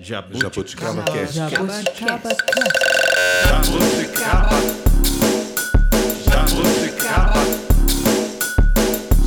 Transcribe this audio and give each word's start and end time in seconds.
Jabuticaba 0.00 1.02
Cast. 1.02 1.34
Jabuticaba 1.34 2.30
Jabuticaba. 3.48 4.50
Jabuticaba. 6.24 7.34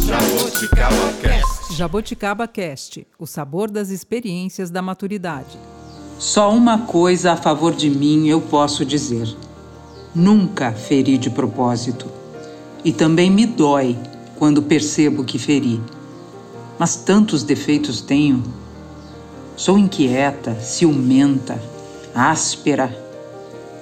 Jabuticaba 0.08 1.14
Cast. 1.22 1.74
Jaboticaba 1.76 2.48
Cast, 2.48 3.06
o 3.20 3.28
sabor 3.28 3.70
das 3.70 3.90
experiências 3.90 4.70
da 4.70 4.82
maturidade. 4.82 5.60
Só 6.18 6.54
uma 6.54 6.78
coisa 6.86 7.34
a 7.34 7.36
favor 7.36 7.76
de 7.76 7.90
mim 7.90 8.30
eu 8.30 8.40
posso 8.40 8.86
dizer: 8.86 9.28
nunca 10.16 10.72
feri 10.72 11.18
de 11.18 11.30
propósito. 11.30 12.10
E 12.86 12.94
também 12.94 13.30
me 13.30 13.46
dói 13.46 13.98
quando 14.40 14.62
percebo 14.62 15.26
que 15.26 15.38
feri. 15.38 15.82
Mas 16.80 16.96
tantos 16.96 17.44
defeitos 17.44 18.00
tenho. 18.00 18.42
Sou 19.56 19.78
inquieta, 19.78 20.56
ciumenta, 20.60 21.60
áspera, 22.16 22.96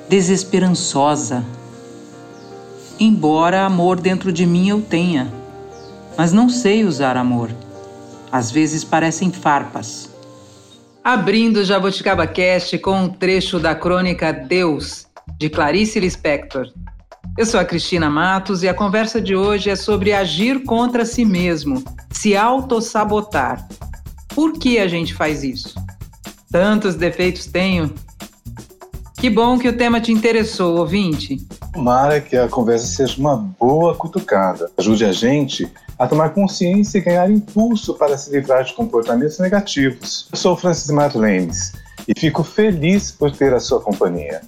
desesperançosa. 0.10 1.46
Embora 3.00 3.66
amor 3.66 4.00
dentro 4.00 4.32
de 4.34 4.46
mim 4.46 4.70
eu 4.70 4.82
tenha, 4.82 5.32
mas 6.18 6.34
não 6.34 6.50
sei 6.50 6.84
usar 6.84 7.16
amor. 7.16 7.50
Às 8.32 8.52
vezes 8.52 8.84
parecem 8.84 9.32
farpas. 9.32 10.10
Abrindo 11.04 11.58
o 11.58 11.64
Jaboticaba 11.64 12.28
Cast 12.28 12.78
com 12.80 13.04
um 13.04 13.10
trecho 13.10 13.58
da 13.58 13.74
crônica 13.74 14.34
Deus, 14.34 15.08
de 15.38 15.50
Clarice 15.50 16.00
Lispector. 16.00 16.68
Eu 17.38 17.46
sou 17.46 17.60
a 17.60 17.64
Cristina 17.64 18.10
Matos 18.10 18.64
e 18.64 18.68
a 18.68 18.74
conversa 18.74 19.22
de 19.22 19.36
hoje 19.36 19.70
é 19.70 19.76
sobre 19.76 20.12
agir 20.12 20.64
contra 20.66 21.06
si 21.06 21.24
mesmo, 21.24 21.82
se 22.12 22.36
autossabotar. 22.36 23.66
Por 24.40 24.54
que 24.54 24.80
a 24.80 24.88
gente 24.88 25.14
faz 25.14 25.44
isso? 25.44 25.76
Tantos 26.50 26.96
defeitos 26.96 27.46
tenho. 27.46 27.94
Que 29.20 29.30
bom 29.30 29.60
que 29.60 29.68
o 29.68 29.76
tema 29.76 30.00
te 30.00 30.14
interessou, 30.14 30.78
ouvinte. 30.78 31.46
Tomara 31.74 32.22
que 32.22 32.38
a 32.38 32.48
conversa 32.48 32.88
seja 32.88 33.20
uma 33.20 33.36
boa 33.36 33.94
cutucada. 33.96 34.72
Ajude 34.78 35.04
a 35.04 35.12
gente 35.12 35.70
a 35.98 36.08
tomar 36.08 36.30
consciência 36.30 37.00
e 37.00 37.02
ganhar 37.02 37.30
impulso 37.30 37.96
para 37.96 38.18
se 38.18 38.32
livrar 38.32 38.64
de 38.64 38.72
comportamentos 38.72 39.40
negativos. 39.40 40.30
Eu 40.32 40.38
sou 40.38 40.56
Francis 40.56 40.90
Marlenes 40.90 41.74
e 42.08 42.18
fico 42.18 42.42
feliz 42.42 43.12
por 43.12 43.32
ter 43.32 43.54
a 43.54 43.60
sua 43.60 43.82
companhia. 43.82 44.40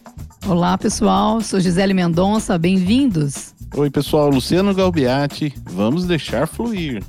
Olá, 0.48 0.78
pessoal. 0.78 1.42
Sou 1.42 1.60
Gisele 1.60 1.94
Mendonça. 1.94 2.58
Bem-vindos. 2.58 3.54
Oi, 3.76 3.90
pessoal. 3.90 4.30
Luciano 4.30 4.74
Galbiati. 4.74 5.54
Vamos 5.70 6.06
deixar 6.06 6.48
fluir. 6.48 7.04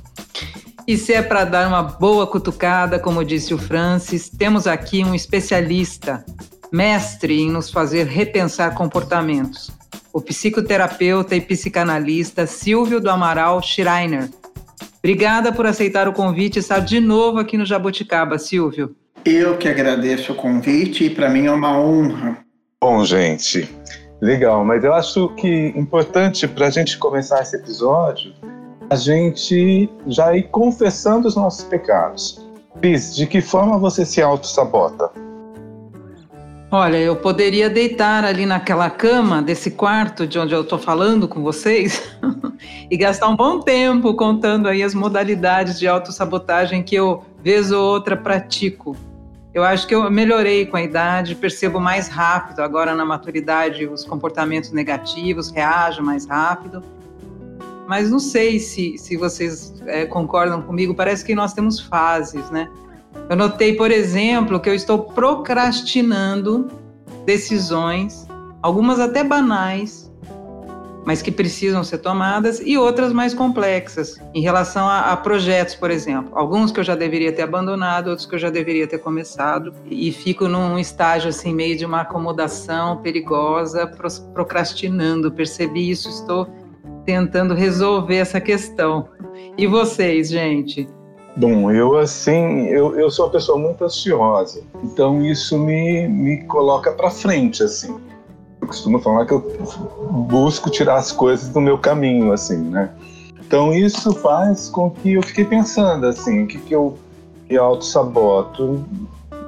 E 0.85 0.97
se 0.97 1.13
é 1.13 1.21
para 1.21 1.45
dar 1.45 1.67
uma 1.67 1.81
boa 1.81 2.27
cutucada, 2.27 2.99
como 2.99 3.23
disse 3.23 3.53
o 3.53 3.57
Francis, 3.57 4.29
temos 4.29 4.67
aqui 4.67 5.01
um 5.01 5.15
especialista, 5.15 6.25
mestre 6.69 7.39
em 7.39 7.49
nos 7.49 7.71
fazer 7.71 8.05
repensar 8.05 8.75
comportamentos. 8.75 9.71
O 10.11 10.19
psicoterapeuta 10.19 11.35
e 11.37 11.41
psicanalista 11.41 12.45
Silvio 12.45 12.99
do 12.99 13.09
Amaral 13.09 13.61
Schreiner. 13.61 14.29
Obrigada 14.99 15.53
por 15.53 15.65
aceitar 15.65 16.07
o 16.07 16.13
convite 16.13 16.57
e 16.57 16.59
estar 16.59 16.79
de 16.79 16.99
novo 16.99 17.39
aqui 17.39 17.57
no 17.57 17.65
Jaboticaba, 17.65 18.37
Silvio. 18.37 18.93
Eu 19.23 19.57
que 19.57 19.69
agradeço 19.69 20.33
o 20.33 20.35
convite 20.35 21.05
e 21.05 21.09
para 21.09 21.29
mim 21.29 21.45
é 21.45 21.51
uma 21.51 21.79
honra. 21.79 22.39
Bom, 22.81 23.05
gente, 23.05 23.73
legal, 24.21 24.65
mas 24.65 24.83
eu 24.83 24.93
acho 24.93 25.29
que 25.35 25.73
importante 25.77 26.45
para 26.45 26.67
a 26.67 26.69
gente 26.69 26.97
começar 26.97 27.41
esse 27.41 27.55
episódio 27.55 28.33
a 28.93 28.95
gente 28.95 29.89
já 30.05 30.35
ir 30.37 30.43
confessando 30.49 31.27
os 31.27 31.35
nossos 31.35 31.63
pecados. 31.65 32.39
Cris, 32.79 33.15
de 33.15 33.25
que 33.25 33.41
forma 33.41 33.79
você 33.79 34.05
se 34.05 34.21
auto-sabota? 34.21 35.09
Olha, 36.69 36.97
eu 36.97 37.15
poderia 37.15 37.71
deitar 37.71 38.23
ali 38.23 38.45
naquela 38.45 38.91
cama 38.91 39.41
desse 39.41 39.71
quarto 39.71 40.27
de 40.27 40.37
onde 40.37 40.53
eu 40.53 40.61
estou 40.61 40.77
falando 40.77 41.27
com 41.27 41.41
vocês 41.41 42.03
e 42.89 42.95
gastar 42.95 43.29
um 43.29 43.35
bom 43.35 43.59
tempo 43.59 44.13
contando 44.13 44.67
aí 44.67 44.83
as 44.83 44.93
modalidades 44.93 45.79
de 45.79 45.87
autossabotagem 45.87 46.83
que 46.83 46.95
eu, 46.95 47.23
vez 47.43 47.71
ou 47.71 47.83
outra, 47.83 48.15
pratico. 48.15 48.95
Eu 49.55 49.63
acho 49.63 49.87
que 49.87 49.95
eu 49.95 50.09
melhorei 50.09 50.67
com 50.67 50.77
a 50.77 50.83
idade, 50.83 51.33
percebo 51.33 51.79
mais 51.79 52.07
rápido 52.07 52.59
agora 52.59 52.93
na 52.93 53.05
maturidade 53.05 53.87
os 53.87 54.03
comportamentos 54.03 54.71
negativos, 54.71 55.49
reajo 55.49 56.03
mais 56.03 56.27
rápido. 56.27 56.83
Mas 57.87 58.09
não 58.09 58.19
sei 58.19 58.59
se, 58.59 58.97
se 58.97 59.17
vocês 59.17 59.73
é, 59.85 60.05
concordam 60.05 60.61
comigo, 60.61 60.93
parece 60.93 61.23
que 61.23 61.35
nós 61.35 61.53
temos 61.53 61.79
fases, 61.79 62.49
né? 62.49 62.69
Eu 63.29 63.35
notei, 63.35 63.75
por 63.75 63.91
exemplo, 63.91 64.59
que 64.59 64.69
eu 64.69 64.73
estou 64.73 64.99
procrastinando 64.99 66.67
decisões, 67.25 68.27
algumas 68.61 68.99
até 68.99 69.23
banais, 69.23 70.11
mas 71.05 71.21
que 71.21 71.31
precisam 71.31 71.83
ser 71.83 71.97
tomadas, 71.97 72.61
e 72.63 72.77
outras 72.77 73.11
mais 73.11 73.33
complexas, 73.33 74.21
em 74.33 74.41
relação 74.41 74.87
a, 74.87 75.11
a, 75.11 75.17
projetos, 75.17 75.75
por 75.75 75.91
exemplo. 75.91 76.31
Alguns 76.33 76.71
que 76.71 76.79
eu 76.79 76.83
já 76.83 76.95
deveria 76.95 77.31
ter 77.31 77.41
abandonado, 77.41 78.07
outros 78.07 78.25
que 78.25 78.35
eu 78.35 78.39
já 78.39 78.49
deveria 78.49 78.87
ter 78.87 78.99
começado, 78.99 79.73
e 79.89 80.11
fico 80.11 80.47
num 80.47 80.79
estágio 80.79 81.29
assim, 81.29 81.53
meio 81.53 81.77
de 81.77 81.85
uma 81.85 82.01
acomodação 82.01 82.97
perigosa, 83.01 83.85
procrastinando. 84.33 85.31
Percebi 85.31 85.89
isso, 85.89 86.09
estou 86.09 86.47
tentando 87.05 87.53
resolver 87.53 88.17
essa 88.17 88.39
questão. 88.39 89.07
E 89.57 89.67
vocês, 89.67 90.29
gente? 90.29 90.87
Bom, 91.35 91.71
eu 91.71 91.97
assim, 91.97 92.67
eu, 92.67 92.97
eu 92.97 93.09
sou 93.09 93.25
uma 93.25 93.31
pessoa 93.31 93.57
muito 93.57 93.83
ansiosa, 93.83 94.61
então 94.83 95.25
isso 95.25 95.57
me, 95.57 96.07
me 96.07 96.43
coloca 96.43 96.91
para 96.91 97.09
frente, 97.09 97.63
assim. 97.63 97.95
Eu 98.61 98.67
costumo 98.67 98.99
falar 98.99 99.25
que 99.25 99.33
eu 99.33 99.39
busco 100.29 100.69
tirar 100.69 100.95
as 100.95 101.11
coisas 101.11 101.49
do 101.49 101.59
meu 101.59 101.77
caminho, 101.77 102.31
assim, 102.31 102.57
né? 102.57 102.91
Então 103.45 103.73
isso 103.73 104.13
faz 104.13 104.69
com 104.69 104.91
que 104.91 105.13
eu 105.13 105.23
fiquei 105.23 105.43
pensando, 105.43 106.05
assim, 106.05 106.43
o 106.43 106.47
que, 106.47 106.59
que 106.59 106.73
eu 106.73 106.97
que 107.47 107.57
auto-saboto? 107.57 108.83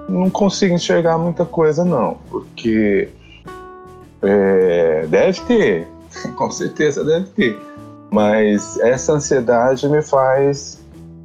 Não 0.10 0.30
consigo 0.30 0.74
enxergar 0.74 1.18
muita 1.18 1.46
coisa, 1.46 1.86
não, 1.86 2.18
porque 2.30 3.10
é, 4.22 5.06
deve 5.08 5.42
ter, 5.42 5.88
com 6.36 6.52
certeza 6.52 7.04
deve 7.04 7.28
ter, 7.28 7.60
mas 8.12 8.78
essa 8.80 9.14
ansiedade 9.14 9.88
me 9.88 10.02
faz 10.02 10.80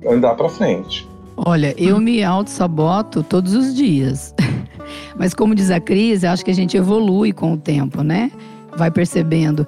andar 0.07 0.35
para 0.35 0.49
frente. 0.49 1.09
Olha, 1.37 1.75
eu 1.79 1.99
me 1.99 2.23
auto-saboto 2.23 3.23
todos 3.23 3.55
os 3.55 3.75
dias. 3.75 4.35
Mas 5.17 5.33
como 5.33 5.55
diz 5.55 5.71
a 5.71 5.81
Cris, 5.81 6.25
acho 6.25 6.45
que 6.45 6.51
a 6.51 6.55
gente 6.55 6.77
evolui 6.77 7.33
com 7.33 7.55
o 7.55 7.57
tempo, 7.57 8.03
né? 8.03 8.31
Vai 8.77 8.91
percebendo. 8.91 9.67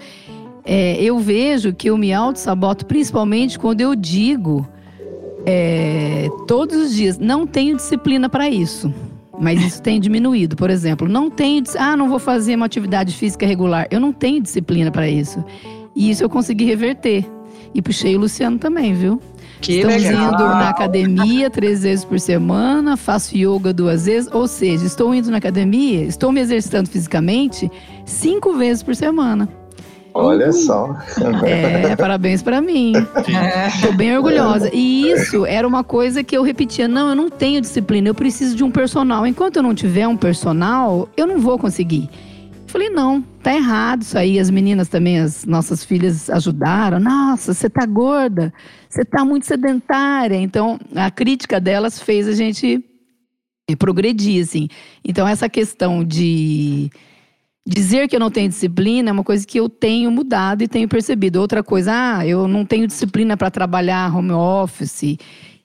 É, 0.65 1.03
eu 1.03 1.19
vejo 1.19 1.73
que 1.73 1.89
eu 1.89 1.97
me 1.97 2.13
auto-saboto 2.13 2.85
principalmente 2.85 3.59
quando 3.59 3.81
eu 3.81 3.95
digo 3.95 4.67
é, 5.45 6.29
todos 6.47 6.77
os 6.77 6.95
dias, 6.95 7.19
não 7.19 7.47
tenho 7.47 7.77
disciplina 7.77 8.29
para 8.29 8.49
isso. 8.49 8.93
Mas 9.43 9.61
isso 9.61 9.83
tem 9.83 10.01
diminuído. 10.01 10.55
Por 10.55 10.71
exemplo, 10.71 11.09
não 11.09 11.29
tenho. 11.29 11.65
Ah, 11.77 11.97
não 11.97 12.09
vou 12.09 12.21
fazer 12.21 12.55
uma 12.55 12.67
atividade 12.67 13.13
física 13.13 13.45
regular. 13.45 13.89
Eu 13.91 13.99
não 13.99 14.13
tenho 14.13 14.41
disciplina 14.41 14.89
para 14.89 15.09
isso. 15.09 15.45
E 15.97 16.11
isso 16.11 16.23
eu 16.23 16.31
consegui 16.31 16.65
reverter. 16.65 17.29
E 17.75 17.83
puxei 17.83 18.15
o 18.15 18.21
Luciano 18.21 18.57
também, 18.59 18.95
viu? 18.95 19.21
Que 19.61 19.75
Estamos 19.79 20.03
legal. 20.03 20.35
indo 20.35 20.45
na 20.45 20.69
academia 20.69 21.51
três 21.51 21.83
vezes 21.83 22.05
por 22.05 22.21
semana, 22.21 22.97
faço 22.97 23.37
yoga 23.37 23.73
duas 23.73 24.07
vezes, 24.07 24.29
ou 24.33 24.47
seja, 24.47 24.85
estou 24.85 25.15
indo 25.15 25.31
na 25.31 25.39
academia, 25.39 26.03
estou 26.03 26.33
me 26.33 26.41
exercitando 26.41 26.91
fisicamente 26.91 27.71
cinco 28.05 28.55
vezes 28.55 28.83
por 28.83 28.95
semana. 28.95 29.49
Olha 30.15 30.47
Uhul. 30.47 30.53
só. 30.53 30.97
É, 31.45 31.95
parabéns 31.97 32.43
para 32.43 32.61
mim. 32.61 32.93
Estou 33.75 33.93
bem 33.95 34.17
orgulhosa. 34.17 34.71
E 34.73 35.11
isso 35.11 35.47
era 35.47 35.67
uma 35.67 35.83
coisa 35.83 36.23
que 36.23 36.37
eu 36.37 36.43
repetia: 36.43 36.87
não, 36.87 37.09
eu 37.09 37.15
não 37.15 37.31
tenho 37.31 37.61
disciplina, 37.61 38.09
eu 38.09 38.15
preciso 38.15 38.55
de 38.55 38.63
um 38.65 38.71
personal. 38.71 39.27
Enquanto 39.27 39.57
eu 39.57 39.63
não 39.63 39.75
tiver 39.75 40.07
um 40.07 40.17
personal, 40.17 41.09
eu 41.17 41.27
não 41.27 41.39
vou 41.39 41.59
conseguir. 41.59 42.11
Falei, 42.73 42.89
não, 42.89 43.21
tá 43.43 43.55
errado 43.55 44.01
isso 44.01 44.17
aí. 44.17 44.39
As 44.39 44.49
meninas 44.49 44.89
também, 44.89 45.19
as 45.19 45.45
nossas 45.45 45.85
filhas 45.85 46.31
ajudaram. 46.31 46.99
Nossa, 46.99 47.53
você 47.53 47.69
tá 47.69 47.85
gorda, 47.85 48.53
você 48.89 49.05
tá 49.05 49.27
muito 49.27 49.47
sedentária. 49.47 50.37
Então, 50.37 50.81
a 50.97 51.11
crítica 51.11 51.61
delas 51.61 52.01
fez 52.01 52.27
a 52.27 52.33
gente 52.33 52.83
progredir, 53.79 54.43
assim. 54.43 54.69
Então, 55.05 55.29
essa 55.29 55.51
questão 55.51 56.03
de 56.03 56.91
dizer 57.67 58.09
que 58.09 58.17
eu 58.17 58.21
não 58.21 58.31
tenho 58.31 58.49
disciplina 58.49 59.11
é 59.11 59.13
uma 59.13 59.25
coisa 59.25 59.47
que 59.47 59.59
eu 59.59 59.69
tenho 59.69 60.11
mudado 60.11 60.63
e 60.63 60.69
tenho 60.69 60.89
percebido. 60.89 61.41
Outra 61.41 61.63
coisa, 61.63 61.93
ah, 61.95 62.27
eu 62.27 62.49
não 62.49 62.65
tenho 62.65 62.87
disciplina 62.87 63.37
para 63.37 63.51
trabalhar 63.51 64.15
home 64.15 64.33
office, 64.33 65.17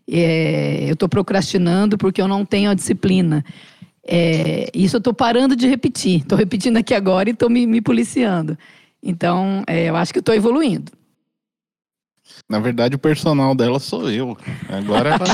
é, 0.10 0.86
eu 0.88 0.94
estou 0.94 1.10
procrastinando 1.10 1.98
porque 1.98 2.22
eu 2.22 2.28
não 2.28 2.46
tenho 2.46 2.70
a 2.70 2.74
disciplina. 2.74 3.44
É, 4.08 4.70
isso 4.74 4.96
eu 4.96 5.00
estou 5.00 5.14
parando 5.14 5.56
de 5.56 5.68
repetir. 5.68 6.22
Estou 6.22 6.38
repetindo 6.38 6.78
aqui 6.78 6.94
agora 6.94 7.30
e 7.30 7.34
estou 7.34 7.50
me, 7.50 7.68
me, 7.68 7.82
policiando. 7.82 8.58
Então, 9.04 9.64
é, 9.68 9.90
eu 9.90 9.96
acho 9.96 10.14
que 10.14 10.20
estou 10.20 10.34
evoluindo. 10.34 10.92
Na 12.50 12.59
verdade, 12.59 12.95
o 12.95 13.00
personal 13.00 13.53
dela 13.53 13.79
sou 13.79 14.09
eu. 14.09 14.38
Agora 14.69 15.09
ela. 15.09 15.25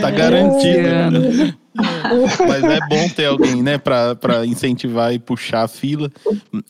tá 0.00 0.10
garantido. 0.12 1.54
Mas 2.46 2.64
é 2.64 2.78
bom 2.88 3.08
ter 3.08 3.26
alguém, 3.26 3.62
né, 3.62 3.78
pra, 3.78 4.14
pra 4.14 4.44
incentivar 4.44 5.14
e 5.14 5.18
puxar 5.18 5.62
a 5.62 5.68
fila. 5.68 6.10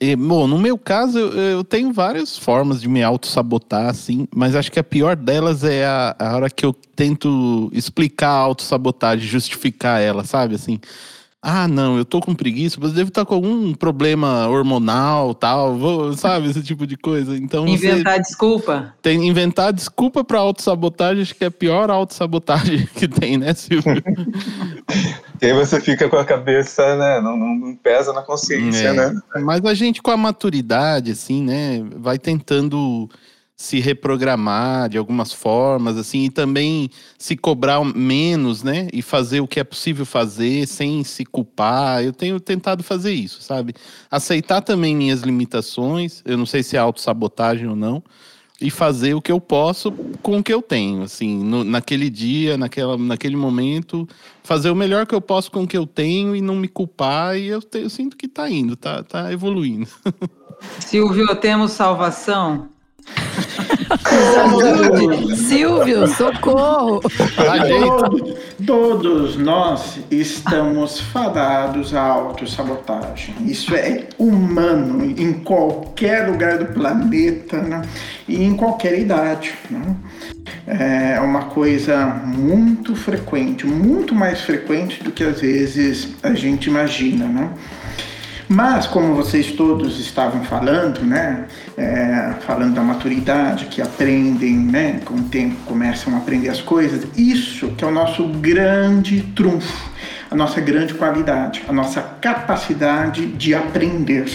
E, 0.00 0.14
bom, 0.14 0.46
no 0.46 0.58
meu 0.58 0.76
caso, 0.76 1.18
eu, 1.18 1.32
eu 1.32 1.64
tenho 1.64 1.92
várias 1.92 2.36
formas 2.36 2.80
de 2.80 2.88
me 2.88 3.02
auto-sabotar, 3.02 3.88
assim, 3.88 4.28
mas 4.34 4.54
acho 4.54 4.70
que 4.70 4.78
a 4.78 4.84
pior 4.84 5.16
delas 5.16 5.64
é 5.64 5.86
a, 5.86 6.14
a 6.18 6.36
hora 6.36 6.50
que 6.50 6.64
eu 6.64 6.72
tento 6.94 7.70
explicar 7.72 8.30
a 8.30 8.38
auto-sabotagem, 8.38 9.26
justificar 9.26 10.00
ela, 10.00 10.24
sabe? 10.24 10.54
Assim, 10.54 10.78
ah, 11.40 11.68
não, 11.68 11.96
eu 11.96 12.04
tô 12.04 12.20
com 12.20 12.34
preguiça, 12.34 12.78
mas 12.80 12.92
devo 12.92 13.08
estar 13.08 13.24
com 13.24 13.34
algum 13.34 13.72
problema 13.72 14.48
hormonal, 14.48 15.32
tal, 15.34 15.76
vou, 15.78 16.12
sabe, 16.16 16.48
esse 16.50 16.62
tipo 16.62 16.86
de 16.86 16.96
coisa. 16.96 17.36
Então 17.36 17.66
Inventar 17.68 18.18
desculpa. 18.20 18.92
tem 19.00 19.26
inventar 19.28 19.72
desculpa 19.72 20.24
para 20.24 20.40
autossabotagem, 20.40 21.22
acho 21.22 21.34
que 21.36 21.44
é 21.44 21.46
a 21.46 21.50
pior 21.50 21.90
autossabotagem 21.90 22.88
que 22.94 23.06
tem, 23.06 23.36
né, 23.38 23.54
Silvio? 23.54 24.02
E 25.40 25.46
aí 25.46 25.52
você 25.52 25.80
fica 25.80 26.08
com 26.08 26.16
a 26.16 26.24
cabeça, 26.24 26.96
né? 26.96 27.20
Não, 27.20 27.36
não- 27.36 27.54
não 27.54 27.76
pesa 27.76 28.12
na 28.12 28.22
consciência, 28.22 28.88
É. 28.88 28.92
né? 28.92 29.20
Mas 29.44 29.64
a 29.64 29.72
gente 29.72 30.02
com 30.02 30.10
a 30.10 30.16
maturidade, 30.16 31.12
assim, 31.12 31.44
né, 31.44 31.80
vai 31.96 32.18
tentando 32.18 33.08
se 33.60 33.80
reprogramar 33.80 34.88
de 34.88 34.96
algumas 34.96 35.32
formas, 35.32 35.96
assim, 35.98 36.26
e 36.26 36.30
também 36.30 36.88
se 37.18 37.36
cobrar 37.36 37.82
menos, 37.84 38.62
né, 38.62 38.86
e 38.92 39.02
fazer 39.02 39.40
o 39.40 39.48
que 39.48 39.58
é 39.58 39.64
possível 39.64 40.06
fazer 40.06 40.64
sem 40.68 41.02
se 41.02 41.24
culpar. 41.24 42.04
Eu 42.04 42.12
tenho 42.12 42.38
tentado 42.38 42.84
fazer 42.84 43.12
isso, 43.12 43.42
sabe? 43.42 43.74
Aceitar 44.08 44.60
também 44.60 44.94
minhas 44.94 45.22
limitações, 45.22 46.22
eu 46.24 46.38
não 46.38 46.46
sei 46.46 46.62
se 46.62 46.76
é 46.76 46.78
autossabotagem 46.78 47.66
ou 47.66 47.74
não, 47.74 48.00
e 48.60 48.70
fazer 48.70 49.14
o 49.14 49.20
que 49.20 49.32
eu 49.32 49.40
posso 49.40 49.90
com 50.22 50.38
o 50.38 50.42
que 50.42 50.54
eu 50.54 50.62
tenho, 50.62 51.02
assim, 51.02 51.42
no- 51.42 51.64
naquele 51.64 52.08
dia, 52.08 52.56
naquela, 52.56 52.96
naquele 52.96 53.36
momento, 53.36 54.08
fazer 54.44 54.70
o 54.70 54.76
melhor 54.76 55.04
que 55.04 55.14
eu 55.16 55.20
posso 55.20 55.50
com 55.50 55.64
o 55.64 55.66
que 55.66 55.76
eu 55.76 55.86
tenho 55.86 56.36
e 56.36 56.40
não 56.40 56.54
me 56.54 56.68
culpar, 56.68 57.36
e 57.36 57.48
eu, 57.48 57.60
te- 57.60 57.78
eu 57.78 57.90
sinto 57.90 58.16
que 58.16 58.28
tá 58.28 58.48
indo, 58.48 58.76
tá, 58.76 59.02
tá 59.02 59.32
evoluindo. 59.32 59.88
Silvio, 60.78 61.34
temos 61.36 61.72
salvação? 61.72 62.77
Ajude. 63.90 65.36
Silvio, 65.48 66.06
socorro! 66.08 67.00
Gente? 67.66 68.36
Todos 68.66 69.36
nós 69.36 69.98
estamos 70.10 71.00
fadados 71.00 71.94
à 71.94 72.02
autossabotagem. 72.02 73.34
Isso 73.46 73.74
é 73.74 74.04
humano 74.18 75.04
em 75.04 75.32
qualquer 75.32 76.28
lugar 76.28 76.58
do 76.58 76.66
planeta 76.66 77.58
né? 77.58 77.82
e 78.26 78.44
em 78.44 78.54
qualquer 78.54 78.98
idade. 78.98 79.54
né? 79.70 79.96
É 80.66 81.20
uma 81.20 81.44
coisa 81.44 82.06
muito 82.06 82.94
frequente, 82.94 83.66
muito 83.66 84.14
mais 84.14 84.40
frequente 84.42 85.02
do 85.02 85.10
que 85.10 85.24
às 85.24 85.40
vezes 85.40 86.14
a 86.22 86.34
gente 86.34 86.68
imagina. 86.68 87.26
Né? 87.26 87.50
Mas, 88.48 88.86
como 88.86 89.14
vocês 89.14 89.52
todos 89.52 90.00
estavam 90.00 90.42
falando, 90.42 91.02
né, 91.02 91.44
é, 91.78 92.34
falando 92.40 92.74
da 92.74 92.82
maturidade, 92.82 93.66
que 93.66 93.80
aprendem, 93.80 94.56
né, 94.56 95.00
com 95.04 95.14
o 95.14 95.22
tempo 95.22 95.54
começam 95.64 96.12
a 96.14 96.18
aprender 96.18 96.48
as 96.48 96.60
coisas, 96.60 97.06
isso 97.16 97.68
que 97.68 97.84
é 97.84 97.86
o 97.86 97.92
nosso 97.92 98.26
grande 98.26 99.22
trunfo, 99.36 99.88
a 100.28 100.34
nossa 100.34 100.60
grande 100.60 100.92
qualidade, 100.94 101.62
a 101.68 101.72
nossa 101.72 102.02
capacidade 102.20 103.26
de 103.26 103.54
aprender. 103.54 104.26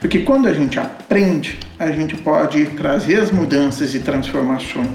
Porque 0.00 0.20
quando 0.20 0.46
a 0.46 0.52
gente 0.54 0.78
aprende, 0.78 1.58
a 1.78 1.90
gente 1.90 2.16
pode 2.16 2.64
trazer 2.66 3.20
as 3.20 3.32
mudanças 3.32 3.94
e 3.94 3.98
transformações 3.98 4.88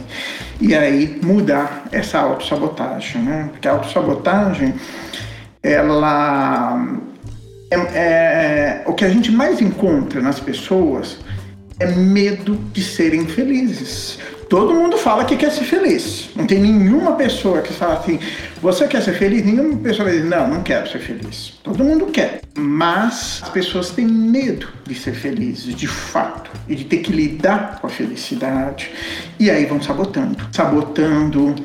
e 0.62 0.74
aí 0.74 1.20
mudar 1.22 1.84
essa 1.92 2.20
autossabotagem, 2.20 3.22
né? 3.22 3.50
Porque 3.52 3.68
a 3.68 3.74
autossabotagem, 3.74 4.74
ela 5.62 6.88
é, 7.70 7.76
é- 7.76 8.84
o 8.86 8.94
que 8.94 9.04
a 9.04 9.10
gente 9.10 9.32
mais 9.32 9.62
encontra 9.62 10.22
nas 10.22 10.40
pessoas 10.40 11.18
é 11.80 11.88
medo 11.88 12.56
de 12.72 12.84
serem 12.84 13.26
felizes. 13.26 14.20
Todo 14.50 14.74
mundo 14.74 14.98
fala 14.98 15.26
que 15.26 15.36
quer 15.36 15.52
ser 15.52 15.64
feliz. 15.64 16.30
Não 16.36 16.46
tem 16.46 16.60
nenhuma 16.60 17.14
pessoa 17.14 17.62
que 17.62 17.74
fala 17.74 17.96
assim: 17.96 18.20
você 18.62 18.88
quer 18.88 19.02
ser 19.02 19.14
feliz? 19.14 19.44
Nenhuma 19.44 19.78
pessoa 19.78 20.10
dizer: 20.10 20.26
não, 20.26 20.48
não 20.48 20.64
quero 20.64 20.88
ser 20.90 21.00
feliz. 21.00 21.60
Todo 21.64 21.84
mundo 21.84 22.06
quer. 22.08 22.42
Mas 22.56 23.40
as 23.42 23.50
pessoas 23.50 23.90
têm 23.90 24.06
medo 24.06 24.68
de 24.86 24.94
ser 24.94 25.14
felizes, 25.14 25.74
de 25.74 25.88
fato, 25.88 26.52
e 26.68 26.76
de 26.76 26.86
ter 26.86 26.98
que 26.98 27.12
lidar 27.12 27.80
com 27.82 27.88
a 27.88 27.90
felicidade. 27.90 28.92
E 29.40 29.50
aí 29.50 29.66
vão 29.66 29.82
sabotando 29.82 30.38
sabotando 30.52 31.56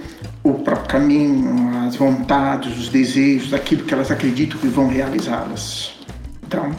o 0.43 0.55
próprio 0.55 0.89
caminho, 0.89 1.87
as 1.87 1.97
vontades, 1.97 2.79
os 2.79 2.89
desejos, 2.89 3.53
aquilo 3.53 3.85
que 3.85 3.93
elas 3.93 4.11
acreditam 4.11 4.59
que 4.59 4.69
vão 4.69 4.89
realizá-las. 4.89 5.93
Então, 6.47 6.75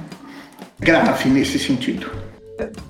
grave 0.80 1.30
nesse 1.30 1.60
sentido. 1.60 2.29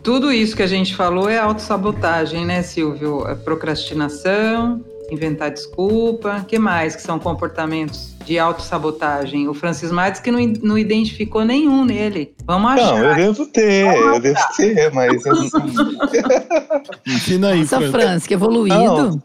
Tudo 0.03 0.31
isso 0.31 0.55
que 0.55 0.63
a 0.63 0.67
gente 0.67 0.95
falou 0.95 1.29
é 1.29 1.37
autossabotagem, 1.37 2.45
né, 2.45 2.61
Silvio? 2.61 3.27
É 3.27 3.35
procrastinação, 3.35 4.83
inventar 5.11 5.51
desculpa. 5.51 6.45
que 6.47 6.57
mais 6.59 6.95
que 6.95 7.01
são 7.01 7.19
comportamentos 7.19 8.15
de 8.25 8.39
autossabotagem? 8.39 9.47
O 9.47 9.53
Francis 9.53 9.91
Marques 9.91 10.21
que 10.21 10.31
não, 10.31 10.39
não 10.61 10.77
identificou 10.77 11.43
nenhum 11.43 11.85
nele. 11.85 12.33
Vamos 12.45 12.71
achar. 12.71 12.99
Não, 12.99 13.09
eu 13.09 13.15
devo 13.15 13.45
ter, 13.47 13.85
eu 13.85 14.19
devo 14.19 14.39
ter, 14.55 14.91
mas 14.93 15.23
Ensina 17.07 17.49
aí, 17.49 17.59
Nossa, 17.61 17.79
Fran. 17.79 17.91
Franz, 17.91 18.27
que 18.27 18.33
evoluído. 18.33 18.75
Não. 18.75 19.21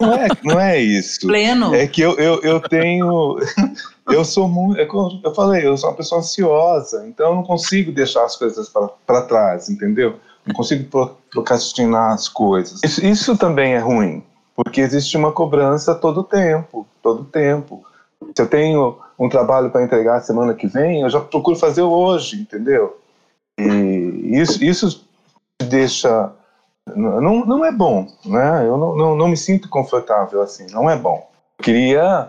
Não, 0.00 0.14
é, 0.14 0.28
não 0.44 0.60
é 0.60 0.78
isso. 0.80 1.20
Pleno. 1.26 1.74
É 1.74 1.86
que 1.86 2.00
eu, 2.00 2.14
eu, 2.18 2.40
eu 2.42 2.60
tenho. 2.60 3.36
Eu 4.10 4.24
sou 4.24 4.48
muito. 4.48 4.80
É 4.80 4.86
como 4.86 5.20
eu 5.22 5.34
falei, 5.34 5.66
eu 5.66 5.76
sou 5.76 5.90
uma 5.90 5.96
pessoa 5.96 6.20
ansiosa, 6.22 7.06
então 7.06 7.28
eu 7.28 7.34
não 7.34 7.42
consigo 7.42 7.92
deixar 7.92 8.24
as 8.24 8.36
coisas 8.36 8.72
para 9.06 9.20
trás, 9.20 9.68
entendeu? 9.68 10.14
Não 10.46 10.54
consigo 10.54 10.84
pro- 10.84 11.14
procrastinar 11.30 12.12
as 12.14 12.26
coisas. 12.26 12.80
Isso, 12.82 13.04
isso 13.04 13.36
também 13.36 13.74
é 13.74 13.78
ruim, 13.78 14.22
porque 14.56 14.80
existe 14.80 15.14
uma 15.14 15.30
cobrança 15.30 15.94
todo 15.94 16.24
tempo 16.24 16.86
todo 17.02 17.24
tempo. 17.24 17.84
Se 18.34 18.40
eu 18.42 18.46
tenho 18.46 18.96
um 19.18 19.28
trabalho 19.28 19.68
para 19.70 19.82
entregar 19.84 20.20
semana 20.22 20.54
que 20.54 20.66
vem, 20.66 21.02
eu 21.02 21.10
já 21.10 21.20
procuro 21.20 21.58
fazer 21.58 21.82
hoje, 21.82 22.40
entendeu? 22.40 22.98
E 23.58 24.30
isso, 24.40 24.62
isso 24.64 25.04
deixa. 25.62 26.30
Não, 26.96 27.44
não 27.44 27.64
é 27.64 27.72
bom, 27.72 28.06
né? 28.24 28.64
Eu 28.66 28.76
não, 28.76 28.96
não, 28.96 29.16
não 29.16 29.28
me 29.28 29.36
sinto 29.36 29.68
confortável 29.68 30.42
assim, 30.42 30.66
não 30.70 30.88
é 30.88 30.96
bom. 30.96 31.28
Eu 31.58 31.64
queria, 31.64 32.28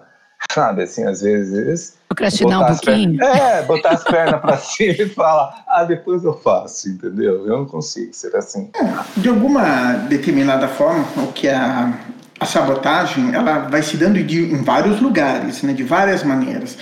sabe, 0.51 0.83
assim, 0.83 1.03
às 1.06 1.21
vezes. 1.21 1.97
Procrastinar 2.07 2.57
um 2.59 2.61
botar 2.61 2.71
as 2.73 2.81
pouquinho. 2.81 3.18
pernas- 3.19 3.39
é, 3.39 3.61
botar 3.63 3.89
as 3.89 4.04
pernas 4.04 4.42
para 4.42 4.57
cima 4.59 4.94
e 4.94 5.09
falar, 5.09 5.63
ah, 5.68 5.83
depois 5.83 6.23
eu 6.23 6.33
faço, 6.33 6.89
entendeu? 6.89 7.45
Eu 7.47 7.57
não 7.59 7.66
consigo 7.66 8.13
ser 8.13 8.35
assim. 8.35 8.71
De 9.16 9.30
alguma 9.30 9.94
determinada 10.09 10.68
forma, 10.68 11.06
o 11.18 11.31
que 11.31 11.47
a, 11.47 11.94
a 12.39 12.45
sabotagem 12.45 13.33
ela 13.35 13.59
vai 13.69 13.83
se 13.83 13.95
dando 13.97 14.21
de, 14.23 14.51
em 14.51 14.63
vários 14.63 14.99
lugares, 14.99 15.61
né, 15.61 15.71
de 15.73 15.83
várias 15.83 16.23
maneiras. 16.23 16.78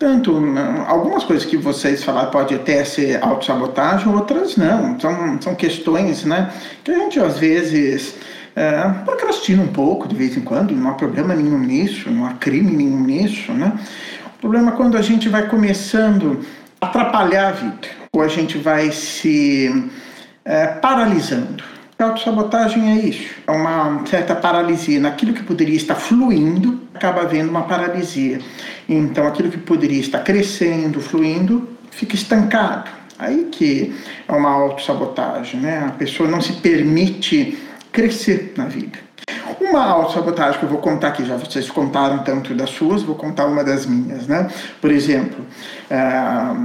Tanto 0.00 0.34
algumas 0.86 1.24
coisas 1.24 1.44
que 1.44 1.58
vocês 1.58 2.02
falaram 2.02 2.30
pode 2.30 2.54
até 2.54 2.82
ser 2.84 3.22
autossabotagem, 3.22 4.10
outras 4.10 4.56
não. 4.56 4.98
São, 4.98 5.42
são 5.42 5.54
questões 5.54 6.24
né, 6.24 6.50
que 6.82 6.90
a 6.90 6.98
gente 7.00 7.20
às 7.20 7.38
vezes 7.38 8.14
é, 8.56 8.80
procrastina 9.04 9.62
um 9.62 9.68
pouco 9.68 10.08
de 10.08 10.16
vez 10.16 10.38
em 10.38 10.40
quando, 10.40 10.74
não 10.74 10.88
há 10.88 10.94
problema 10.94 11.34
nenhum 11.34 11.58
nisso, 11.58 12.10
não 12.10 12.24
há 12.24 12.32
crime 12.32 12.74
nenhum 12.74 12.98
nisso. 13.00 13.52
Né? 13.52 13.78
O 14.24 14.40
problema 14.40 14.70
é 14.70 14.74
quando 14.74 14.96
a 14.96 15.02
gente 15.02 15.28
vai 15.28 15.46
começando 15.46 16.40
a 16.80 16.86
atrapalhar 16.86 17.48
a 17.48 17.52
vida, 17.52 17.88
ou 18.10 18.22
a 18.22 18.28
gente 18.28 18.56
vai 18.56 18.90
se 18.92 19.90
é, 20.46 20.66
paralisando. 20.66 21.62
A 22.00 22.06
autossabotagem 22.06 22.92
é 22.92 22.94
isso, 23.06 23.34
é 23.46 23.50
uma 23.50 24.06
certa 24.06 24.34
paralisia. 24.34 24.98
Naquilo 24.98 25.34
que 25.34 25.42
poderia 25.42 25.76
estar 25.76 25.96
fluindo, 25.96 26.80
acaba 26.94 27.20
havendo 27.20 27.50
uma 27.50 27.64
paralisia. 27.64 28.40
Então, 28.88 29.26
aquilo 29.26 29.50
que 29.50 29.58
poderia 29.58 30.00
estar 30.00 30.20
crescendo, 30.20 30.98
fluindo, 30.98 31.68
fica 31.90 32.14
estancado. 32.14 32.90
Aí 33.18 33.48
que 33.52 33.94
é 34.26 34.32
uma 34.32 34.50
autossabotagem, 34.50 35.60
né? 35.60 35.84
A 35.88 35.90
pessoa 35.90 36.26
não 36.26 36.40
se 36.40 36.54
permite 36.54 37.58
crescer 37.92 38.54
na 38.56 38.64
vida. 38.64 38.98
Uma 39.60 39.84
autossabotagem 39.84 40.58
que 40.58 40.64
eu 40.64 40.70
vou 40.70 40.78
contar 40.78 41.08
aqui, 41.08 41.26
já 41.26 41.36
vocês 41.36 41.70
contaram 41.70 42.20
tanto 42.20 42.54
das 42.54 42.70
suas, 42.70 43.02
vou 43.02 43.14
contar 43.14 43.44
uma 43.44 43.62
das 43.62 43.84
minhas, 43.84 44.26
né? 44.26 44.48
Por 44.80 44.90
exemplo, 44.90 45.44
ah, 45.90 46.56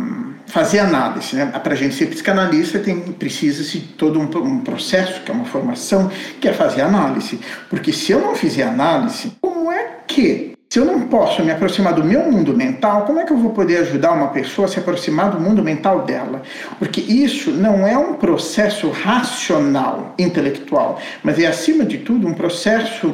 fazer 0.47 0.79
análise, 0.79 1.35
né? 1.35 1.45
Para 1.45 1.73
a 1.73 1.75
gente 1.75 1.95
ser 1.95 2.07
psicanalista 2.07 2.79
precisa-se 3.17 3.79
de 3.79 3.87
todo 3.93 4.19
um, 4.19 4.23
um 4.23 4.59
processo, 4.59 5.21
que 5.21 5.31
é 5.31 5.33
uma 5.33 5.45
formação, 5.45 6.09
que 6.39 6.47
é 6.47 6.53
fazer 6.53 6.81
análise. 6.81 7.39
Porque 7.69 7.91
se 7.91 8.11
eu 8.11 8.19
não 8.19 8.35
fizer 8.35 8.63
análise, 8.63 9.33
como 9.41 9.71
é 9.71 9.99
que 10.07 10.55
Se 10.69 10.79
eu 10.79 10.85
não 10.85 11.01
posso 11.07 11.43
me 11.43 11.51
aproximar 11.51 11.93
do 11.93 12.03
meu 12.03 12.29
mundo 12.29 12.53
mental, 12.53 13.05
como 13.05 13.19
é 13.19 13.23
que 13.23 13.31
eu 13.31 13.37
vou 13.37 13.51
poder 13.51 13.77
ajudar 13.77 14.11
uma 14.11 14.29
pessoa 14.29 14.67
a 14.67 14.69
se 14.69 14.79
aproximar 14.79 15.31
do 15.31 15.39
mundo 15.39 15.63
mental 15.63 16.03
dela? 16.03 16.41
Porque 16.77 16.99
isso 16.99 17.51
não 17.51 17.87
é 17.87 17.97
um 17.97 18.15
processo 18.15 18.89
racional, 18.89 20.13
intelectual, 20.19 20.99
mas 21.23 21.39
é, 21.39 21.45
acima 21.45 21.85
de 21.85 21.99
tudo, 21.99 22.27
um 22.27 22.33
processo 22.33 23.13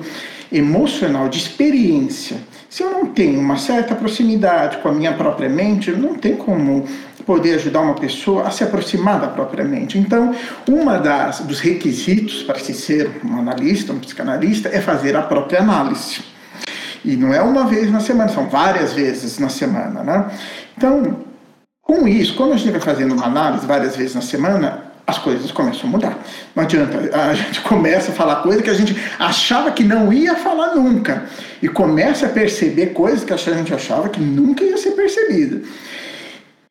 emocional, 0.52 1.30
de 1.30 1.38
experiência. 1.38 2.38
Se 2.70 2.84
eu 2.84 2.90
não 2.90 3.06
tenho 3.06 3.40
uma 3.40 3.58
certa 3.58 3.94
proximidade 3.96 4.78
com 4.78 4.90
a 4.90 4.92
minha 4.92 5.14
própria 5.14 5.50
mente, 5.50 5.92
não 5.92 6.16
tem 6.16 6.36
como 6.36 6.86
poder 7.26 7.56
ajudar 7.56 7.82
uma 7.82 7.96
pessoa 7.96 8.48
a 8.48 8.52
se 8.52 8.64
aproximar 8.64 9.20
da 9.20 9.28
própria 9.28 9.64
mente. 9.64 9.98
Então, 9.98 10.34
uma 10.68 10.98
das 10.98 11.42
dos 11.42 11.60
requisitos 11.60 12.44
para 12.44 12.60
se 12.60 12.74
ser 12.74 13.10
um 13.24 13.40
analista, 13.40 13.94
um 13.94 14.00
psicanalista, 14.00 14.70
é 14.70 14.82
fazer 14.82 15.16
a 15.16 15.22
própria 15.22 15.60
análise. 15.60 16.22
E 17.04 17.16
não 17.16 17.34
é 17.34 17.42
uma 17.42 17.66
vez 17.66 17.92
na 17.92 18.00
semana, 18.00 18.30
são 18.30 18.48
várias 18.48 18.94
vezes 18.94 19.40
na 19.40 19.50
semana, 19.50 20.04
né? 20.04 20.32
Então, 20.78 21.18
com 21.82 22.08
isso, 22.08 22.36
quando 22.36 22.54
a 22.54 22.58
gente 22.58 22.72
vai 22.72 22.80
fazendo 22.80 23.14
uma 23.14 23.26
análise 23.26 23.66
várias 23.66 23.96
vezes 23.96 24.16
na 24.16 24.22
semana, 24.22 24.92
as 25.06 25.18
coisas 25.18 25.52
começam 25.52 25.90
a 25.90 25.92
mudar. 25.92 26.20
Não 26.56 26.64
adianta, 26.64 26.98
a 27.18 27.34
gente 27.34 27.62
começa 27.68 28.12
a 28.12 28.16
falar 28.16 28.38
coisa 28.38 28.62
que 28.62 28.70
a 28.70 28.74
gente 28.74 28.96
achava 29.20 29.72
que 29.72 29.84
não 29.84 30.14
ia 30.14 30.36
falar 30.36 30.76
nunca. 30.76 31.26
E 31.62 31.68
começa 31.68 32.28
a 32.28 32.30
perceber 32.30 32.88
coisas 32.88 33.24
que 33.24 33.34
a 33.34 33.38
gente 33.38 33.74
achava 33.74 34.10
que 34.10 34.22
nunca 34.22 34.64
ia 34.64 34.78
ser 34.78 34.92
percebida. 34.92 35.62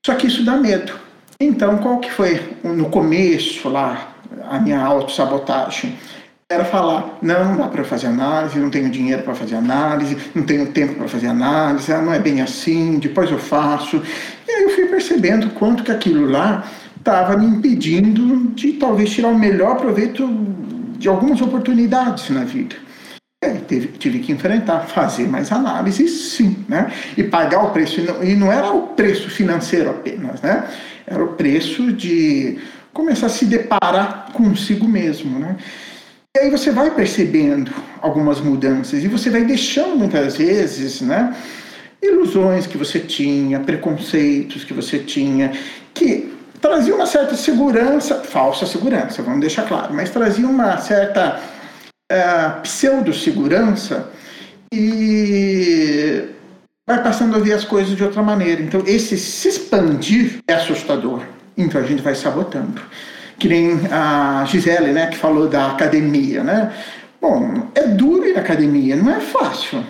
Só 0.04 0.14
que 0.14 0.26
isso 0.26 0.44
dá 0.44 0.56
medo. 0.56 0.92
Então, 1.38 1.78
qual 1.78 1.98
que 1.98 2.10
foi 2.10 2.56
no 2.62 2.90
começo 2.90 3.68
lá 3.68 4.14
a 4.48 4.58
minha 4.58 4.80
autossabotagem? 4.80 5.96
era 6.50 6.64
falar: 6.64 7.18
não, 7.22 7.44
não 7.44 7.56
dá 7.56 7.68
para 7.68 7.84
fazer 7.84 8.08
análise, 8.08 8.58
não 8.58 8.70
tenho 8.70 8.90
dinheiro 8.90 9.22
para 9.22 9.34
fazer 9.34 9.54
análise, 9.54 10.16
não 10.34 10.42
tenho 10.42 10.66
tempo 10.72 10.96
para 10.96 11.06
fazer 11.06 11.28
análise, 11.28 11.92
ah, 11.92 12.02
não 12.02 12.12
é 12.12 12.18
bem 12.18 12.42
assim, 12.42 12.98
depois 12.98 13.30
eu 13.30 13.38
faço. 13.38 14.02
E 14.48 14.50
aí 14.50 14.64
eu 14.64 14.70
fui 14.70 14.86
percebendo 14.86 15.50
quanto 15.50 15.84
que 15.84 15.92
aquilo 15.92 16.28
lá 16.28 16.68
estava 16.98 17.36
me 17.36 17.46
impedindo 17.46 18.48
de 18.54 18.72
talvez 18.72 19.10
tirar 19.10 19.28
o 19.28 19.38
melhor 19.38 19.76
proveito 19.76 20.26
de 20.98 21.08
algumas 21.08 21.40
oportunidades 21.40 22.28
na 22.30 22.42
vida. 22.42 22.74
É, 23.42 23.54
teve, 23.54 23.88
tive 23.96 24.18
que 24.18 24.32
enfrentar, 24.32 24.80
fazer 24.80 25.26
mais 25.26 25.50
análise, 25.50 26.06
sim, 26.08 26.62
né? 26.68 26.92
E 27.16 27.22
pagar 27.22 27.64
o 27.64 27.70
preço. 27.70 27.98
E 28.22 28.36
não 28.36 28.52
era 28.52 28.70
o 28.70 28.88
preço 28.88 29.30
financeiro 29.30 29.88
apenas, 29.88 30.42
né? 30.42 30.68
Era 31.06 31.24
o 31.24 31.28
preço 31.28 31.90
de 31.90 32.58
começar 32.92 33.26
a 33.26 33.30
se 33.30 33.46
deparar 33.46 34.30
consigo 34.34 34.86
mesmo, 34.86 35.38
né? 35.38 35.56
E 36.36 36.38
aí 36.38 36.50
você 36.50 36.70
vai 36.70 36.90
percebendo 36.90 37.72
algumas 38.02 38.40
mudanças 38.40 39.02
e 39.02 39.08
você 39.08 39.30
vai 39.30 39.42
deixando 39.42 39.96
muitas 39.96 40.36
vezes, 40.36 41.00
né, 41.00 41.34
ilusões 42.00 42.68
que 42.68 42.78
você 42.78 43.00
tinha, 43.00 43.58
preconceitos 43.58 44.62
que 44.62 44.72
você 44.72 45.00
tinha, 45.00 45.50
que 45.92 46.32
traziam 46.60 46.98
uma 46.98 47.06
certa 47.06 47.34
segurança, 47.34 48.22
falsa 48.22 48.64
segurança, 48.64 49.22
vamos 49.22 49.40
deixar 49.40 49.66
claro, 49.66 49.92
mas 49.92 50.10
traziam 50.10 50.50
uma 50.50 50.78
certa 50.78 51.40
uh, 52.10 52.60
pseudo-segurança 52.62 54.10
e 54.72 56.24
vai 56.86 57.02
passando 57.02 57.36
a 57.36 57.38
ver 57.38 57.52
as 57.52 57.64
coisas 57.64 57.96
de 57.96 58.02
outra 58.02 58.22
maneira. 58.22 58.62
Então, 58.62 58.82
esse 58.86 59.16
se 59.16 59.48
expandir 59.48 60.40
é 60.48 60.54
assustador. 60.54 61.22
Então, 61.56 61.80
a 61.80 61.84
gente 61.84 62.02
vai 62.02 62.14
sabotando 62.14 62.82
que 63.40 63.48
nem 63.48 63.80
a 63.90 64.44
Gisele, 64.44 64.92
né, 64.92 65.06
que 65.06 65.16
falou 65.16 65.48
da 65.48 65.70
academia, 65.70 66.44
né? 66.44 66.72
Bom, 67.20 67.68
é 67.74 67.86
duro 67.86 68.26
ir 68.26 68.36
à 68.36 68.40
academia, 68.40 68.94
não 68.94 69.10
é 69.10 69.18
fácil. 69.18 69.82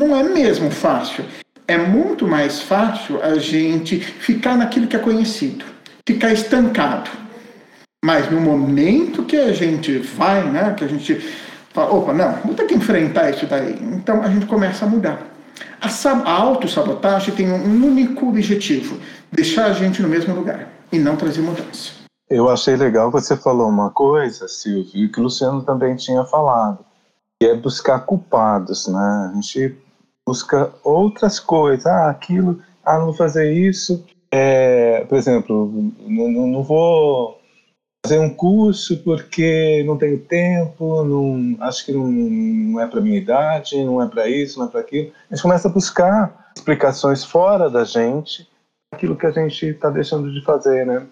Não 0.00 0.16
é 0.16 0.22
mesmo 0.22 0.70
fácil. 0.70 1.24
É 1.66 1.76
muito 1.76 2.26
mais 2.26 2.60
fácil 2.60 3.20
a 3.22 3.36
gente 3.36 3.98
ficar 3.98 4.56
naquilo 4.56 4.86
que 4.86 4.96
é 4.96 4.98
conhecido, 4.98 5.64
ficar 6.06 6.32
estancado. 6.32 7.10
Mas 8.04 8.30
no 8.30 8.40
momento 8.40 9.24
que 9.24 9.36
a 9.36 9.52
gente 9.52 9.98
vai, 9.98 10.44
né, 10.44 10.74
que 10.76 10.84
a 10.84 10.88
gente 10.88 11.14
fala, 11.74 11.92
opa, 11.92 12.12
não, 12.14 12.32
vou 12.44 12.54
ter 12.54 12.64
que 12.66 12.74
enfrentar 12.74 13.30
isso 13.30 13.46
daí. 13.46 13.78
Então 13.82 14.22
a 14.22 14.28
gente 14.28 14.46
começa 14.46 14.86
a 14.86 14.88
mudar. 14.88 15.20
A, 15.80 16.08
a 16.08 16.32
autossabotagem 16.32 17.34
tem 17.34 17.52
um 17.52 17.86
único 17.86 18.28
objetivo: 18.28 18.98
deixar 19.30 19.66
a 19.66 19.72
gente 19.72 20.00
no 20.00 20.08
mesmo 20.08 20.34
lugar 20.34 20.68
e 20.90 20.98
não 20.98 21.16
trazer 21.16 21.42
mudança. 21.42 21.92
Eu 22.30 22.48
achei 22.48 22.74
legal 22.74 23.10
você 23.10 23.36
falou 23.36 23.68
uma 23.68 23.90
coisa, 23.90 24.48
Silvio, 24.48 25.10
que 25.12 25.20
o 25.20 25.24
Luciano 25.24 25.62
também 25.62 25.94
tinha 25.94 26.24
falado, 26.24 26.78
que 27.38 27.46
é 27.46 27.54
buscar 27.54 28.00
culpados, 28.00 28.88
né? 28.88 29.30
A 29.30 29.34
gente 29.34 29.76
busca 30.26 30.72
outras 30.82 31.38
coisas, 31.38 31.84
ah, 31.84 32.08
aquilo, 32.08 32.60
ah, 32.82 32.98
não 32.98 33.06
vou 33.06 33.14
fazer 33.14 33.52
isso, 33.52 34.02
é, 34.32 35.04
por 35.04 35.18
exemplo, 35.18 35.70
não, 36.08 36.28
não 36.30 36.62
vou 36.62 37.38
fazer 38.04 38.18
um 38.18 38.28
curso 38.28 38.98
porque 38.98 39.82
não 39.86 39.96
tenho 39.96 40.18
tempo, 40.18 41.02
não, 41.04 41.56
acho 41.64 41.86
que 41.86 41.92
não, 41.92 42.06
não 42.06 42.80
é 42.80 42.86
para 42.86 43.00
minha 43.00 43.16
idade, 43.16 43.82
não 43.82 44.02
é 44.02 44.06
para 44.06 44.28
isso, 44.28 44.58
não 44.58 44.66
é 44.66 44.70
para 44.70 44.80
aquilo. 44.80 45.10
A 45.30 45.34
gente 45.34 45.42
começa 45.42 45.68
a 45.68 45.72
buscar 45.72 46.52
explicações 46.54 47.24
fora 47.24 47.70
da 47.70 47.82
gente, 47.82 48.46
aquilo 48.92 49.16
que 49.16 49.26
a 49.26 49.30
gente 49.30 49.66
está 49.66 49.88
deixando 49.88 50.30
de 50.30 50.44
fazer, 50.44 50.84
né? 50.84 51.06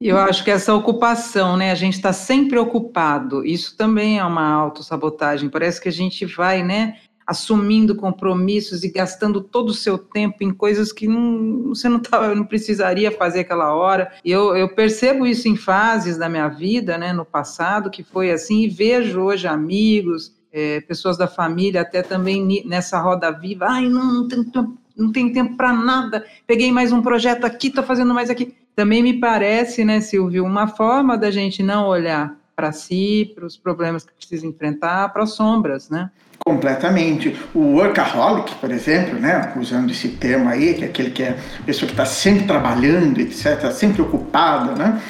Eu 0.00 0.16
acho 0.16 0.42
que 0.42 0.50
essa 0.50 0.72
ocupação, 0.74 1.56
né? 1.56 1.70
A 1.70 1.74
gente 1.74 1.94
está 1.94 2.12
sempre 2.12 2.56
ocupado. 2.56 3.44
Isso 3.44 3.76
também 3.76 4.18
é 4.18 4.24
uma 4.24 4.48
autossabotagem. 4.48 5.50
Parece 5.50 5.80
que 5.80 5.88
a 5.88 5.92
gente 5.92 6.24
vai, 6.24 6.62
né? 6.62 6.98
Assumindo 7.28 7.94
compromissos 7.94 8.82
e 8.82 8.88
gastando 8.90 9.42
todo 9.42 9.68
o 9.68 9.74
seu 9.74 9.98
tempo 9.98 10.38
em 10.40 10.50
coisas 10.50 10.92
que 10.92 11.06
não, 11.06 11.68
você 11.68 11.88
não, 11.88 12.00
tá, 12.00 12.34
não 12.34 12.44
precisaria 12.44 13.12
fazer 13.12 13.40
aquela 13.40 13.74
hora. 13.74 14.10
Eu, 14.24 14.56
eu 14.56 14.74
percebo 14.74 15.26
isso 15.26 15.46
em 15.46 15.56
fases 15.56 16.16
da 16.16 16.28
minha 16.28 16.48
vida, 16.48 16.96
né? 16.96 17.12
No 17.12 17.24
passado, 17.24 17.90
que 17.90 18.02
foi 18.02 18.30
assim, 18.30 18.62
e 18.62 18.68
vejo 18.68 19.20
hoje 19.20 19.46
amigos, 19.46 20.34
é, 20.50 20.80
pessoas 20.80 21.18
da 21.18 21.28
família, 21.28 21.82
até 21.82 22.02
também 22.02 22.64
nessa 22.64 22.98
roda 22.98 23.30
viva. 23.30 23.66
Ai, 23.68 23.88
não, 23.88 24.14
não 24.14 24.28
tenho, 24.28 24.78
não 24.96 25.12
tenho 25.12 25.32
tempo 25.32 25.56
para 25.56 25.72
nada. 25.72 26.24
Peguei 26.46 26.72
mais 26.72 26.92
um 26.92 27.02
projeto 27.02 27.44
aqui, 27.44 27.66
estou 27.66 27.84
fazendo 27.84 28.14
mais 28.14 28.30
aqui 28.30 28.56
também 28.78 29.02
me 29.02 29.14
parece, 29.14 29.84
né, 29.84 30.00
Silvio, 30.00 30.44
uma 30.44 30.68
forma 30.68 31.18
da 31.18 31.32
gente 31.32 31.64
não 31.64 31.88
olhar 31.88 32.37
para 32.58 32.72
si, 32.72 33.30
para 33.36 33.46
os 33.46 33.56
problemas 33.56 34.04
que 34.04 34.12
precisa 34.12 34.44
enfrentar, 34.44 35.12
para 35.12 35.22
as 35.22 35.30
sombras, 35.30 35.88
né? 35.88 36.10
Completamente. 36.44 37.36
O 37.54 37.76
workaholic, 37.76 38.52
por 38.56 38.72
exemplo, 38.72 39.16
né, 39.16 39.52
usando 39.56 39.92
esse 39.92 40.08
termo 40.08 40.48
aí, 40.48 40.74
que 40.74 40.82
é 40.82 40.88
aquele 40.88 41.10
que 41.10 41.22
é 41.22 41.38
a 41.60 41.62
pessoa 41.62 41.86
que 41.86 41.92
está 41.92 42.04
sempre 42.04 42.48
trabalhando, 42.48 43.20
etc., 43.20 43.70
sempre 43.70 44.02
ocupada, 44.02 44.74
né, 44.74 45.00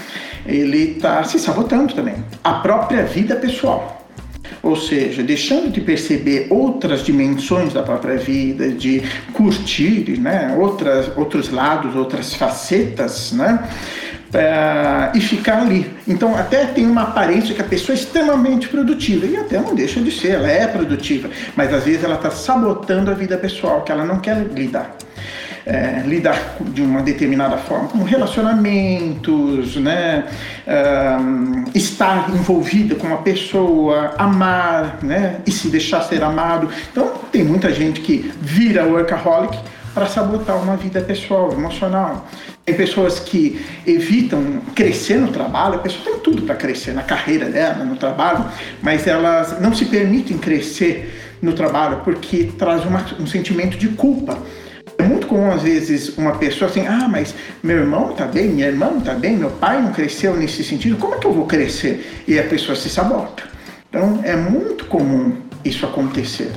ele 0.44 0.96
está 0.96 1.24
se 1.24 1.38
sabotando 1.38 1.94
também. 1.94 2.16
A 2.44 2.54
própria 2.54 3.04
vida 3.04 3.34
pessoal 3.34 3.94
ou 4.62 4.76
seja, 4.76 5.22
deixando 5.22 5.70
de 5.70 5.80
perceber 5.80 6.48
outras 6.50 7.04
dimensões 7.04 7.72
da 7.72 7.82
própria 7.82 8.16
vida, 8.16 8.70
de 8.70 9.02
curtir 9.32 10.18
né, 10.18 10.56
outras, 10.58 11.16
outros 11.16 11.50
lados, 11.50 11.94
outras 11.94 12.34
facetas, 12.34 13.32
né? 13.32 13.68
É, 14.32 15.16
e 15.16 15.20
ficar 15.20 15.62
ali. 15.62 15.90
Então, 16.06 16.36
até 16.36 16.66
tem 16.66 16.84
uma 16.84 17.02
aparência 17.02 17.54
que 17.54 17.62
a 17.62 17.64
pessoa 17.64 17.96
é 17.96 17.98
extremamente 17.98 18.68
produtiva, 18.68 19.24
e 19.24 19.36
até 19.36 19.58
não 19.58 19.74
deixa 19.74 20.00
de 20.00 20.10
ser, 20.10 20.32
ela 20.32 20.48
é 20.48 20.66
produtiva, 20.66 21.30
mas 21.56 21.72
às 21.72 21.84
vezes 21.84 22.04
ela 22.04 22.16
está 22.16 22.30
sabotando 22.30 23.10
a 23.10 23.14
vida 23.14 23.38
pessoal, 23.38 23.82
que 23.82 23.90
ela 23.90 24.04
não 24.04 24.18
quer 24.18 24.36
lidar 24.54 24.96
é, 25.68 26.02
lidar 26.06 26.56
de 26.60 26.80
uma 26.80 27.02
determinada 27.02 27.58
forma, 27.58 27.88
como 27.88 28.02
relacionamentos, 28.02 29.76
né, 29.76 30.24
estar 31.74 32.30
envolvida 32.30 32.94
com 32.94 33.06
uma 33.06 33.18
pessoa, 33.18 34.14
amar, 34.16 34.98
né, 35.02 35.36
e 35.46 35.50
se 35.50 35.68
deixar 35.68 36.00
ser 36.02 36.22
amado. 36.22 36.70
Então, 36.90 37.12
tem 37.30 37.44
muita 37.44 37.70
gente 37.70 38.00
que 38.00 38.32
vira 38.40 38.86
workaholic 38.86 39.58
para 39.94 40.06
sabotar 40.06 40.56
uma 40.56 40.76
vida 40.76 41.00
pessoal, 41.00 41.52
emocional. 41.52 42.26
Tem 42.64 42.74
pessoas 42.74 43.18
que 43.18 43.64
evitam 43.86 44.60
crescer 44.74 45.18
no 45.18 45.28
trabalho, 45.28 45.76
a 45.76 45.78
pessoa 45.78 46.04
tem 46.04 46.18
tudo 46.18 46.42
para 46.42 46.54
crescer 46.54 46.92
na 46.92 47.02
carreira 47.02 47.46
dela, 47.46 47.84
no 47.84 47.96
trabalho, 47.96 48.44
mas 48.82 49.06
elas 49.06 49.60
não 49.60 49.74
se 49.74 49.86
permitem 49.86 50.36
crescer 50.38 51.36
no 51.40 51.52
trabalho 51.52 52.00
porque 52.04 52.50
traz 52.58 52.84
uma, 52.84 53.04
um 53.18 53.26
sentimento 53.26 53.78
de 53.78 53.88
culpa 53.88 54.38
é 54.98 55.02
muito 55.04 55.28
comum, 55.28 55.52
às 55.52 55.62
vezes, 55.62 56.18
uma 56.18 56.32
pessoa 56.38 56.68
assim, 56.68 56.84
ah, 56.84 57.06
mas 57.08 57.32
meu 57.62 57.76
irmão 57.76 58.10
está 58.10 58.26
bem, 58.26 58.48
minha 58.48 58.66
irmã 58.66 58.98
está 58.98 59.14
bem, 59.14 59.36
meu 59.36 59.50
pai 59.50 59.80
não 59.80 59.92
cresceu 59.92 60.36
nesse 60.36 60.64
sentido, 60.64 60.96
como 60.96 61.14
é 61.14 61.18
que 61.18 61.26
eu 61.26 61.32
vou 61.32 61.46
crescer? 61.46 62.24
E 62.26 62.36
a 62.36 62.42
pessoa 62.42 62.74
se 62.74 62.90
sabota. 62.90 63.44
Então, 63.88 64.20
é 64.24 64.34
muito 64.34 64.86
comum 64.86 65.36
isso 65.64 65.86
acontecer. 65.86 66.50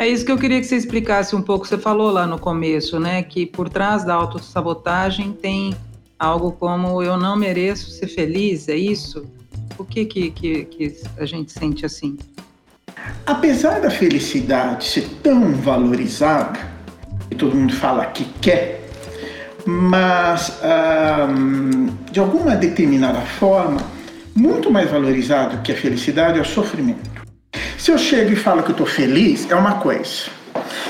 É 0.00 0.08
isso 0.08 0.24
que 0.24 0.32
eu 0.32 0.38
queria 0.38 0.58
que 0.58 0.66
você 0.66 0.76
explicasse 0.76 1.36
um 1.36 1.42
pouco. 1.42 1.66
Você 1.66 1.76
falou 1.76 2.10
lá 2.10 2.26
no 2.26 2.38
começo, 2.38 2.98
né, 2.98 3.22
que 3.22 3.44
por 3.44 3.68
trás 3.68 4.02
da 4.02 4.14
autossabotagem 4.14 5.30
tem 5.32 5.76
algo 6.18 6.52
como 6.52 7.02
eu 7.02 7.18
não 7.18 7.36
mereço 7.36 7.90
ser 7.90 8.06
feliz, 8.06 8.66
é 8.70 8.76
isso? 8.76 9.26
O 9.76 9.84
que 9.84 10.06
que, 10.06 10.30
que, 10.30 10.64
que 10.64 10.96
a 11.18 11.26
gente 11.26 11.52
sente 11.52 11.84
assim? 11.84 12.16
apesar 13.26 13.80
da 13.80 13.90
felicidade 13.90 14.84
ser 14.84 15.06
tão 15.22 15.52
valorizada, 15.52 16.58
e 17.30 17.34
todo 17.34 17.54
mundo 17.54 17.74
fala 17.74 18.06
que 18.06 18.24
quer, 18.40 18.88
mas 19.66 20.58
de 22.10 22.20
alguma 22.20 22.56
determinada 22.56 23.20
forma, 23.20 23.80
muito 24.34 24.70
mais 24.70 24.90
valorizado 24.90 25.60
que 25.62 25.72
a 25.72 25.76
felicidade 25.76 26.38
é 26.38 26.42
o 26.42 26.44
sofrimento. 26.44 27.09
Se 27.80 27.90
eu 27.90 27.96
chego 27.96 28.32
e 28.32 28.36
falo 28.36 28.62
que 28.62 28.68
eu 28.68 28.72
estou 28.72 28.86
feliz, 28.86 29.50
é 29.50 29.54
uma 29.54 29.76
coisa. 29.76 30.28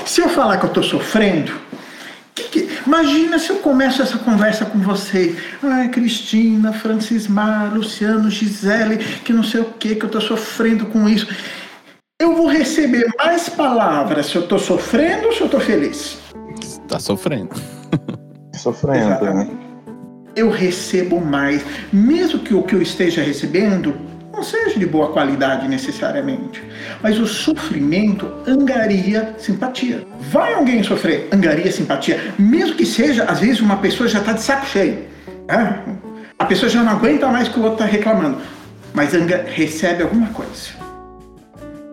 Se 0.05 0.19
eu 0.19 0.27
falar 0.27 0.57
que 0.57 0.65
eu 0.65 0.67
estou 0.67 0.83
sofrendo, 0.83 1.53
que 2.35 2.43
que... 2.49 2.79
imagina 2.85 3.39
se 3.39 3.49
eu 3.49 3.59
começo 3.59 4.01
essa 4.01 4.17
conversa 4.17 4.65
com 4.65 4.77
você. 4.79 5.33
Ai, 5.63 5.87
Cristina, 5.87 6.73
Francismar, 6.73 7.73
Luciano, 7.73 8.29
Gisele, 8.29 8.97
que 8.97 9.31
não 9.31 9.41
sei 9.41 9.61
o 9.61 9.65
que, 9.79 9.95
que 9.95 10.03
eu 10.03 10.07
estou 10.07 10.19
sofrendo 10.19 10.85
com 10.87 11.07
isso. 11.07 11.29
Eu 12.21 12.35
vou 12.35 12.47
receber 12.47 13.09
mais 13.17 13.47
palavras 13.47 14.25
se 14.25 14.35
eu 14.35 14.41
estou 14.41 14.59
sofrendo 14.59 15.27
ou 15.27 15.31
se 15.31 15.39
eu 15.39 15.45
estou 15.45 15.61
feliz? 15.61 16.17
Está 16.61 16.99
sofrendo. 16.99 17.55
Sofrendo, 18.53 18.99
né? 18.99 19.05
Exatamente. 19.05 19.57
Eu 20.35 20.49
recebo 20.49 21.21
mais, 21.21 21.63
mesmo 21.91 22.39
que 22.39 22.53
o 22.53 22.61
que 22.61 22.75
eu 22.75 22.81
esteja 22.81 23.23
recebendo 23.23 24.10
não 24.31 24.43
seja 24.43 24.79
de 24.79 24.85
boa 24.85 25.11
qualidade 25.11 25.67
necessariamente, 25.67 26.63
mas 27.01 27.19
o 27.19 27.27
sofrimento 27.27 28.31
angaria 28.47 29.35
simpatia. 29.37 30.05
Vai 30.19 30.53
alguém 30.53 30.81
sofrer, 30.83 31.27
angaria 31.31 31.71
simpatia, 31.71 32.19
mesmo 32.39 32.75
que 32.75 32.85
seja, 32.85 33.25
às 33.25 33.39
vezes, 33.39 33.59
uma 33.59 33.77
pessoa 33.77 34.07
já 34.07 34.19
está 34.19 34.33
de 34.33 34.41
saco 34.41 34.65
cheio. 34.65 34.99
Né? 35.47 35.83
A 36.39 36.45
pessoa 36.45 36.69
já 36.69 36.81
não 36.81 36.93
aguenta 36.93 37.27
mais 37.27 37.47
que 37.47 37.59
o 37.59 37.63
outro 37.63 37.83
está 37.83 37.85
reclamando, 37.85 38.37
mas 38.93 39.13
anga, 39.13 39.45
recebe 39.47 40.03
alguma 40.03 40.27
coisa. 40.29 40.81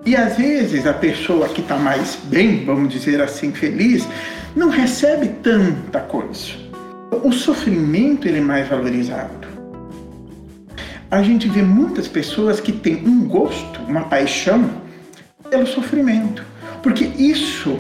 E 0.07 0.17
às 0.17 0.37
vezes 0.39 0.87
a 0.87 0.95
pessoa 0.95 1.49
que 1.49 1.61
está 1.61 1.77
mais 1.77 2.19
bem, 2.25 2.65
vamos 2.65 2.93
dizer 2.93 3.21
assim, 3.21 3.53
feliz, 3.53 4.09
não 4.57 4.71
recebe 4.71 5.29
tanta 5.43 6.01
coisa. 6.01 6.53
O 7.23 7.33
sofrimento 7.33 8.27
ele 8.27 8.39
é 8.39 8.41
mais 8.41 8.69
valorizado. 8.69 9.58
A 11.11 11.23
gente 11.23 11.49
vê 11.49 11.63
muitas 11.63 12.07
pessoas 12.07 12.61
que 12.61 12.71
têm 12.71 13.07
um 13.07 13.27
gosto, 13.27 13.81
uma 13.89 14.03
paixão 14.03 14.69
pelo 15.49 15.67
sofrimento, 15.67 16.45
porque 16.83 17.05
isso 17.05 17.79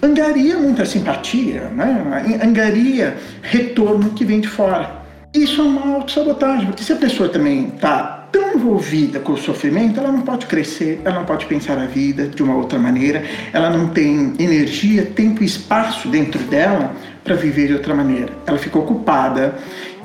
angaria 0.00 0.56
muita 0.56 0.86
simpatia, 0.86 1.62
né? 1.70 2.40
angaria 2.40 3.16
retorno 3.42 4.10
que 4.10 4.24
vem 4.24 4.40
de 4.40 4.46
fora. 4.46 5.02
Isso 5.34 5.60
é 5.60 5.64
uma 5.64 5.96
autossabotagem, 5.96 6.66
porque 6.66 6.84
se 6.84 6.92
a 6.92 6.96
pessoa 6.96 7.28
também 7.28 7.72
está 7.74 8.28
tão 8.30 8.54
envolvida 8.54 9.18
com 9.18 9.32
o 9.32 9.36
sofrimento, 9.36 9.98
ela 9.98 10.12
não 10.12 10.20
pode 10.20 10.46
crescer, 10.46 11.00
ela 11.04 11.16
não 11.16 11.24
pode 11.24 11.44
pensar 11.46 11.76
a 11.76 11.86
vida 11.86 12.28
de 12.28 12.42
uma 12.42 12.54
outra 12.54 12.78
maneira, 12.78 13.24
ela 13.52 13.68
não 13.68 13.88
tem 13.88 14.34
energia, 14.38 15.04
tempo 15.04 15.42
e 15.42 15.46
espaço 15.46 16.08
dentro 16.08 16.40
dela 16.44 16.94
para 17.24 17.34
viver 17.34 17.66
de 17.66 17.74
outra 17.74 17.94
maneira. 17.94 18.32
Ela 18.46 18.58
fica 18.58 18.78
ocupada 18.78 19.54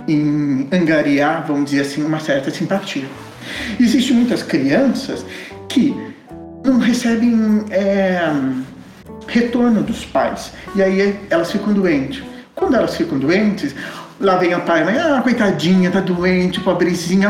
em 0.07 0.67
angariar, 0.72 1.45
vamos 1.48 1.69
dizer 1.72 1.81
assim, 1.81 2.03
uma 2.03 2.19
certa 2.19 2.51
simpatia. 2.51 3.05
Existem 3.79 4.15
muitas 4.15 4.43
crianças 4.43 5.25
que 5.67 5.95
não 6.63 6.79
recebem 6.79 7.65
é, 7.69 8.31
retorno 9.27 9.83
dos 9.83 10.05
pais 10.05 10.53
e 10.75 10.81
aí 10.81 11.19
elas 11.29 11.51
ficam 11.51 11.74
doentes. 11.74 12.24
Quando 12.55 12.75
elas 12.75 12.95
ficam 12.95 13.17
doentes, 13.17 13.75
lá 14.19 14.38
vem 14.38 14.53
a 14.53 14.60
pai 14.60 14.81
e 14.81 14.86
mãe, 14.86 14.98
ah, 14.98 15.22
coitadinha, 15.22 15.91
tá 15.91 16.00
doente, 16.00 16.60
pobrezinha, 16.60 17.29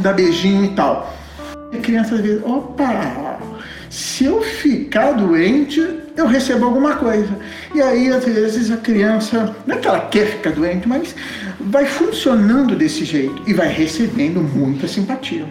dá 0.00 0.12
beijinho 0.12 0.64
e 0.64 0.74
tal. 0.74 1.14
E 1.72 1.76
a 1.76 1.80
criança 1.80 2.14
opa, 2.44 3.38
se 3.90 4.24
eu 4.24 4.40
ficar 4.42 5.12
doente, 5.12 6.01
eu 6.16 6.26
recebo 6.26 6.66
alguma 6.66 6.96
coisa. 6.96 7.30
E 7.74 7.80
aí, 7.80 8.08
às 8.10 8.24
vezes, 8.24 8.70
a 8.70 8.76
criança, 8.76 9.54
não 9.66 9.76
é 9.76 9.78
que 9.78 9.88
ela 9.88 10.00
quer 10.00 10.26
ficar 10.26 10.50
doente, 10.50 10.88
mas 10.88 11.14
vai 11.60 11.86
funcionando 11.86 12.76
desse 12.76 13.04
jeito 13.04 13.42
e 13.46 13.54
vai 13.54 13.68
recebendo 13.68 14.40
muita 14.40 14.86
simpatia. 14.86 15.46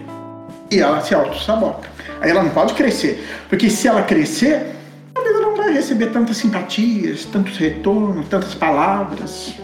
E 0.69 0.79
ela 0.79 1.01
se 1.01 1.13
auto-sabota. 1.13 1.89
Aí 2.21 2.29
ela 2.29 2.43
não 2.43 2.51
pode 2.51 2.73
crescer, 2.75 3.27
porque 3.49 3.69
se 3.69 3.87
ela 3.87 4.03
crescer, 4.03 4.67
ela 5.15 5.41
não 5.41 5.55
vai 5.55 5.73
receber 5.73 6.07
tantas 6.07 6.37
simpatias, 6.37 7.25
tantos 7.25 7.57
retornos, 7.57 8.27
tantas 8.27 8.53
palavras. 8.53 9.55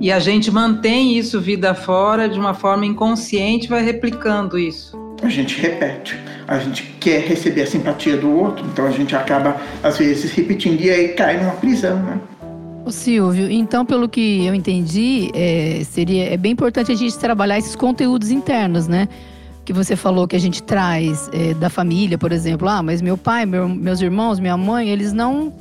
E 0.00 0.10
a 0.10 0.18
gente 0.18 0.50
mantém 0.50 1.16
isso 1.16 1.40
vida 1.40 1.74
fora 1.74 2.28
de 2.28 2.38
uma 2.38 2.54
forma 2.54 2.84
inconsciente, 2.84 3.68
vai 3.68 3.84
replicando 3.84 4.58
isso. 4.58 5.00
A 5.22 5.28
gente 5.28 5.60
repete, 5.60 6.18
a 6.52 6.58
gente 6.58 6.82
quer 7.00 7.22
receber 7.22 7.62
a 7.62 7.66
simpatia 7.66 8.16
do 8.16 8.30
outro, 8.30 8.64
então 8.66 8.86
a 8.86 8.90
gente 8.90 9.16
acaba, 9.16 9.56
às 9.82 9.96
vezes, 9.96 10.30
repetindo 10.32 10.80
e 10.80 10.90
aí 10.90 11.08
cai 11.08 11.38
numa 11.38 11.54
prisão, 11.54 11.96
né? 12.02 12.20
Ô 12.84 12.90
Silvio, 12.90 13.50
então 13.50 13.86
pelo 13.86 14.08
que 14.08 14.44
eu 14.44 14.54
entendi, 14.54 15.30
é, 15.34 15.82
seria, 15.84 16.34
é 16.34 16.36
bem 16.36 16.52
importante 16.52 16.92
a 16.92 16.94
gente 16.94 17.16
trabalhar 17.16 17.58
esses 17.58 17.74
conteúdos 17.74 18.30
internos, 18.30 18.86
né? 18.86 19.08
Que 19.64 19.72
você 19.72 19.96
falou 19.96 20.26
que 20.26 20.36
a 20.36 20.38
gente 20.38 20.62
traz 20.62 21.30
é, 21.32 21.54
da 21.54 21.70
família, 21.70 22.18
por 22.18 22.32
exemplo. 22.32 22.68
Ah, 22.68 22.82
mas 22.82 23.00
meu 23.00 23.16
pai, 23.16 23.46
meu, 23.46 23.68
meus 23.68 24.00
irmãos, 24.00 24.40
minha 24.40 24.56
mãe, 24.56 24.90
eles 24.90 25.12
não, 25.12 25.52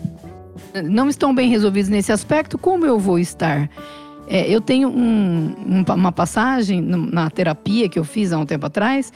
não 0.83 1.07
estão 1.07 1.33
bem 1.33 1.47
resolvidos 1.49 1.89
nesse 1.89 2.11
aspecto, 2.11 2.57
como 2.57 2.85
eu 2.85 2.99
vou 2.99 3.19
estar? 3.19 3.69
É, 4.27 4.49
eu 4.49 4.59
tenho 4.59 4.89
um, 4.89 5.55
um, 5.65 5.93
uma 5.93 6.11
passagem 6.11 6.81
na 6.81 7.29
terapia 7.29 7.87
que 7.87 7.99
eu 7.99 8.03
fiz 8.03 8.33
há 8.33 8.37
um 8.39 8.45
tempo 8.45 8.65
atrás 8.65 9.13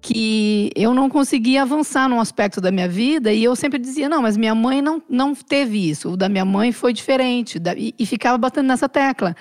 que 0.00 0.70
eu 0.74 0.94
não 0.94 1.10
conseguia 1.10 1.62
avançar 1.62 2.08
num 2.08 2.20
aspecto 2.20 2.60
da 2.60 2.70
minha 2.70 2.88
vida 2.88 3.32
e 3.32 3.44
eu 3.44 3.54
sempre 3.54 3.78
dizia 3.78 4.08
não, 4.08 4.22
mas 4.22 4.36
minha 4.36 4.54
mãe 4.54 4.80
não, 4.80 5.02
não 5.08 5.34
teve 5.34 5.90
isso, 5.90 6.10
o 6.12 6.16
da 6.16 6.28
minha 6.28 6.44
mãe 6.44 6.72
foi 6.72 6.92
diferente 6.92 7.60
e, 7.76 7.94
e, 7.98 8.06
ficava 8.06 8.38
batendo 8.38 8.68
nessa 8.68 8.88
tecla. 8.88 9.36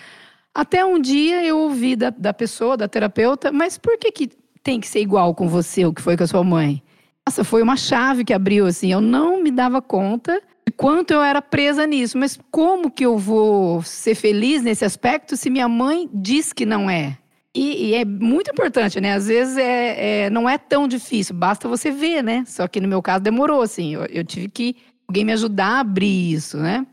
Até 0.53 0.83
um 0.83 0.99
dia 0.99 1.43
eu 1.43 1.57
ouvi 1.57 1.95
da, 1.95 2.09
da 2.09 2.33
pessoa, 2.33 2.75
da 2.75 2.87
terapeuta, 2.87 3.51
mas 3.51 3.77
por 3.77 3.97
que, 3.97 4.11
que 4.11 4.29
tem 4.61 4.79
que 4.79 4.87
ser 4.87 4.99
igual 4.99 5.33
com 5.33 5.47
você 5.47 5.85
o 5.85 5.93
que 5.93 6.01
foi 6.01 6.17
com 6.17 6.23
a 6.23 6.27
sua 6.27 6.43
mãe? 6.43 6.83
Nossa, 7.25 7.43
foi 7.43 7.61
uma 7.61 7.77
chave 7.77 8.25
que 8.25 8.33
abriu 8.33 8.65
assim, 8.65 8.91
eu 8.91 8.99
não 8.99 9.41
me 9.41 9.51
dava 9.51 9.81
conta 9.81 10.41
de 10.67 10.73
quanto 10.73 11.11
eu 11.11 11.21
era 11.21 11.41
presa 11.41 11.87
nisso, 11.87 12.17
mas 12.17 12.37
como 12.51 12.91
que 12.91 13.05
eu 13.05 13.17
vou 13.17 13.81
ser 13.83 14.15
feliz 14.15 14.61
nesse 14.61 14.83
aspecto 14.83 15.37
se 15.37 15.49
minha 15.49 15.69
mãe 15.69 16.09
diz 16.13 16.51
que 16.51 16.65
não 16.65 16.89
é? 16.89 17.17
E, 17.55 17.89
e, 17.89 17.95
é 17.95 18.05
muito 18.05 18.51
importante, 18.51 19.01
né? 19.01 19.13
Às 19.13 19.27
vezes 19.27 19.57
é, 19.57 20.25
é, 20.25 20.29
não 20.29 20.47
é 20.47 20.57
tão 20.57 20.87
difícil, 20.87 21.35
basta 21.35 21.67
você 21.67 21.89
ver, 21.89 22.23
né? 22.23 22.43
Só 22.45 22.67
que 22.67 22.79
no 22.79 22.87
meu 22.87 23.01
caso 23.01 23.23
demorou, 23.23 23.61
assim. 23.61 23.95
Eu, 23.95 24.05
eu 24.05 24.23
tive 24.23 24.49
que 24.49 24.75
alguém 25.07 25.25
me 25.25 25.33
ajudar 25.33 25.77
a 25.77 25.79
abrir 25.79 26.31
isso, 26.31 26.57
né? 26.57 26.85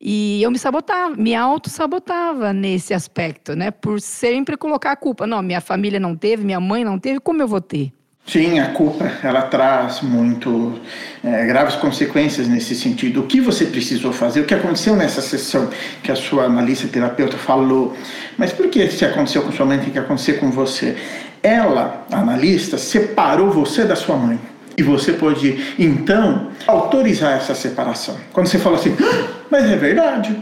E 0.00 0.42
eu 0.42 0.50
me 0.50 0.58
sabotava, 0.58 1.14
me 1.16 1.34
auto-sabotava 1.34 2.52
nesse 2.52 2.94
aspecto, 2.94 3.54
né? 3.54 3.70
Por 3.70 4.00
sempre 4.00 4.56
colocar 4.56 4.92
a 4.92 4.96
culpa. 4.96 5.26
Não, 5.26 5.42
minha 5.42 5.60
família 5.60 6.00
não 6.00 6.16
teve, 6.16 6.44
minha 6.44 6.60
mãe 6.60 6.84
não 6.84 6.98
teve, 6.98 7.20
como 7.20 7.42
eu 7.42 7.48
vou 7.48 7.60
ter? 7.60 7.92
Sim, 8.28 8.60
a 8.60 8.66
culpa 8.66 9.10
ela 9.24 9.40
traz 9.40 10.02
muito 10.02 10.78
é, 11.24 11.46
graves 11.46 11.76
consequências 11.76 12.46
nesse 12.46 12.74
sentido. 12.74 13.20
O 13.20 13.26
que 13.26 13.40
você 13.40 13.64
precisou 13.64 14.12
fazer, 14.12 14.42
o 14.42 14.44
que 14.44 14.52
aconteceu 14.52 14.94
nessa 14.94 15.22
sessão 15.22 15.70
que 16.02 16.12
a 16.12 16.14
sua 16.14 16.44
analista 16.44 16.86
terapeuta 16.86 17.38
falou, 17.38 17.96
mas 18.36 18.52
por 18.52 18.68
que 18.68 18.86
se 18.90 19.02
aconteceu 19.02 19.40
com 19.42 19.50
sua 19.50 19.64
mãe 19.64 19.78
tem 19.78 19.88
que 19.88 19.98
acontecer 19.98 20.34
com 20.34 20.50
você? 20.50 20.94
Ela, 21.42 22.06
analista, 22.12 22.76
separou 22.76 23.50
você 23.50 23.84
da 23.84 23.96
sua 23.96 24.16
mãe. 24.16 24.38
E 24.76 24.82
você 24.82 25.14
pode, 25.14 25.74
então, 25.78 26.48
autorizar 26.66 27.32
essa 27.32 27.54
separação. 27.54 28.14
Quando 28.34 28.46
você 28.46 28.58
fala 28.58 28.76
assim, 28.76 28.94
ah, 29.02 29.28
mas 29.50 29.64
é 29.64 29.74
verdade, 29.74 30.36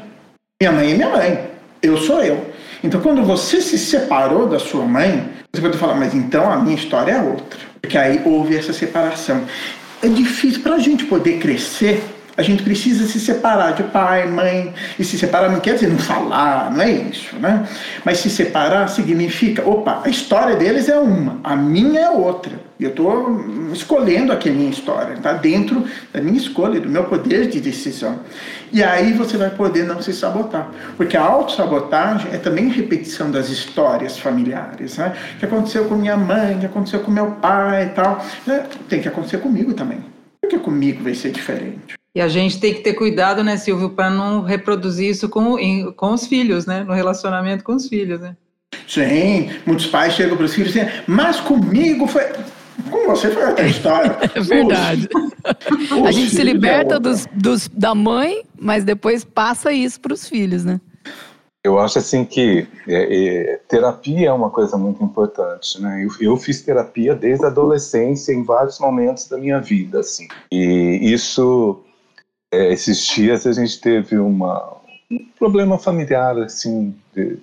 minha 0.61 0.73
mãe 0.73 0.91
é 0.91 0.95
minha 0.95 1.09
mãe, 1.09 1.51
eu 1.81 1.97
sou 1.97 2.21
eu. 2.21 2.51
Então, 2.83 3.01
quando 3.01 3.23
você 3.23 3.61
se 3.61 3.79
separou 3.79 4.47
da 4.49 4.59
sua 4.59 4.85
mãe, 4.85 5.29
você 5.53 5.63
pode 5.63 5.79
falar, 5.79 5.95
mas 5.95 6.15
então 6.15 6.51
a 6.51 6.57
minha 6.57 6.77
história 6.77 7.13
é 7.13 7.21
outra. 7.21 7.59
Porque 7.81 7.97
aí 7.97 8.21
houve 8.25 8.57
essa 8.57 8.73
separação. 8.73 9.43
É 10.03 10.09
difícil 10.09 10.63
para 10.63 10.75
a 10.75 10.79
gente 10.79 11.05
poder 11.05 11.39
crescer. 11.39 12.03
A 12.37 12.43
gente 12.43 12.63
precisa 12.63 13.07
se 13.07 13.19
separar 13.19 13.73
de 13.73 13.83
pai, 13.85 14.27
mãe. 14.27 14.75
E 14.99 15.05
se 15.05 15.19
separar 15.19 15.51
não 15.51 15.61
quer 15.61 15.75
dizer 15.75 15.89
não 15.89 15.99
falar, 15.99 16.71
não 16.71 16.83
é 16.83 16.91
isso, 16.91 17.35
né? 17.37 17.67
Mas 18.05 18.19
se 18.19 18.29
separar 18.29 18.89
significa, 18.89 19.67
opa, 19.67 20.03
a 20.05 20.09
história 20.09 20.55
deles 20.55 20.89
é 20.89 20.99
uma, 20.99 21.41
a 21.43 21.57
minha 21.57 22.01
é 22.01 22.11
outra. 22.11 22.67
E 22.79 22.85
eu 22.85 22.91
estou 22.91 23.43
escolhendo 23.73 24.33
aqui 24.33 24.51
a 24.51 24.53
minha 24.53 24.69
história, 24.69 25.15
está 25.15 25.33
dentro 25.33 25.87
da 26.13 26.21
minha 26.21 26.37
escolha, 26.37 26.79
do 26.79 26.91
meu 26.91 27.05
poder 27.05 27.49
de 27.49 27.59
decisão. 27.59 28.19
E 28.71 28.83
aí 28.83 29.15
você 29.15 29.39
vai 29.39 29.49
poder 29.49 29.85
não 29.85 30.03
se 30.03 30.13
sabotar. 30.13 30.71
Porque 30.95 31.17
a 31.17 31.23
autossabotagem 31.23 32.33
é 32.35 32.37
também 32.37 32.69
repetição 32.69 33.31
das 33.31 33.49
histórias 33.49 34.19
familiares. 34.19 34.99
Né? 34.99 35.17
O 35.37 35.39
que 35.39 35.47
aconteceu 35.47 35.87
com 35.87 35.95
minha 35.95 36.19
mãe, 36.19 36.57
o 36.57 36.61
que 36.61 36.67
aconteceu 36.67 37.01
com 37.01 37.11
meu 37.11 37.31
pai 37.33 37.87
e 37.87 37.89
tal. 37.91 38.23
Né? 38.47 38.67
Tem 38.91 39.01
que 39.01 39.09
acontecer 39.09 39.39
comigo 39.39 39.73
também. 39.73 40.05
Porque 40.43 40.59
comigo 40.59 41.03
vai 41.03 41.15
ser 41.15 41.31
diferente. 41.31 41.97
E 42.17 42.21
a 42.23 42.29
gente 42.29 42.59
tem 42.59 42.73
que 42.73 42.81
ter 42.81 42.95
cuidado, 42.95 43.45
né, 43.45 43.59
Silvio, 43.59 43.91
para 43.91 44.09
não 44.09 44.41
reproduzir 44.41 45.11
isso 45.11 45.29
com, 45.29 45.59
em, 45.59 45.93
com 45.93 46.15
os 46.15 46.27
filhos, 46.27 46.65
né? 46.65 46.83
No 46.83 46.95
relacionamento 46.95 47.63
com 47.63 47.75
os 47.75 47.87
filhos, 47.91 48.19
né? 48.19 48.35
Sim, 48.89 49.51
muitos 49.67 49.85
pais 49.89 50.15
chegam 50.15 50.35
para 50.35 50.47
os 50.47 50.55
filhos 50.55 50.75
e 50.75 50.79
dizem, 50.81 51.03
mas 51.07 51.39
comigo 51.41 52.07
foi. 52.07 52.23
Com 52.91 53.05
você 53.07 53.31
foi 53.31 53.45
outra 53.45 53.67
história. 53.69 54.17
É 54.35 54.41
verdade. 54.41 55.09
Os- 55.15 56.07
a 56.07 56.11
gente 56.11 56.29
os 56.29 56.33
se 56.33 56.41
é 56.41 56.45
liberta 56.45 56.99
dos, 56.99 57.27
dos- 57.35 57.69
da 57.69 57.95
mãe, 57.95 58.45
mas 58.59 58.83
depois 58.83 59.23
passa 59.23 59.71
isso 59.71 60.01
para 60.01 60.15
os 60.15 60.27
filhos, 60.27 60.65
né? 60.65 60.81
Eu 61.63 61.79
acho 61.79 61.99
assim 61.99 62.25
que 62.25 62.67
é, 62.89 63.53
é, 63.53 63.61
terapia 63.69 64.29
é 64.29 64.33
uma 64.33 64.49
coisa 64.49 64.79
muito 64.79 65.05
importante, 65.05 65.83
né? 65.83 66.03
Eu, 66.03 66.11
eu 66.33 66.37
fiz 66.39 66.63
terapia 66.63 67.15
desde 67.15 67.45
a 67.45 67.49
adolescência 67.49 68.33
em 68.33 68.43
vários 68.43 68.79
momentos 68.81 69.29
da 69.29 69.37
minha 69.37 69.61
vida, 69.61 70.01
assim. 70.01 70.29
E 70.51 71.13
isso, 71.13 71.83
é, 72.53 72.73
esses 72.73 73.05
dias 73.07 73.47
a 73.47 73.53
gente 73.53 73.81
teve 73.81 74.19
uma, 74.19 74.77
um 75.11 75.19
problema 75.39 75.79
familiar, 75.79 76.39
assim, 76.39 76.95
de- 77.15 77.39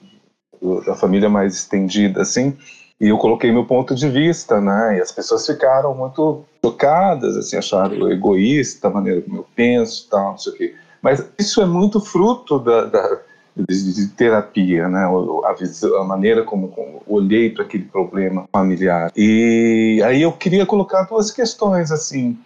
da 0.86 0.96
família 0.96 1.30
mais 1.30 1.56
estendida, 1.56 2.22
assim. 2.22 2.56
E 3.00 3.10
eu 3.10 3.18
coloquei 3.18 3.52
meu 3.52 3.66
ponto 3.66 3.94
de 3.94 4.08
vista, 4.08 4.62
né? 4.62 4.98
E 4.98 5.02
as 5.02 5.12
pessoas 5.12 5.46
ficaram 5.46 5.94
muito 5.94 6.46
chocadas, 6.64 7.36
assim, 7.36 7.58
acharam 7.58 7.96
eu 7.96 8.12
egoísta, 8.12 8.88
a 8.88 8.92
maneira 8.92 9.22
como 9.22 9.38
eu 9.38 9.46
penso, 9.56 10.08
tal, 10.10 10.32
não 10.32 10.38
sei 10.38 10.54
o 10.54 10.56
quê. 10.56 10.76
Mas 11.02 11.26
isso 11.38 11.62
é 11.62 11.66
muito 11.66 12.00
fruto 12.00 12.60
da, 12.60 12.86
da 12.86 13.20
de, 13.56 13.94
de 13.94 14.08
terapia, 14.08 14.88
né? 14.88 15.06
A, 15.46 15.54
visão, 15.54 15.96
a 15.98 16.04
maneira 16.04 16.44
como, 16.44 16.70
como 16.70 17.04
olhei 17.06 17.50
para 17.50 17.64
aquele 17.64 17.84
problema 17.86 18.46
familiar. 18.52 19.12
E 19.16 20.02
aí 20.06 20.22
eu 20.22 20.32
queria 20.32 20.66
colocar 20.66 21.04
duas 21.04 21.30
questões 21.30 21.92
assim. 21.92 22.38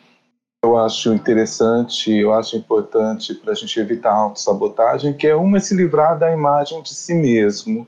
Eu 0.64 0.78
acho 0.78 1.14
interessante, 1.14 2.12
eu 2.12 2.34
acho 2.34 2.58
importante 2.58 3.34
para 3.36 3.52
a 3.52 3.56
gente 3.56 3.80
evitar 3.80 4.12
a 4.12 4.16
autossabotagem, 4.16 5.14
que 5.14 5.28
é 5.28 5.36
uma 5.36 5.58
é 5.58 5.60
se 5.60 5.76
livrar 5.76 6.18
da 6.18 6.32
imagem 6.32 6.82
de 6.82 6.90
si 6.90 7.14
mesmo, 7.14 7.88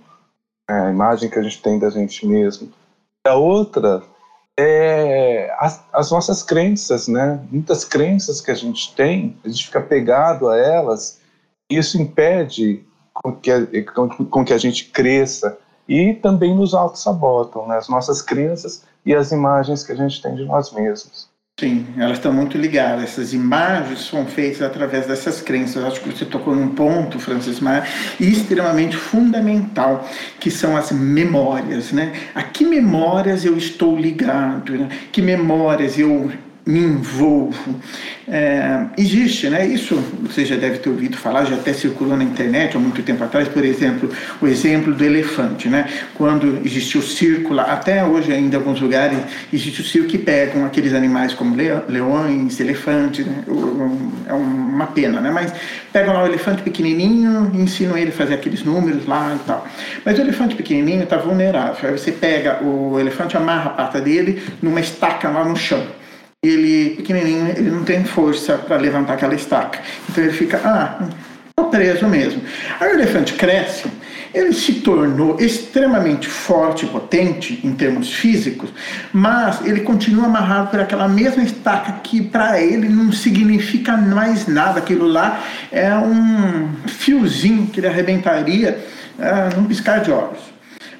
né? 0.69 0.87
a 0.87 0.89
imagem 0.89 1.29
que 1.29 1.39
a 1.39 1.41
gente 1.41 1.61
tem 1.61 1.79
da 1.79 1.89
gente 1.89 2.25
mesmo. 2.27 2.71
A 3.25 3.35
outra 3.35 4.03
é 4.57 5.53
as, 5.59 5.83
as 5.91 6.11
nossas 6.11 6.43
crenças, 6.43 7.07
né? 7.07 7.43
Muitas 7.51 7.83
crenças 7.83 8.39
que 8.39 8.51
a 8.51 8.55
gente 8.55 8.93
tem, 8.95 9.37
a 9.43 9.47
gente 9.47 9.65
fica 9.65 9.81
pegado 9.81 10.47
a 10.47 10.57
elas, 10.57 11.19
e 11.69 11.77
isso 11.77 11.99
impede 12.01 12.85
com 13.13 13.35
que, 13.35 13.51
a, 13.51 13.65
com, 13.93 14.09
com 14.25 14.45
que 14.45 14.53
a 14.53 14.57
gente 14.57 14.85
cresça 14.85 15.57
e 15.87 16.13
também 16.13 16.55
nos 16.55 16.73
auto-sabotam, 16.73 17.67
né? 17.67 17.77
as 17.77 17.89
nossas 17.89 18.21
crenças 18.21 18.85
e 19.05 19.15
as 19.15 19.31
imagens 19.31 19.83
que 19.83 19.91
a 19.91 19.95
gente 19.95 20.21
tem 20.21 20.35
de 20.35 20.45
nós 20.45 20.71
mesmos. 20.71 21.28
Sim, 21.59 21.85
elas 21.97 22.19
estão 22.19 22.31
muito 22.31 22.57
ligadas. 22.57 23.03
Essas 23.03 23.33
imagens 23.33 24.05
são 24.05 24.25
feitas 24.25 24.61
através 24.61 25.05
dessas 25.05 25.41
crenças. 25.41 25.83
Acho 25.83 25.99
que 25.99 26.09
você 26.09 26.23
tocou 26.23 26.55
num 26.55 26.69
ponto, 26.69 27.19
Francis 27.19 27.59
Mar, 27.59 27.85
extremamente 28.17 28.95
fundamental, 28.95 30.07
que 30.39 30.49
são 30.49 30.77
as 30.77 30.89
memórias, 30.93 31.91
né? 31.91 32.13
A 32.33 32.43
que 32.43 32.63
memórias 32.63 33.43
eu 33.43 33.57
estou 33.57 33.97
ligado? 33.97 34.71
Né? 34.71 34.87
Que 35.11 35.21
memórias 35.21 35.99
eu 35.99 36.31
me 36.69 36.79
envolvo? 36.79 37.75
É, 38.27 38.85
existe, 38.95 39.49
né? 39.49 39.65
Isso 39.65 39.95
você 40.21 40.45
já 40.45 40.55
deve 40.55 40.77
ter 40.77 40.89
ouvido 40.89 41.17
falar, 41.17 41.45
já 41.45 41.55
até 41.55 41.73
circulou 41.73 42.15
na 42.15 42.23
internet 42.23 42.77
há 42.77 42.79
muito 42.79 43.01
tempo 43.01 43.23
atrás, 43.23 43.47
por 43.47 43.65
exemplo, 43.65 44.07
o 44.39 44.45
exemplo 44.45 44.93
do 44.93 45.03
elefante, 45.03 45.67
né? 45.67 45.89
Quando 46.13 46.61
existiu 46.63 47.01
o 47.01 47.03
circo, 47.03 47.55
lá, 47.55 47.63
até 47.63 48.05
hoje 48.05 48.31
ainda 48.31 48.55
em 48.55 48.59
alguns 48.59 48.79
lugares 48.79 49.17
existe 49.51 49.81
o 49.81 49.83
circo 49.83 50.09
que 50.09 50.19
pegam 50.19 50.63
aqueles 50.63 50.93
animais 50.93 51.33
como 51.33 51.55
leões, 51.55 52.59
elefantes, 52.59 53.25
né? 53.25 53.43
É 54.27 54.33
uma 54.33 54.85
pena, 54.85 55.19
né? 55.19 55.31
Mas 55.31 55.51
pegam 55.91 56.13
lá 56.13 56.21
o 56.21 56.27
elefante 56.27 56.61
pequenininho 56.61 57.51
ensinam 57.55 57.97
ele 57.97 58.09
a 58.09 58.13
fazer 58.13 58.35
aqueles 58.35 58.63
números 58.63 59.07
lá 59.07 59.35
e 59.35 59.39
tal. 59.47 59.67
Mas 60.05 60.19
o 60.19 60.21
elefante 60.21 60.55
pequenininho 60.55 61.01
está 61.01 61.17
vulnerável. 61.17 61.89
Aí 61.89 61.97
você 61.97 62.11
pega 62.11 62.63
o 62.63 62.99
elefante, 62.99 63.35
amarra 63.35 63.71
a 63.71 63.73
pata 63.73 63.99
dele 63.99 64.39
numa 64.61 64.79
estaca 64.79 65.29
lá 65.29 65.43
no 65.43 65.55
chão 65.55 65.98
ele 66.41 66.91
pequenininho, 66.95 67.49
ele 67.49 67.69
não 67.69 67.83
tem 67.83 68.05
força 68.05 68.57
para 68.57 68.77
levantar 68.77 69.15
aquela 69.15 69.35
estaca. 69.35 69.79
Então 70.09 70.23
ele 70.23 70.31
fica, 70.31 70.61
ah, 70.63 71.09
tô 71.53 71.65
preso 71.65 72.07
mesmo. 72.07 72.41
Aí 72.79 72.91
o 72.91 72.93
elefante 72.93 73.33
cresce, 73.33 73.91
ele 74.33 74.53
se 74.53 74.75
tornou 74.75 75.37
extremamente 75.37 76.29
forte 76.29 76.85
e 76.85 76.87
potente 76.87 77.59
em 77.61 77.73
termos 77.73 78.13
físicos, 78.13 78.69
mas 79.11 79.65
ele 79.65 79.81
continua 79.81 80.27
amarrado 80.27 80.69
por 80.69 80.79
aquela 80.79 81.09
mesma 81.09 81.43
estaca 81.43 81.99
que 82.03 82.21
para 82.21 82.61
ele 82.61 82.87
não 82.87 83.11
significa 83.11 83.97
mais 83.97 84.47
nada. 84.47 84.79
Aquilo 84.79 85.07
lá 85.07 85.43
é 85.69 85.93
um 85.93 86.69
fiozinho 86.87 87.67
que 87.67 87.81
ele 87.81 87.87
arrebentaria 87.87 88.79
ah, 89.19 89.49
num 89.57 89.65
piscar 89.65 89.99
de 89.99 90.09
olhos. 90.09 90.39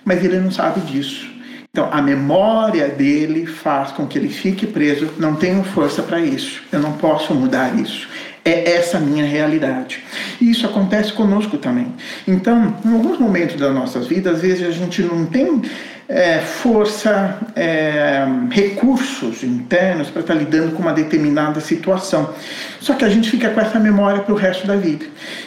Mas 0.04 0.22
ele 0.22 0.38
não 0.38 0.52
sabe 0.52 0.82
disso. 0.82 1.39
Então, 1.72 1.88
a 1.92 2.02
memória 2.02 2.88
dele 2.88 3.46
faz 3.46 3.92
com 3.92 4.08
que 4.08 4.18
ele 4.18 4.30
fique 4.30 4.66
preso. 4.66 5.14
Não 5.20 5.36
tenho 5.36 5.64
força 5.64 6.02
para 6.02 6.20
isso. 6.20 6.64
Eu 6.72 6.80
não 6.80 6.94
posso 6.94 7.34
mudar 7.36 7.80
isso. 7.80 8.08
É 8.44 8.72
essa 8.72 8.98
a 8.98 9.00
minha 9.00 9.24
realidade. 9.24 10.04
E 10.42 10.50
isso 10.50 10.66
acontece 10.66 11.14
conosco 11.14 11.60
também. 11.60 11.94
Então, 12.28 12.76
em 12.84 12.94
alguns 12.94 13.20
momentos 13.20 13.56
das 13.56 13.72
nossas 13.74 14.08
vidas, 14.08 14.38
às 14.38 14.42
vezes 14.42 14.68
a 14.68 14.72
gente 14.72 15.04
não 15.04 15.28
tem 15.28 15.62
é, 16.08 16.40
força, 16.40 17.38
é, 17.56 18.26
recursos 18.50 19.44
internos 19.44 20.10
para 20.10 20.22
estar 20.22 20.34
lidando 20.34 20.76
com 20.76 20.82
uma 20.82 20.94
determinada 20.94 21.62
situação. 21.62 22.34
Só 22.80 22.96
que 22.96 23.06
a 23.06 23.10
gente 23.10 23.30
fica 23.30 23.48
com 23.50 23.62
essa 23.62 23.80
memória 23.80 24.24
para 24.24 24.34
o 24.34 24.38
resto 24.38 24.66
da 24.66 24.76
vida. 24.76 25.06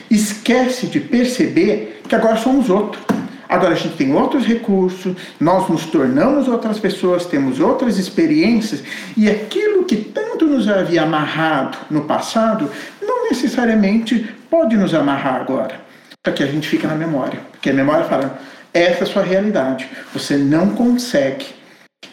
Esquece 0.08 0.86
de 0.86 1.00
perceber 1.00 2.00
que 2.08 2.14
agora 2.14 2.36
somos 2.36 2.70
outros. 2.70 3.02
Agora 3.52 3.74
a 3.74 3.76
gente 3.76 3.96
tem 3.96 4.14
outros 4.14 4.46
recursos, 4.46 5.14
nós 5.38 5.68
nos 5.68 5.84
tornamos 5.84 6.48
outras 6.48 6.78
pessoas, 6.80 7.26
temos 7.26 7.60
outras 7.60 7.98
experiências 7.98 8.82
e 9.14 9.28
aquilo 9.28 9.84
que 9.84 9.96
tanto 9.96 10.46
nos 10.46 10.66
havia 10.66 11.02
amarrado 11.02 11.76
no 11.90 12.04
passado 12.04 12.70
não 13.02 13.28
necessariamente 13.28 14.34
pode 14.48 14.74
nos 14.74 14.94
amarrar 14.94 15.34
agora. 15.34 15.82
Só 16.26 16.32
que 16.32 16.42
a 16.42 16.46
gente 16.46 16.66
fica 16.66 16.88
na 16.88 16.94
memória, 16.94 17.40
porque 17.50 17.68
a 17.68 17.74
memória 17.74 18.06
fala: 18.06 18.40
essa 18.72 19.00
é 19.00 19.02
a 19.02 19.06
sua 19.06 19.22
realidade, 19.22 19.86
você 20.14 20.38
não 20.38 20.70
consegue. 20.70 21.44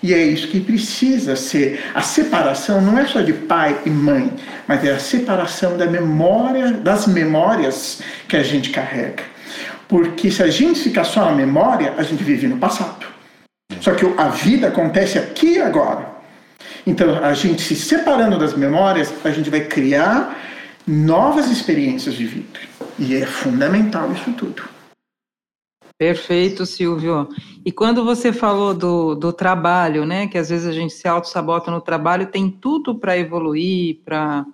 E 0.04 0.14
é 0.14 0.22
isso 0.22 0.50
que 0.50 0.60
precisa 0.60 1.38
ser. 1.38 1.80
A 1.94 2.02
separação 2.02 2.82
não 2.82 3.00
é 3.00 3.08
só 3.08 3.22
de 3.22 3.32
pai 3.32 3.80
e 3.86 3.90
mãe, 3.90 4.34
mas 4.68 4.84
é 4.84 4.92
a 4.92 5.00
separação 5.00 5.78
da 5.78 5.86
memória, 5.86 6.74
das 6.74 7.08
memórias 7.08 8.02
que 8.28 8.36
a 8.36 8.44
gente 8.44 8.72
carrega. 8.72 9.39
Porque 9.90 10.30
se 10.30 10.44
a 10.44 10.48
gente 10.48 10.80
ficar 10.80 11.04
só 11.04 11.26
na 11.26 11.32
memória, 11.32 11.96
a 11.98 12.04
gente 12.04 12.24
vive 12.24 12.48
no 12.48 12.60
passado. 12.60 13.08
Só 13.82 13.96
que 13.96 14.06
a 14.06 14.30
vida 14.30 14.68
acontece 14.68 15.18
aqui 15.18 15.56
e 15.56 15.62
agora. 15.62 16.08
Então, 16.86 17.24
a 17.24 17.34
gente 17.34 17.64
se 17.64 17.76
separando 17.76 18.38
das 18.38 18.54
memórias, 18.54 19.14
a 19.26 19.32
gente 19.32 19.50
vai 19.50 19.62
criar 19.62 20.40
novas 20.86 21.50
experiências 21.50 22.14
de 22.14 22.26
vida. 22.28 22.60
E 23.00 23.16
é 23.16 23.26
fundamental 23.26 24.12
isso 24.12 24.32
tudo. 24.34 24.62
Perfeito, 25.98 26.68
Silvio. 26.68 27.28
E 27.66 27.72
quando 27.72 28.06
você 28.06 28.32
falou 28.32 28.76
do, 28.76 29.16
do 29.16 29.34
trabalho, 29.34 30.06
né, 30.06 30.28
que 30.28 30.38
às 30.38 30.50
vezes 30.50 30.68
a 30.68 30.72
gente 30.72 30.94
se 30.94 31.08
auto-sabota 31.08 31.72
no 31.72 31.82
trabalho, 31.82 32.28
tem 32.28 32.50
tudo 32.50 32.96
para 32.96 33.18
evoluir, 33.18 34.00
para 34.06 34.46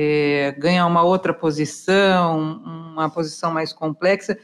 é, 0.00 0.84
uma 0.84 1.02
outra 1.02 1.34
posição, 1.34 2.38
uma 2.38 3.10
posição 3.10 3.52
mais 3.52 3.72
complexa. 3.72 4.38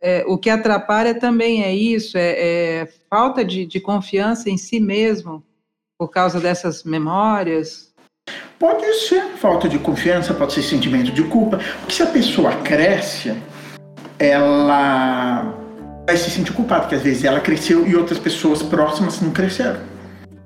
É, 0.00 0.24
o 0.26 0.38
que 0.38 0.48
atrapalha 0.48 1.14
também 1.14 1.62
é 1.62 1.74
isso, 1.74 2.16
é, 2.16 2.32
é 2.82 2.88
falta 3.10 3.44
de, 3.44 3.66
de 3.66 3.80
confiança 3.80 4.48
em 4.48 4.56
si 4.56 4.80
mesmo, 4.80 5.42
por 5.98 6.08
causa 6.08 6.40
dessas 6.40 6.84
memórias. 6.84 7.92
Pode 8.58 8.86
ser 8.94 9.22
falta 9.36 9.68
de 9.68 9.78
confiança, 9.78 10.32
pode 10.32 10.54
ser 10.54 10.62
sentimento 10.62 11.12
de 11.12 11.22
culpa. 11.24 11.58
Porque 11.80 11.92
se 11.92 12.02
a 12.02 12.06
pessoa 12.06 12.52
cresce, 12.62 13.34
ela 14.18 15.54
vai 16.06 16.16
se 16.16 16.30
sentir 16.30 16.52
culpada, 16.52 16.82
porque 16.82 16.94
às 16.94 17.02
vezes 17.02 17.24
ela 17.24 17.40
cresceu 17.40 17.86
e 17.86 17.94
outras 17.94 18.18
pessoas 18.18 18.62
próximas 18.62 19.20
não 19.20 19.30
cresceram. 19.30 19.80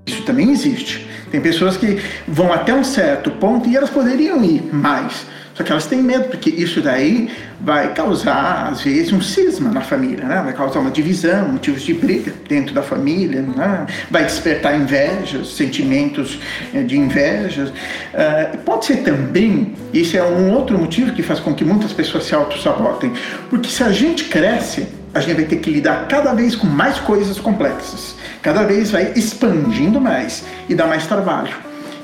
Isso 0.07 0.25
também 0.25 0.51
existe. 0.51 1.08
Tem 1.31 1.41
pessoas 1.41 1.77
que 1.77 2.01
vão 2.27 2.53
até 2.53 2.75
um 2.75 2.85
certo 2.85 3.31
ponto 3.33 3.69
e 3.69 3.77
elas 3.77 3.91
poderiam 3.91 4.43
ir 4.45 4.63
mais. 4.73 5.27
Só 5.59 5.65
que 5.65 5.73
elas 5.73 5.87
têm 5.87 6.01
medo, 6.01 6.29
porque 6.29 6.51
isso 6.51 6.81
daí 6.81 7.29
vai 7.61 7.93
causar, 7.93 8.69
às 8.71 8.83
vezes, 8.83 9.13
um 9.13 9.21
cisma 9.21 9.69
na 9.73 9.81
família, 9.81 10.25
né? 10.25 10.41
vai 10.45 10.53
causar 10.53 10.79
uma 10.79 10.91
divisão, 10.91 11.49
motivos 11.49 11.83
de 11.83 11.93
briga 11.95 12.33
dentro 12.49 12.73
da 12.73 12.81
família, 12.81 13.43
né? 13.43 13.85
vai 14.09 14.23
despertar 14.23 14.79
invejas, 14.79 15.49
sentimentos 15.57 16.39
eh, 16.73 16.85
de 16.85 16.97
invejas. 16.97 17.71
Uh, 17.71 18.59
pode 18.59 18.85
ser 18.85 18.99
também, 18.99 19.75
isso 19.93 20.17
é 20.17 20.23
um 20.23 20.53
outro 20.53 20.79
motivo 20.79 21.13
que 21.13 21.25
faz 21.25 21.41
com 21.41 21.53
que 21.53 21.65
muitas 21.65 21.93
pessoas 21.93 22.23
se 22.23 22.37
auto-sabotem, 22.37 23.13
porque 23.51 23.69
se 23.69 23.83
a 23.83 23.91
gente 23.91 24.27
cresce, 24.27 24.87
a 25.13 25.19
gente 25.19 25.35
vai 25.35 25.45
ter 25.45 25.57
que 25.57 25.71
lidar 25.71 26.07
cada 26.07 26.35
vez 26.35 26.55
com 26.55 26.69
mais 26.69 27.01
coisas 27.01 27.41
complexas, 27.41 28.15
cada 28.43 28.65
vez 28.65 28.91
vai 28.91 29.13
expandindo 29.15 30.01
mais 30.01 30.45
e 30.69 30.75
dá 30.75 30.87
mais 30.87 31.07
trabalho. 31.07 31.57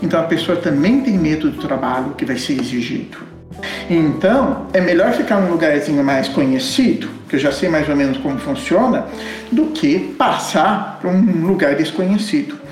Então 0.02 0.20
a 0.20 0.24
pessoa 0.24 0.56
também 0.56 1.00
tem 1.00 1.18
medo 1.18 1.50
do 1.50 1.60
trabalho 1.60 2.14
que 2.16 2.24
vai 2.24 2.36
ser 2.36 2.60
exigido. 2.60 3.18
Então, 3.88 4.66
é 4.72 4.80
melhor 4.80 5.12
ficar 5.12 5.40
num 5.40 5.50
lugarzinho 5.50 6.02
mais 6.02 6.28
conhecido, 6.28 7.08
que 7.28 7.36
eu 7.36 7.40
já 7.40 7.52
sei 7.52 7.68
mais 7.68 7.88
ou 7.88 7.94
menos 7.94 8.18
como 8.18 8.38
funciona, 8.38 9.06
do 9.52 9.66
que 9.66 9.98
passar 10.18 10.98
para 11.00 11.10
um 11.10 11.46
lugar 11.46 11.74
desconhecido. 11.76 12.63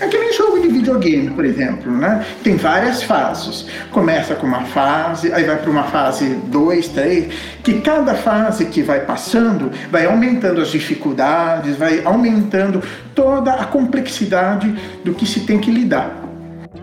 É 0.00 0.06
que 0.06 0.16
nem 0.18 0.32
jogo 0.32 0.60
de 0.60 0.68
videogame, 0.68 1.30
por 1.30 1.44
exemplo, 1.44 1.90
né? 1.90 2.24
Tem 2.42 2.56
várias 2.56 3.02
fases. 3.02 3.66
Começa 3.90 4.34
com 4.34 4.46
uma 4.46 4.62
fase, 4.62 5.32
aí 5.32 5.44
vai 5.44 5.56
para 5.56 5.70
uma 5.70 5.84
fase 5.84 6.26
2, 6.46 6.88
3, 6.88 7.34
que 7.62 7.80
cada 7.80 8.14
fase 8.14 8.66
que 8.66 8.82
vai 8.82 9.00
passando 9.00 9.70
vai 9.90 10.06
aumentando 10.06 10.60
as 10.60 10.68
dificuldades, 10.68 11.76
vai 11.76 12.02
aumentando 12.04 12.82
toda 13.14 13.52
a 13.54 13.64
complexidade 13.64 14.74
do 15.04 15.14
que 15.14 15.26
se 15.26 15.40
tem 15.40 15.58
que 15.58 15.70
lidar. 15.70 16.28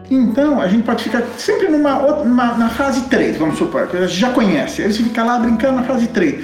Então, 0.09 0.61
a 0.61 0.67
gente 0.67 0.83
pode 0.83 1.03
ficar 1.03 1.23
sempre 1.37 1.67
numa, 1.67 1.95
numa 2.23 2.53
na 2.53 2.69
fase 2.69 3.01
3, 3.03 3.37
vamos 3.37 3.57
supor, 3.57 3.87
que 3.87 3.97
a 3.97 4.05
gente 4.05 4.19
já 4.19 4.29
conhece. 4.29 4.83
Aí 4.83 4.91
você 4.91 5.01
fica 5.01 5.23
lá 5.23 5.39
brincando 5.39 5.77
na 5.77 5.83
fase 5.83 6.07
3. 6.07 6.43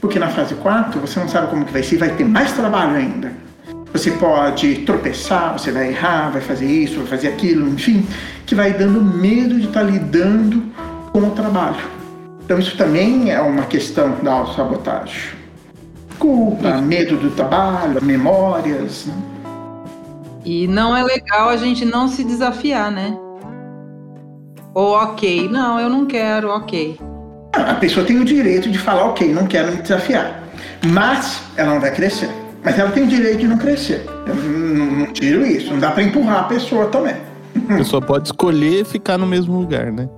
Porque 0.00 0.18
na 0.18 0.28
fase 0.28 0.54
4 0.54 1.00
você 1.00 1.18
não 1.18 1.28
sabe 1.28 1.48
como 1.48 1.64
que 1.64 1.72
vai 1.72 1.82
ser, 1.82 1.96
vai 1.96 2.10
ter 2.10 2.24
mais 2.24 2.52
trabalho 2.52 2.94
ainda. 2.94 3.47
Você 3.92 4.10
pode 4.12 4.80
tropeçar, 4.80 5.58
você 5.58 5.72
vai 5.72 5.88
errar, 5.88 6.30
vai 6.30 6.40
fazer 6.40 6.66
isso, 6.66 6.98
vai 6.98 7.06
fazer 7.06 7.28
aquilo, 7.28 7.68
enfim, 7.68 8.06
que 8.44 8.54
vai 8.54 8.72
dando 8.72 9.02
medo 9.02 9.58
de 9.58 9.66
estar 9.66 9.82
lidando 9.82 10.62
com 11.12 11.20
o 11.20 11.30
trabalho. 11.30 11.98
Então 12.44 12.58
isso 12.58 12.76
também 12.76 13.30
é 13.30 13.40
uma 13.40 13.64
questão 13.64 14.16
da 14.22 14.32
autossabotagem. 14.32 15.38
Culpa, 16.18 16.78
medo 16.78 17.16
do 17.16 17.30
trabalho, 17.30 18.02
memórias. 18.02 19.06
Né? 19.06 19.14
E 20.44 20.66
não 20.66 20.96
é 20.96 21.02
legal 21.02 21.48
a 21.48 21.56
gente 21.56 21.84
não 21.84 22.08
se 22.08 22.24
desafiar, 22.24 22.90
né? 22.90 23.16
Ou 24.74 24.92
ok, 24.92 25.48
não, 25.48 25.80
eu 25.80 25.88
não 25.88 26.06
quero, 26.06 26.50
ok. 26.50 26.98
A 27.52 27.74
pessoa 27.74 28.06
tem 28.06 28.18
o 28.18 28.24
direito 28.24 28.70
de 28.70 28.78
falar, 28.78 29.04
ok, 29.06 29.32
não 29.32 29.46
quero 29.46 29.72
me 29.72 29.82
desafiar. 29.82 30.42
Mas 30.86 31.42
ela 31.56 31.74
não 31.74 31.80
vai 31.80 31.92
crescer. 31.94 32.30
Mas 32.64 32.78
ela 32.78 32.90
tem 32.90 33.04
o 33.04 33.06
direito 33.06 33.38
de 33.38 33.48
não 33.48 33.58
crescer. 33.58 34.04
Eu 34.26 34.34
não, 34.34 34.86
não 34.98 35.12
tiro 35.12 35.46
isso. 35.46 35.70
Não 35.70 35.78
dá 35.78 35.90
para 35.90 36.02
empurrar 36.02 36.40
a 36.40 36.44
pessoa 36.44 36.86
também. 36.86 37.14
A 37.70 37.76
pessoa 37.76 38.02
pode 38.02 38.28
escolher 38.28 38.84
ficar 38.84 39.18
no 39.18 39.26
mesmo 39.26 39.58
lugar, 39.58 39.92
né? 39.92 40.08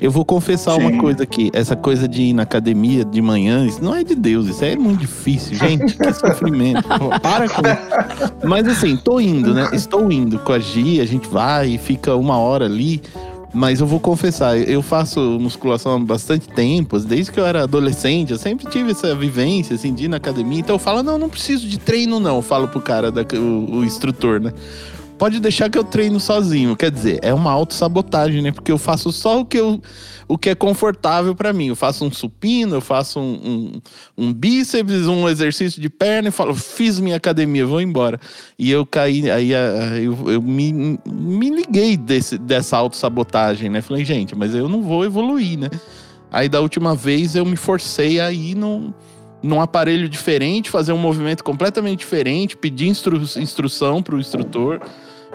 Eu 0.00 0.10
vou 0.10 0.24
confessar 0.24 0.76
Sim. 0.76 0.80
uma 0.80 0.98
coisa 0.98 1.24
aqui. 1.24 1.50
Essa 1.52 1.76
coisa 1.76 2.08
de 2.08 2.22
ir 2.22 2.32
na 2.32 2.44
academia 2.44 3.04
de 3.04 3.20
manhã, 3.20 3.66
isso 3.66 3.84
não 3.84 3.94
é 3.94 4.02
de 4.02 4.14
Deus. 4.14 4.46
Isso 4.46 4.64
é 4.64 4.74
muito 4.74 5.00
difícil, 5.00 5.56
gente. 5.56 5.94
Que 5.94 6.12
sofrimento. 6.14 6.88
Para 7.20 7.48
com 7.48 7.60
isso. 7.60 8.32
Mas 8.42 8.66
assim, 8.66 8.96
tô 8.96 9.20
indo, 9.20 9.52
né? 9.52 9.68
Estou 9.72 10.10
indo 10.10 10.38
com 10.38 10.52
a 10.52 10.58
Gi, 10.58 11.02
a 11.02 11.04
gente 11.04 11.28
vai 11.28 11.74
e 11.74 11.78
fica 11.78 12.16
uma 12.16 12.38
hora 12.38 12.64
ali. 12.64 13.02
Mas 13.52 13.80
eu 13.80 13.86
vou 13.86 13.98
confessar, 13.98 14.56
eu 14.56 14.80
faço 14.80 15.20
musculação 15.40 15.96
há 15.96 15.98
bastante 15.98 16.48
tempo, 16.48 16.98
desde 17.00 17.32
que 17.32 17.40
eu 17.40 17.44
era 17.44 17.64
adolescente, 17.64 18.30
eu 18.30 18.38
sempre 18.38 18.70
tive 18.70 18.92
essa 18.92 19.12
vivência, 19.14 19.74
assim, 19.74 19.92
de 19.92 20.04
ir 20.04 20.08
na 20.08 20.18
academia. 20.18 20.60
Então 20.60 20.76
eu 20.76 20.78
falo, 20.78 21.02
não, 21.02 21.18
não 21.18 21.28
preciso 21.28 21.66
de 21.66 21.78
treino, 21.78 22.20
não. 22.20 22.36
Eu 22.36 22.42
falo 22.42 22.68
pro 22.68 22.80
cara, 22.80 23.10
da, 23.10 23.22
o, 23.34 23.78
o 23.78 23.84
instrutor, 23.84 24.40
né? 24.40 24.52
Pode 25.20 25.38
deixar 25.38 25.68
que 25.68 25.76
eu 25.76 25.84
treino 25.84 26.18
sozinho. 26.18 26.74
Quer 26.74 26.90
dizer, 26.90 27.18
é 27.20 27.34
uma 27.34 27.52
autossabotagem, 27.52 28.40
né? 28.40 28.50
Porque 28.50 28.72
eu 28.72 28.78
faço 28.78 29.12
só 29.12 29.40
o 29.40 29.44
que, 29.44 29.58
eu, 29.58 29.78
o 30.26 30.38
que 30.38 30.48
é 30.48 30.54
confortável 30.54 31.34
para 31.34 31.52
mim. 31.52 31.66
Eu 31.66 31.76
faço 31.76 32.06
um 32.06 32.10
supino, 32.10 32.76
eu 32.76 32.80
faço 32.80 33.20
um, 33.20 33.34
um, 33.34 33.80
um, 34.16 34.32
bíceps, 34.32 35.06
um 35.06 35.28
exercício 35.28 35.78
de 35.78 35.90
perna 35.90 36.30
e 36.30 36.32
falo, 36.32 36.54
fiz 36.54 36.98
minha 36.98 37.16
academia, 37.16 37.66
vou 37.66 37.82
embora. 37.82 38.18
E 38.58 38.70
eu 38.70 38.86
caí, 38.86 39.30
aí 39.30 39.52
eu, 40.02 40.30
eu 40.30 40.40
me, 40.40 40.98
me 41.06 41.50
liguei 41.50 41.98
desse, 41.98 42.38
dessa 42.38 42.78
autossabotagem, 42.78 43.68
né? 43.68 43.82
Falei, 43.82 44.06
gente, 44.06 44.34
mas 44.34 44.54
eu 44.54 44.70
não 44.70 44.82
vou 44.82 45.04
evoluir, 45.04 45.58
né? 45.58 45.68
Aí 46.32 46.48
da 46.48 46.62
última 46.62 46.94
vez 46.94 47.36
eu 47.36 47.44
me 47.44 47.56
forcei 47.56 48.18
a 48.20 48.32
ir 48.32 48.54
num, 48.54 48.90
num 49.42 49.60
aparelho 49.60 50.08
diferente, 50.08 50.70
fazer 50.70 50.94
um 50.94 50.98
movimento 50.98 51.44
completamente 51.44 51.98
diferente, 51.98 52.56
pedir 52.56 52.88
instru 52.88 53.20
instrução 53.36 54.02
para 54.02 54.16
o 54.16 54.18
instrutor. 54.18 54.80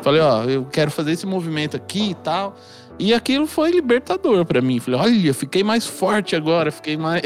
Falei, 0.02 0.22
ó, 0.22 0.44
eu 0.44 0.66
quero 0.66 0.92
fazer 0.92 1.12
esse 1.12 1.26
movimento 1.26 1.76
aqui 1.76 2.12
e 2.12 2.16
tal. 2.16 2.56
E 2.98 3.14
aquilo 3.14 3.46
foi 3.46 3.72
libertador 3.72 4.46
para 4.46 4.62
mim. 4.62 4.80
Falei, 4.80 5.00
olha, 5.00 5.34
fiquei 5.34 5.64
mais 5.64 5.86
forte 5.86 6.36
agora, 6.36 6.72
fiquei 6.72 6.96
mais. 6.96 7.24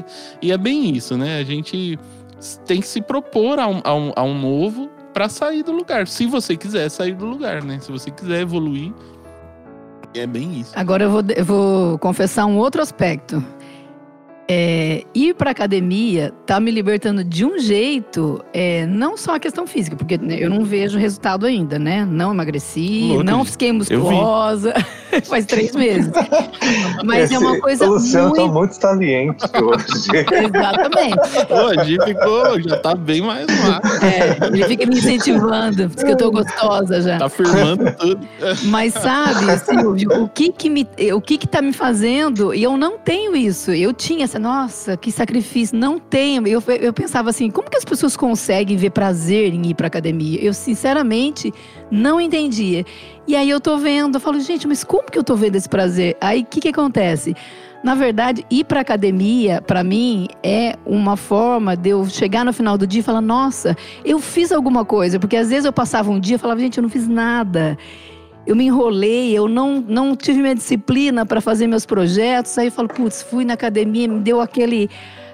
e 0.40 0.50
é 0.50 0.56
bem 0.56 0.94
isso, 0.94 1.16
né? 1.16 1.38
A 1.38 1.44
gente 1.44 1.98
tem 2.66 2.80
que 2.80 2.86
se 2.86 3.02
propor 3.02 3.58
a 3.58 3.66
um, 3.66 3.80
a 3.84 3.94
um, 3.94 4.12
a 4.16 4.22
um 4.22 4.38
novo 4.38 4.88
para 5.12 5.28
sair 5.28 5.62
do 5.62 5.72
lugar. 5.72 6.06
Se 6.06 6.26
você 6.26 6.56
quiser 6.56 6.88
sair 6.88 7.14
do 7.14 7.26
lugar, 7.26 7.62
né? 7.62 7.78
Se 7.80 7.92
você 7.92 8.10
quiser 8.10 8.40
evoluir, 8.40 8.92
é 10.14 10.26
bem 10.26 10.60
isso. 10.60 10.72
Agora 10.74 11.04
eu 11.04 11.10
vou, 11.10 11.22
eu 11.36 11.44
vou 11.44 11.98
confessar 11.98 12.46
um 12.46 12.56
outro 12.56 12.80
aspecto. 12.80 13.44
É, 14.52 15.04
ir 15.14 15.32
para 15.34 15.52
academia 15.52 16.32
tá 16.44 16.58
me 16.58 16.72
libertando 16.72 17.22
de 17.22 17.44
um 17.44 17.56
jeito, 17.56 18.44
é, 18.52 18.84
não 18.84 19.16
só 19.16 19.36
a 19.36 19.38
questão 19.38 19.64
física, 19.64 19.94
porque 19.94 20.18
né, 20.18 20.38
eu 20.40 20.50
não 20.50 20.64
vejo 20.64 20.98
resultado 20.98 21.46
ainda, 21.46 21.78
né? 21.78 22.04
Não 22.04 22.32
emagreci, 22.32 23.16
não 23.22 23.44
fiquei 23.44 23.70
musculosa, 23.70 24.74
faz 25.22 25.46
três 25.46 25.72
meses. 25.72 26.10
Mas 27.04 27.26
Esse, 27.26 27.34
é 27.36 27.38
uma 27.38 27.60
coisa 27.60 27.86
o 27.86 27.92
Luciano 27.92 28.34
tá 28.34 28.42
muito... 28.42 28.52
tá 28.52 28.58
muito 28.58 28.72
saliente 28.72 29.44
hoje. 29.62 30.26
Exatamente. 30.44 31.18
Hoje 31.48 31.98
ficou, 32.04 32.60
já 32.60 32.76
tá 32.78 32.94
bem 32.96 33.22
mais 33.22 33.46
lá. 33.46 33.80
É, 34.02 34.48
ele 34.48 34.64
fica 34.64 34.84
me 34.84 34.98
incentivando, 34.98 35.86
diz 35.86 36.02
que 36.02 36.10
eu 36.10 36.16
tô 36.16 36.28
gostosa 36.32 37.00
já. 37.00 37.18
Tá 37.18 37.28
firmando 37.28 37.84
tudo. 37.92 38.26
Mas 38.64 38.94
sabe, 38.94 39.46
Silvio, 39.58 40.24
o 40.24 40.28
que 40.28 40.50
que, 40.50 40.68
me, 40.68 40.88
o 41.14 41.20
que 41.20 41.38
que 41.38 41.46
tá 41.46 41.62
me 41.62 41.72
fazendo, 41.72 42.52
e 42.52 42.64
eu 42.64 42.76
não 42.76 42.98
tenho 42.98 43.36
isso, 43.36 43.70
eu 43.70 43.92
tinha 43.92 44.24
essa 44.24 44.39
nossa, 44.40 44.96
que 44.96 45.12
sacrifício. 45.12 45.78
Não 45.78 45.98
tem. 45.98 46.36
Eu, 46.48 46.62
eu 46.80 46.92
pensava 46.92 47.30
assim, 47.30 47.50
como 47.50 47.70
que 47.70 47.76
as 47.76 47.84
pessoas 47.84 48.16
conseguem 48.16 48.76
ver 48.76 48.90
prazer 48.90 49.54
em 49.54 49.66
ir 49.68 49.74
para 49.74 49.86
academia? 49.86 50.42
Eu, 50.42 50.54
sinceramente, 50.54 51.52
não 51.90 52.20
entendia. 52.20 52.84
E 53.26 53.36
aí 53.36 53.48
eu 53.48 53.60
tô 53.60 53.76
vendo, 53.78 54.16
eu 54.16 54.20
falo, 54.20 54.40
gente, 54.40 54.66
mas 54.66 54.82
como 54.82 55.10
que 55.10 55.18
eu 55.18 55.22
tô 55.22 55.36
vendo 55.36 55.56
esse 55.56 55.68
prazer? 55.68 56.16
Aí 56.20 56.42
o 56.42 56.46
que 56.46 56.60
que 56.60 56.68
acontece? 56.68 57.36
Na 57.82 57.94
verdade, 57.94 58.44
ir 58.50 58.64
para 58.64 58.80
academia, 58.80 59.62
para 59.62 59.82
mim, 59.82 60.28
é 60.42 60.76
uma 60.84 61.16
forma 61.16 61.74
de 61.74 61.90
eu 61.90 62.04
chegar 62.06 62.44
no 62.44 62.52
final 62.52 62.76
do 62.76 62.86
dia 62.86 63.00
e 63.00 63.02
falar: 63.02 63.22
nossa, 63.22 63.74
eu 64.04 64.18
fiz 64.18 64.52
alguma 64.52 64.84
coisa. 64.84 65.18
Porque 65.18 65.36
às 65.36 65.48
vezes 65.48 65.64
eu 65.64 65.72
passava 65.72 66.10
um 66.10 66.20
dia 66.20 66.36
e 66.36 66.38
falava: 66.38 66.60
gente, 66.60 66.76
eu 66.76 66.82
não 66.82 66.90
fiz 66.90 67.08
nada 67.08 67.78
eu 68.50 68.56
me 68.56 68.64
enrolei, 68.66 69.32
eu 69.32 69.46
não, 69.46 69.80
não 69.80 70.16
tive 70.16 70.42
minha 70.42 70.56
disciplina 70.56 71.24
para 71.24 71.40
fazer 71.40 71.68
meus 71.68 71.86
projetos. 71.86 72.58
Aí 72.58 72.66
eu 72.66 72.72
falo, 72.72 72.88
putz, 72.88 73.22
fui 73.22 73.44
na 73.44 73.54
academia, 73.54 74.08
me 74.08 74.18
deu 74.18 74.40
aquele, 74.40 74.90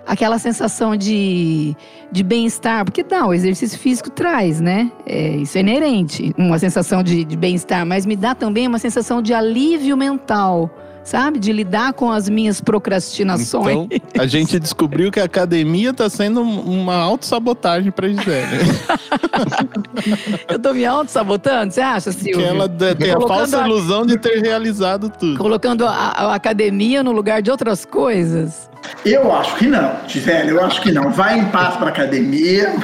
aquela 0.06 0.38
sensação 0.38 0.94
de, 0.94 1.74
de 2.12 2.22
bem-estar. 2.22 2.84
Porque 2.84 3.02
dá, 3.02 3.26
o 3.26 3.32
exercício 3.32 3.78
físico 3.78 4.10
traz, 4.10 4.60
né? 4.60 4.92
É, 5.06 5.30
isso 5.36 5.56
é 5.56 5.62
inerente, 5.62 6.34
uma 6.36 6.58
sensação 6.58 7.02
de, 7.02 7.24
de 7.24 7.36
bem-estar, 7.38 7.86
mas 7.86 8.04
me 8.04 8.16
dá 8.16 8.34
também 8.34 8.68
uma 8.68 8.78
sensação 8.78 9.22
de 9.22 9.32
alívio 9.32 9.96
mental 9.96 10.70
sabe? 11.06 11.38
De 11.38 11.52
lidar 11.52 11.92
com 11.92 12.10
as 12.10 12.28
minhas 12.28 12.60
procrastinações. 12.60 13.86
Então, 13.90 14.22
a 14.22 14.26
gente 14.26 14.58
descobriu 14.58 15.10
que 15.10 15.20
a 15.20 15.24
academia 15.24 15.90
está 15.90 16.10
sendo 16.10 16.42
uma 16.42 16.96
autossabotagem 16.96 17.92
para 17.92 18.08
Gisele. 18.08 18.58
Eu 20.50 20.58
tô 20.58 20.74
me 20.74 20.84
auto-sabotando, 20.84 21.72
você 21.72 21.80
acha, 21.80 22.10
Silvio? 22.12 22.38
Que 22.38 22.44
ela 22.44 22.68
tem 22.68 23.12
a 23.12 23.20
falsa 23.20 23.62
a... 23.62 23.66
ilusão 23.66 24.04
de 24.04 24.18
ter 24.18 24.40
realizado 24.40 25.08
tudo. 25.08 25.38
Colocando 25.38 25.86
a, 25.86 25.92
a 25.92 26.34
academia 26.34 27.02
no 27.02 27.12
lugar 27.12 27.40
de 27.40 27.50
outras 27.50 27.84
coisas. 27.84 28.68
Eu 29.04 29.32
acho 29.32 29.56
que 29.56 29.66
não, 29.66 29.96
Gisele, 30.06 30.50
eu 30.50 30.64
acho 30.64 30.80
que 30.80 30.90
não. 30.90 31.10
Vai 31.10 31.38
em 31.38 31.44
paz 31.46 31.76
para 31.76 31.88
academia. 31.88 32.74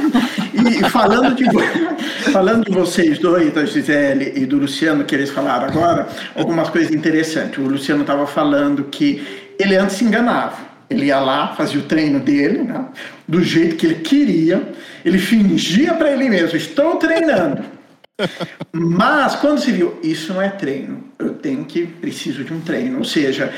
E 0.68 0.88
falando 0.90 1.34
de, 1.34 1.44
falando 2.32 2.64
de 2.64 2.72
vocês 2.72 3.18
dois, 3.18 3.52
da 3.52 3.64
Gisele 3.64 4.32
e 4.36 4.46
do 4.46 4.58
Luciano, 4.58 5.04
que 5.04 5.14
eles 5.14 5.30
falaram 5.30 5.66
agora, 5.66 6.08
algumas 6.34 6.70
coisas 6.70 6.92
interessantes. 6.92 7.58
O 7.58 7.68
Luciano 7.68 8.02
estava 8.02 8.26
falando 8.26 8.84
que 8.84 9.50
ele 9.58 9.76
antes 9.76 9.96
se 9.96 10.04
enganava. 10.04 10.72
Ele 10.88 11.06
ia 11.06 11.20
lá, 11.20 11.54
fazia 11.54 11.80
o 11.80 11.84
treino 11.84 12.20
dele, 12.20 12.62
né, 12.64 12.84
do 13.26 13.42
jeito 13.42 13.76
que 13.76 13.86
ele 13.86 13.94
queria. 13.96 14.62
Ele 15.04 15.18
fingia 15.18 15.94
para 15.94 16.12
ele 16.12 16.28
mesmo: 16.28 16.56
estou 16.56 16.96
treinando. 16.96 17.62
Mas 18.72 19.34
quando 19.36 19.58
se 19.58 19.72
viu, 19.72 19.98
isso 20.02 20.32
não 20.32 20.42
é 20.42 20.48
treino, 20.48 21.04
eu 21.18 21.34
tenho 21.34 21.64
que 21.64 21.86
preciso 21.86 22.44
de 22.44 22.52
um 22.52 22.60
treino. 22.60 22.98
Ou 22.98 23.04
seja, 23.04 23.52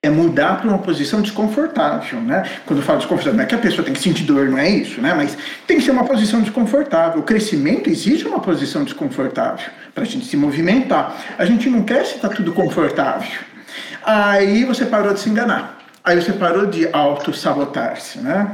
é 0.00 0.08
mudar 0.08 0.60
para 0.60 0.68
uma 0.68 0.78
posição 0.78 1.20
desconfortável, 1.20 2.20
né? 2.20 2.44
Quando 2.66 2.80
eu 2.80 2.84
falo 2.84 2.98
desconfortável, 2.98 3.36
não 3.36 3.44
é 3.44 3.46
que 3.46 3.54
a 3.54 3.58
pessoa 3.58 3.84
tem 3.84 3.92
que 3.92 4.00
sentir 4.00 4.24
dor, 4.24 4.48
não 4.48 4.58
é 4.58 4.68
isso, 4.68 5.00
né? 5.00 5.12
Mas 5.14 5.36
tem 5.66 5.78
que 5.78 5.84
ser 5.84 5.90
uma 5.90 6.04
posição 6.04 6.40
desconfortável. 6.40 7.20
O 7.20 7.22
crescimento 7.24 7.90
exige 7.90 8.26
uma 8.26 8.40
posição 8.40 8.84
desconfortável 8.84 9.66
para 9.94 10.04
a 10.04 10.06
gente 10.06 10.26
se 10.26 10.36
movimentar. 10.36 11.16
A 11.36 11.44
gente 11.44 11.68
não 11.68 11.82
quer 11.82 12.04
se 12.04 12.16
está 12.16 12.28
tudo 12.28 12.52
confortável. 12.52 13.28
Aí 14.04 14.64
você 14.64 14.86
parou 14.86 15.12
de 15.12 15.20
se 15.20 15.28
enganar. 15.28 15.78
Aí 16.04 16.16
você 16.16 16.32
parou 16.32 16.66
de 16.66 16.88
auto-sabotar-se, 16.92 18.18
né? 18.20 18.50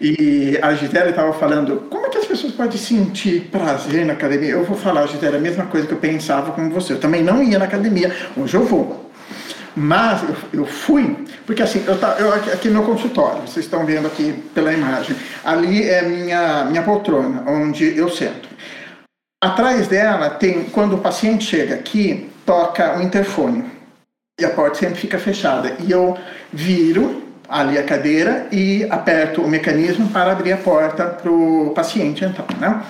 E 0.00 0.58
a 0.60 0.74
Gisele 0.74 1.10
estava 1.10 1.32
falando, 1.34 1.86
como 1.88 2.06
é 2.06 2.08
que 2.08 2.18
as 2.18 2.24
pessoas 2.24 2.52
podem 2.52 2.76
sentir 2.76 3.48
prazer 3.52 4.04
na 4.04 4.14
academia? 4.14 4.50
Eu 4.50 4.64
vou 4.64 4.76
falar, 4.76 5.06
Gisele, 5.06 5.36
a 5.36 5.40
mesma 5.40 5.66
coisa 5.66 5.86
que 5.86 5.92
eu 5.92 5.98
pensava 5.98 6.52
com 6.52 6.68
você. 6.70 6.94
Eu 6.94 7.00
também 7.00 7.22
não 7.22 7.42
ia 7.42 7.58
na 7.58 7.66
academia, 7.66 8.14
hoje 8.36 8.54
eu 8.56 8.64
vou. 8.64 9.04
Mas 9.76 10.22
eu, 10.22 10.60
eu 10.60 10.66
fui, 10.66 11.16
porque 11.44 11.62
assim, 11.62 11.82
eu, 11.86 11.98
tá, 11.98 12.16
eu 12.18 12.32
aqui 12.32 12.68
no 12.68 12.74
meu 12.74 12.84
consultório, 12.84 13.42
vocês 13.42 13.64
estão 13.64 13.84
vendo 13.84 14.06
aqui 14.06 14.32
pela 14.54 14.72
imagem, 14.72 15.16
ali 15.44 15.88
é 15.88 16.02
minha, 16.02 16.64
minha 16.64 16.82
poltrona, 16.82 17.42
onde 17.46 17.96
eu 17.96 18.08
sento. 18.08 18.48
Atrás 19.42 19.88
dela 19.88 20.30
tem, 20.30 20.64
quando 20.64 20.94
o 20.94 21.00
paciente 21.00 21.44
chega 21.44 21.74
aqui, 21.74 22.30
toca 22.46 22.98
o 22.98 23.02
interfone. 23.02 23.64
E 24.40 24.44
a 24.44 24.50
porta 24.50 24.78
sempre 24.78 24.96
fica 24.96 25.18
fechada. 25.18 25.76
E 25.80 25.90
eu 25.92 26.16
viro 26.52 27.22
ali 27.48 27.78
a 27.78 27.82
cadeira 27.82 28.48
e 28.50 28.86
aperto 28.90 29.42
o 29.42 29.48
mecanismo 29.48 30.08
para 30.08 30.32
abrir 30.32 30.52
a 30.52 30.56
porta 30.56 31.04
para 31.04 31.30
o 31.30 31.72
paciente, 31.74 32.24
então, 32.24 32.46
né? 32.58 32.82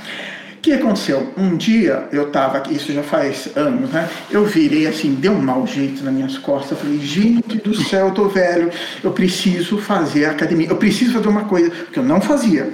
O 0.64 0.66
que 0.66 0.72
aconteceu? 0.72 1.30
Um 1.36 1.58
dia 1.58 2.08
eu 2.10 2.28
estava 2.28 2.56
aqui, 2.56 2.74
isso 2.74 2.90
já 2.90 3.02
faz 3.02 3.54
anos, 3.54 3.90
né? 3.90 4.08
Eu 4.30 4.46
virei 4.46 4.86
assim, 4.86 5.14
deu 5.14 5.32
um 5.32 5.38
mau 5.38 5.66
jeito 5.66 6.02
nas 6.02 6.14
minhas 6.14 6.38
costas. 6.38 6.70
Eu 6.70 6.76
falei, 6.78 6.98
gente 7.00 7.58
do 7.58 7.74
céu, 7.74 8.06
eu 8.06 8.14
tô 8.14 8.28
velho, 8.28 8.70
eu 9.02 9.12
preciso 9.12 9.76
fazer 9.76 10.24
academia, 10.24 10.68
eu 10.68 10.76
preciso 10.76 11.12
fazer 11.12 11.28
uma 11.28 11.44
coisa, 11.44 11.68
que 11.68 11.98
eu 11.98 12.02
não 12.02 12.18
fazia. 12.18 12.72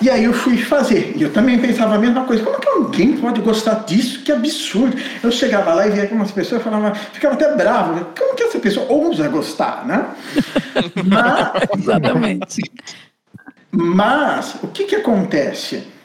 E 0.00 0.08
aí 0.08 0.22
eu 0.22 0.32
fui 0.32 0.58
fazer. 0.58 1.14
E 1.16 1.22
eu 1.22 1.32
também 1.32 1.58
pensava 1.58 1.96
a 1.96 1.98
mesma 1.98 2.22
coisa. 2.22 2.44
Como 2.44 2.60
que 2.60 2.68
alguém 2.68 3.16
pode 3.16 3.40
gostar 3.40 3.84
disso? 3.84 4.22
Que 4.22 4.30
absurdo. 4.30 4.96
Eu 5.20 5.32
chegava 5.32 5.74
lá 5.74 5.88
e 5.88 5.90
via 5.90 6.02
algumas 6.02 6.30
pessoas 6.30 6.62
falava, 6.62 6.94
ficava 6.94 7.34
até 7.34 7.52
bravo. 7.56 8.12
Como 8.16 8.36
que 8.36 8.44
essa 8.44 8.60
pessoa 8.60 8.86
ousa 8.88 9.26
gostar, 9.26 9.84
né? 9.84 10.06
mas, 11.04 11.80
Exatamente. 11.80 12.62
Mas 13.72 14.54
o 14.62 14.68
que 14.68 14.84
que 14.84 14.94
acontece? 14.94 15.95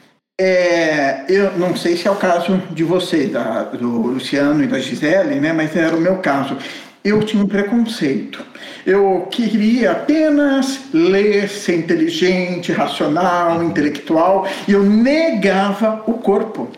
É, 0.42 1.24
eu 1.28 1.56
não 1.58 1.76
sei 1.76 1.96
se 1.96 2.08
é 2.08 2.10
o 2.10 2.16
caso 2.16 2.60
de 2.70 2.82
você, 2.82 3.26
da, 3.26 3.64
do 3.64 3.88
Luciano 3.88 4.64
e 4.64 4.66
da 4.66 4.78
Gisele, 4.78 5.40
né? 5.40 5.52
Mas 5.52 5.76
era 5.76 5.94
o 5.94 6.00
meu 6.00 6.16
caso. 6.18 6.56
Eu 7.04 7.22
tinha 7.24 7.42
um 7.42 7.48
preconceito 7.48 8.44
eu 8.84 9.28
queria 9.30 9.92
apenas 9.92 10.80
ler, 10.92 11.48
ser 11.48 11.76
inteligente, 11.76 12.72
racional, 12.72 13.62
intelectual, 13.62 14.46
e 14.66 14.72
eu 14.72 14.82
negava 14.82 16.02
o 16.06 16.14
corpo. 16.14 16.68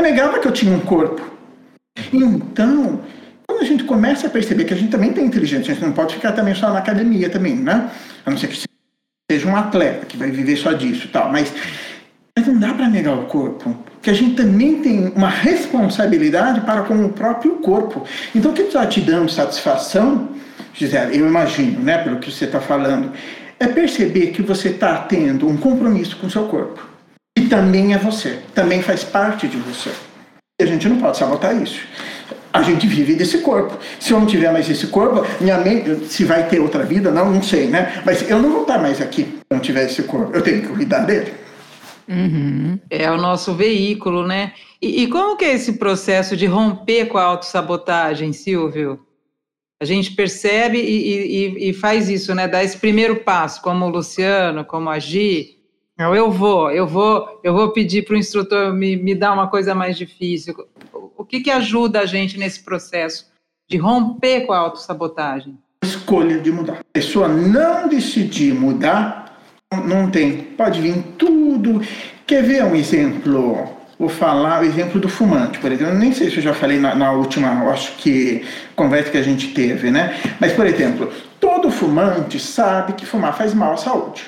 Eu 0.00 0.04
negava 0.04 0.38
que 0.38 0.46
eu 0.46 0.52
tinha 0.52 0.72
um 0.72 0.80
corpo. 0.80 1.20
Então, 2.12 3.00
quando 3.46 3.62
a 3.62 3.64
gente 3.64 3.84
começa 3.84 4.28
a 4.28 4.30
perceber 4.30 4.64
que 4.64 4.74
a 4.74 4.76
gente 4.76 4.90
também 4.90 5.12
tem 5.12 5.26
inteligência, 5.26 5.72
a 5.72 5.74
gente 5.74 5.84
não 5.84 5.92
pode 5.92 6.14
ficar 6.14 6.32
também 6.32 6.54
só 6.54 6.72
na 6.72 6.78
academia 6.78 7.28
também, 7.28 7.56
né? 7.56 7.90
A 8.24 8.30
não 8.30 8.38
ser 8.38 8.46
que 8.46 8.62
seja 9.30 9.48
um 9.48 9.56
atleta 9.56 10.06
que 10.06 10.16
vai 10.16 10.30
viver 10.30 10.56
só 10.56 10.72
disso 10.72 11.08
tal, 11.12 11.30
mas, 11.32 11.52
mas 12.36 12.46
não 12.46 12.58
dá 12.58 12.72
para 12.74 12.88
negar 12.88 13.14
o 13.14 13.26
corpo 13.26 13.76
que 14.02 14.08
a 14.08 14.14
gente 14.14 14.34
também 14.34 14.80
tem 14.80 15.12
uma 15.14 15.28
responsabilidade 15.28 16.62
para 16.62 16.82
com 16.82 17.04
o 17.04 17.10
próprio 17.10 17.56
corpo. 17.56 18.02
Então, 18.34 18.50
o 18.50 18.54
que 18.54 18.62
está 18.62 18.86
te 18.86 18.98
dando 18.98 19.30
satisfação 19.30 20.30
Gisele, 20.72 21.18
eu 21.18 21.26
imagino, 21.26 21.80
né, 21.80 21.98
pelo 21.98 22.18
que 22.18 22.30
você 22.30 22.44
está 22.44 22.60
falando, 22.60 23.12
é 23.58 23.66
perceber 23.66 24.28
que 24.28 24.40
você 24.40 24.70
está 24.70 24.96
tendo 24.98 25.48
um 25.48 25.56
compromisso 25.56 26.16
com 26.16 26.26
o 26.26 26.30
seu 26.30 26.44
corpo. 26.44 26.88
E 27.36 27.42
também 27.42 27.92
é 27.92 27.98
você, 27.98 28.38
também 28.54 28.82
faz 28.82 29.04
parte 29.04 29.46
de 29.46 29.56
você. 29.58 29.90
E 30.60 30.64
a 30.64 30.66
gente 30.66 30.88
não 30.88 30.98
pode 30.98 31.18
sabotar 31.18 31.54
isso. 31.60 31.80
A 32.52 32.62
gente 32.62 32.86
vive 32.86 33.14
desse 33.14 33.38
corpo. 33.38 33.78
Se 33.98 34.12
eu 34.12 34.18
não 34.18 34.26
tiver 34.26 34.50
mais 34.52 34.68
esse 34.68 34.88
corpo, 34.88 35.24
minha 35.40 35.58
mente, 35.58 36.06
se 36.06 36.24
vai 36.24 36.48
ter 36.48 36.60
outra 36.60 36.82
vida, 36.82 37.10
não, 37.10 37.30
não 37.30 37.42
sei, 37.42 37.68
né? 37.68 38.02
Mas 38.04 38.28
eu 38.28 38.40
não 38.40 38.50
vou 38.50 38.62
estar 38.62 38.78
mais 38.78 39.00
aqui 39.00 39.22
se 39.22 39.42
eu 39.50 39.56
não 39.56 39.60
tiver 39.60 39.84
esse 39.84 40.02
corpo. 40.02 40.34
Eu 40.34 40.42
tenho 40.42 40.62
que 40.62 40.68
cuidar 40.68 41.00
dele. 41.00 41.32
Uhum. 42.10 42.78
É 42.90 43.10
o 43.10 43.16
nosso 43.16 43.54
veículo, 43.54 44.26
né? 44.26 44.52
E, 44.82 45.04
e 45.04 45.06
como 45.08 45.36
que 45.36 45.44
é 45.44 45.54
esse 45.54 45.74
processo 45.74 46.36
de 46.36 46.44
romper 46.44 47.06
com 47.06 47.16
a 47.16 47.22
autossabotagem, 47.22 48.32
Silvio? 48.32 49.06
a 49.80 49.84
gente 49.86 50.12
percebe 50.12 50.78
e, 50.78 51.08
e, 51.08 51.70
e, 51.70 51.72
faz 51.72 52.10
isso, 52.10 52.34
né? 52.34 52.46
Dá 52.46 52.62
esse 52.62 52.76
primeiro 52.76 53.16
passo, 53.16 53.62
como 53.62 53.86
o 53.86 53.88
Luciano, 53.88 54.62
como 54.62 54.90
agir. 54.90 55.58
Eu 55.98 56.30
vou, 56.30 56.70
eu 56.70 56.86
vou, 56.86 57.40
eu 57.42 57.54
vou 57.54 57.72
pedir 57.72 58.04
para 58.04 58.14
o 58.14 58.18
instrutor 58.18 58.74
me, 58.74 58.96
me 58.96 59.14
dar 59.14 59.32
uma 59.32 59.48
coisa 59.48 59.74
mais 59.74 59.96
difícil. 59.96 60.54
O 61.16 61.24
que, 61.24 61.40
que 61.40 61.50
ajuda 61.50 62.00
a 62.00 62.06
gente 62.06 62.38
nesse 62.38 62.62
processo 62.62 63.30
de 63.68 63.78
romper 63.78 64.42
com 64.46 64.52
a 64.52 64.58
autossabotagem? 64.58 65.58
Escolha 65.82 66.38
de 66.38 66.52
mudar. 66.52 66.80
A 66.80 66.84
pessoa 66.92 67.28
não 67.28 67.88
decidir 67.88 68.54
mudar, 68.54 69.29
não 69.72 70.10
tem. 70.10 70.36
Pode 70.56 70.80
vir 70.80 71.02
tudo. 71.18 71.80
Quer 72.26 72.42
ver 72.42 72.64
um 72.64 72.74
exemplo 72.74 73.80
vou 74.00 74.08
falar 74.08 74.62
o 74.62 74.64
exemplo 74.64 74.98
do 74.98 75.10
fumante, 75.10 75.58
por 75.58 75.70
exemplo. 75.70 75.92
Nem 75.94 76.10
sei 76.14 76.30
se 76.30 76.38
eu 76.38 76.42
já 76.42 76.54
falei 76.54 76.80
na, 76.80 76.94
na 76.94 77.12
última, 77.12 77.70
acho 77.70 77.92
que 77.96 78.42
conversa 78.74 79.10
que 79.10 79.18
a 79.18 79.22
gente 79.22 79.48
teve, 79.48 79.90
né? 79.90 80.18
Mas, 80.40 80.54
por 80.54 80.66
exemplo, 80.66 81.12
todo 81.38 81.70
fumante 81.70 82.40
sabe 82.40 82.94
que 82.94 83.04
fumar 83.04 83.36
faz 83.36 83.52
mal 83.52 83.74
à 83.74 83.76
saúde. 83.76 84.24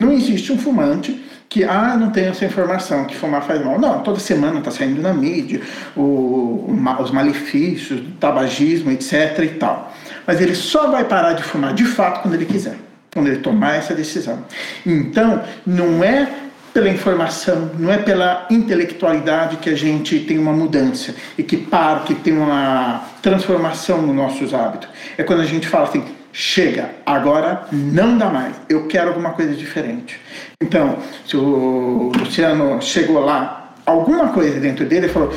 Não 0.00 0.10
existe 0.10 0.50
um 0.50 0.58
fumante 0.58 1.22
que, 1.46 1.62
ah, 1.62 1.94
não 1.94 2.08
tem 2.08 2.24
essa 2.24 2.46
informação, 2.46 3.04
que 3.04 3.14
fumar 3.14 3.42
faz 3.42 3.62
mal. 3.62 3.78
Não, 3.78 4.00
toda 4.00 4.18
semana 4.18 4.60
está 4.60 4.70
saindo 4.70 5.02
na 5.02 5.12
mídia 5.12 5.60
o, 5.94 6.74
os 6.98 7.10
malefícios 7.10 8.00
do 8.00 8.12
tabagismo, 8.12 8.90
etc 8.90 9.38
e 9.40 9.48
tal. 9.58 9.92
Mas 10.26 10.40
ele 10.40 10.54
só 10.54 10.90
vai 10.90 11.04
parar 11.04 11.34
de 11.34 11.42
fumar 11.42 11.74
de 11.74 11.84
fato 11.84 12.22
quando 12.22 12.32
ele 12.32 12.46
quiser, 12.46 12.76
quando 13.12 13.28
ele 13.28 13.38
tomar 13.38 13.76
essa 13.76 13.94
decisão. 13.94 14.44
Então, 14.86 15.42
não 15.66 16.02
é 16.02 16.28
pela 16.72 16.88
informação, 16.88 17.70
não 17.78 17.92
é 17.92 17.98
pela 17.98 18.46
intelectualidade 18.50 19.58
que 19.58 19.68
a 19.68 19.76
gente 19.76 20.20
tem 20.20 20.38
uma 20.38 20.52
mudança 20.52 21.14
e 21.36 21.42
que 21.42 21.56
para, 21.56 22.00
que 22.00 22.14
tem 22.14 22.32
uma 22.32 23.04
transformação 23.20 24.00
nos 24.00 24.16
nossos 24.16 24.54
hábitos. 24.54 24.88
É 25.18 25.22
quando 25.22 25.40
a 25.40 25.44
gente 25.44 25.68
fala 25.68 25.84
assim, 25.84 26.02
chega, 26.32 26.90
agora 27.04 27.66
não 27.70 28.16
dá 28.16 28.30
mais, 28.30 28.56
eu 28.68 28.86
quero 28.86 29.08
alguma 29.08 29.30
coisa 29.30 29.54
diferente. 29.54 30.18
Então, 30.62 30.98
se 31.26 31.36
o 31.36 32.10
Luciano 32.18 32.80
chegou 32.80 33.20
lá, 33.20 33.74
alguma 33.84 34.28
coisa 34.28 34.58
dentro 34.58 34.86
dele 34.86 35.08
falou, 35.08 35.34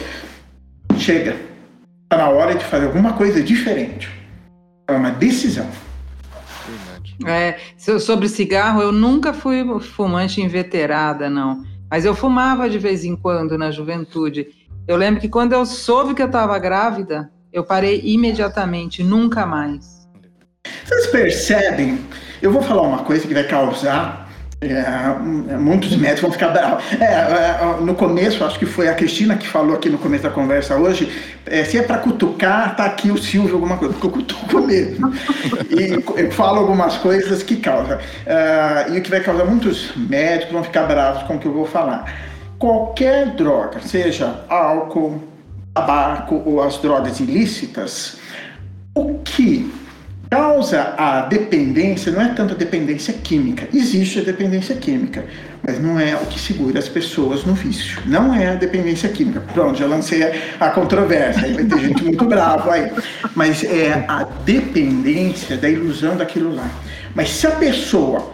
chega, 0.97 1.35
está 2.03 2.17
na 2.17 2.29
hora 2.29 2.55
de 2.55 2.63
fazer 2.63 2.85
alguma 2.85 3.11
coisa 3.13 3.41
diferente. 3.43 4.09
É 4.87 4.93
uma 4.93 5.11
decisão. 5.11 5.67
É, 7.25 7.57
sobre 7.77 8.27
cigarro, 8.27 8.81
eu 8.81 8.91
nunca 8.91 9.33
fui 9.33 9.63
fumante 9.79 10.41
inveterada, 10.41 11.29
não. 11.29 11.63
Mas 11.89 12.03
eu 12.03 12.15
fumava 12.15 12.69
de 12.69 12.79
vez 12.79 13.05
em 13.05 13.15
quando 13.15 13.57
na 13.57 13.71
juventude. 13.71 14.47
Eu 14.87 14.97
lembro 14.97 15.21
que 15.21 15.29
quando 15.29 15.53
eu 15.53 15.65
soube 15.65 16.13
que 16.13 16.21
eu 16.21 16.27
estava 16.27 16.57
grávida, 16.59 17.31
eu 17.53 17.63
parei 17.63 18.01
imediatamente, 18.03 19.03
nunca 19.03 19.45
mais. 19.45 20.07
Vocês 20.83 21.07
percebem? 21.07 21.99
Eu 22.41 22.51
vou 22.51 22.61
falar 22.61 22.81
uma 22.81 23.03
coisa 23.03 23.27
que 23.27 23.33
vai 23.33 23.47
causar 23.47 24.24
é, 24.61 25.57
muitos 25.57 25.95
médicos 25.97 26.21
vão 26.21 26.31
ficar 26.31 26.49
bravos. 26.49 26.83
É, 26.99 27.03
é, 27.03 27.81
no 27.81 27.93
começo, 27.93 28.43
acho 28.43 28.57
que 28.57 28.65
foi 28.65 28.87
a 28.87 28.93
Cristina 28.93 29.35
que 29.35 29.47
falou 29.47 29.75
aqui 29.75 29.89
no 29.89 29.97
começo 29.97 30.23
da 30.23 30.29
conversa 30.29 30.75
hoje, 30.75 31.11
é, 31.45 31.63
se 31.63 31.77
é 31.77 31.81
para 31.81 31.97
cutucar, 31.97 32.75
tá 32.75 32.85
aqui 32.85 33.11
o 33.11 33.17
Silvio 33.17 33.55
alguma 33.55 33.77
coisa, 33.77 33.93
porque 33.93 34.07
eu 34.07 34.11
cutuco 34.11 34.61
mesmo. 34.61 35.13
E 35.69 36.21
eu 36.21 36.31
falo 36.31 36.59
algumas 36.59 36.97
coisas 36.97 37.43
que 37.43 37.57
causam. 37.57 37.97
Uh, 37.97 38.93
e 38.93 38.97
o 38.97 39.01
que 39.01 39.09
vai 39.09 39.19
causar 39.19 39.45
muitos 39.45 39.95
médicos 39.95 40.53
vão 40.53 40.63
ficar 40.63 40.83
bravos 40.83 41.23
com 41.23 41.35
o 41.35 41.39
que 41.39 41.45
eu 41.45 41.53
vou 41.53 41.65
falar. 41.65 42.11
Qualquer 42.57 43.35
droga, 43.35 43.79
seja 43.81 44.45
álcool, 44.47 45.21
tabaco 45.73 46.41
ou 46.45 46.63
as 46.63 46.77
drogas 46.77 47.19
ilícitas, 47.19 48.17
o 48.95 49.19
que 49.19 49.71
causa 50.29 50.93
a 50.97 51.21
dependência 51.21 52.11
não 52.11 52.21
é 52.21 52.29
tanto 52.29 52.53
a 52.53 52.57
dependência 52.57 53.13
química. 53.13 53.67
Existe 53.73 54.19
a 54.19 54.23
dependência 54.23 54.75
química, 54.75 55.25
mas 55.61 55.81
não 55.81 55.99
é 55.99 56.15
o 56.15 56.25
que 56.25 56.39
segura 56.39 56.79
as 56.79 56.87
pessoas 56.87 57.43
no 57.43 57.53
vício. 57.53 58.01
Não 58.05 58.33
é 58.33 58.49
a 58.49 58.55
dependência 58.55 59.09
química. 59.09 59.41
Pronto, 59.53 59.77
já 59.77 59.85
lancei 59.85 60.23
a 60.59 60.69
controvérsia, 60.69 61.53
vai 61.53 61.63
ter 61.65 61.79
gente 61.79 62.03
muito 62.03 62.25
brava 62.25 62.73
aí. 62.73 62.91
Mas 63.35 63.63
é 63.63 64.05
a 64.07 64.23
dependência 64.23 65.57
da 65.57 65.69
ilusão 65.69 66.15
daquilo 66.17 66.53
lá. 66.53 66.69
Mas 67.13 67.29
se 67.29 67.47
a 67.47 67.51
pessoa 67.51 68.33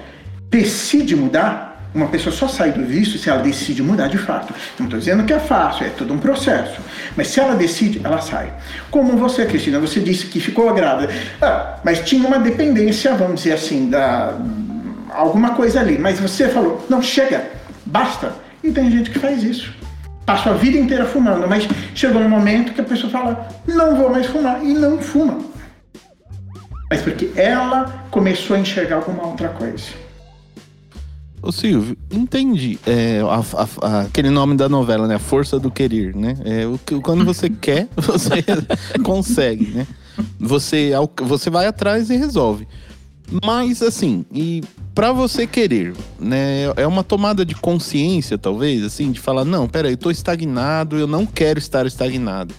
decide 0.50 1.16
mudar, 1.16 1.71
uma 1.94 2.08
pessoa 2.08 2.34
só 2.34 2.48
sai 2.48 2.72
do 2.72 2.86
vício 2.86 3.20
se 3.20 3.30
ela 3.30 3.42
decide 3.42 3.84
mudar 3.84 4.08
de 4.08 4.18
fato. 4.18 4.54
Não 4.80 4.86
estou 4.86 5.00
dizendo 5.00 5.24
que 5.24 5.34
é 5.34 5.40
fácil, 5.40 5.86
é 5.86 5.90
todo 5.90 6.14
um 6.14 6.18
processo. 6.18 6.80
Mas 7.16 7.28
se 7.28 7.40
ela 7.40 7.56
decide, 7.56 8.00
ela 8.04 8.22
sai. 8.22 8.54
Como 8.90 9.18
você, 9.18 9.46
Cristina, 9.46 9.80
você 9.80 10.00
disse 10.00 10.28
que 10.28 10.40
ficou 10.40 10.74
grávida. 10.74 11.14
Ah, 11.42 11.80
mas 11.84 12.00
tinha 12.02 12.26
uma 12.26 12.40
dependência, 12.40 13.14
vamos 13.16 13.44
dizer 13.44 13.54
assim, 13.54 13.90
da 13.90 14.38
alguma 15.14 15.52
coisa 15.52 15.80
ali. 15.80 15.98
Mas 15.98 16.20
você 16.20 16.48
falou, 16.48 16.86
não, 16.90 17.02
chega, 17.02 17.50
basta. 17.86 18.34
E 18.64 18.72
tem 18.72 18.90
gente 18.90 19.12
que 19.12 19.20
faz 19.20 19.44
isso. 19.44 19.74
Passa 20.26 20.52
a 20.52 20.54
vida 20.54 20.78
inteira 20.78 21.06
fumando, 21.06 21.48
mas 21.48 21.68
chegou 21.94 22.22
um 22.22 22.30
momento 22.30 22.74
que 22.74 22.82
a 22.82 22.84
pessoa 22.86 23.12
fala, 23.12 23.50
não 23.68 23.96
vou 23.96 24.10
mais 24.10 24.28
fumar, 24.28 24.64
e 24.64 24.74
não 24.74 25.00
fuma. 25.00 25.40
Mas 26.90 27.02
porque 27.02 27.32
ela 27.36 28.06
começou 28.12 28.56
a 28.56 28.60
enxergar 28.60 28.98
alguma 28.98 29.26
outra 29.26 29.50
coisa. 29.50 30.01
Ô 31.42 31.52
Silvio, 31.52 31.98
entendi. 32.12 32.78
É, 32.86 33.22
a, 33.22 33.88
a, 33.88 34.02
aquele 34.02 34.30
nome 34.30 34.56
da 34.56 34.70
novela, 34.70 35.08
né? 35.08 35.16
A 35.16 35.20
força 35.20 35.60
do 35.60 35.72
querer, 35.72 36.16
né? 36.16 36.38
É, 36.46 36.68
o, 36.68 36.80
quando 37.02 37.26
você 37.26 37.50
quer, 37.62 37.88
você 37.96 38.44
consegue, 39.04 39.66
né? 39.72 39.88
Você, 40.40 40.92
você 41.24 41.50
vai 41.50 41.66
atrás 41.66 42.10
e 42.10 42.16
resolve. 42.16 42.68
Mas, 43.44 43.82
assim, 43.82 44.26
e 44.32 44.62
Pra 44.94 45.14
você 45.14 45.48
querer, 45.48 45.94
né? 46.20 46.66
É 46.76 46.86
uma 46.86 47.02
tomada 47.02 47.46
de 47.46 47.56
consciência, 47.56 48.38
talvez, 48.38 48.84
assim, 48.84 49.10
de 49.10 49.22
falar, 49.22 49.46
não, 49.46 49.68
peraí, 49.68 49.94
eu 49.94 49.98
tô 49.98 50.12
estagnado, 50.12 50.98
eu 50.98 51.08
não 51.08 51.26
quero 51.26 51.58
estar 51.58 51.86
estagnado. 51.86 52.54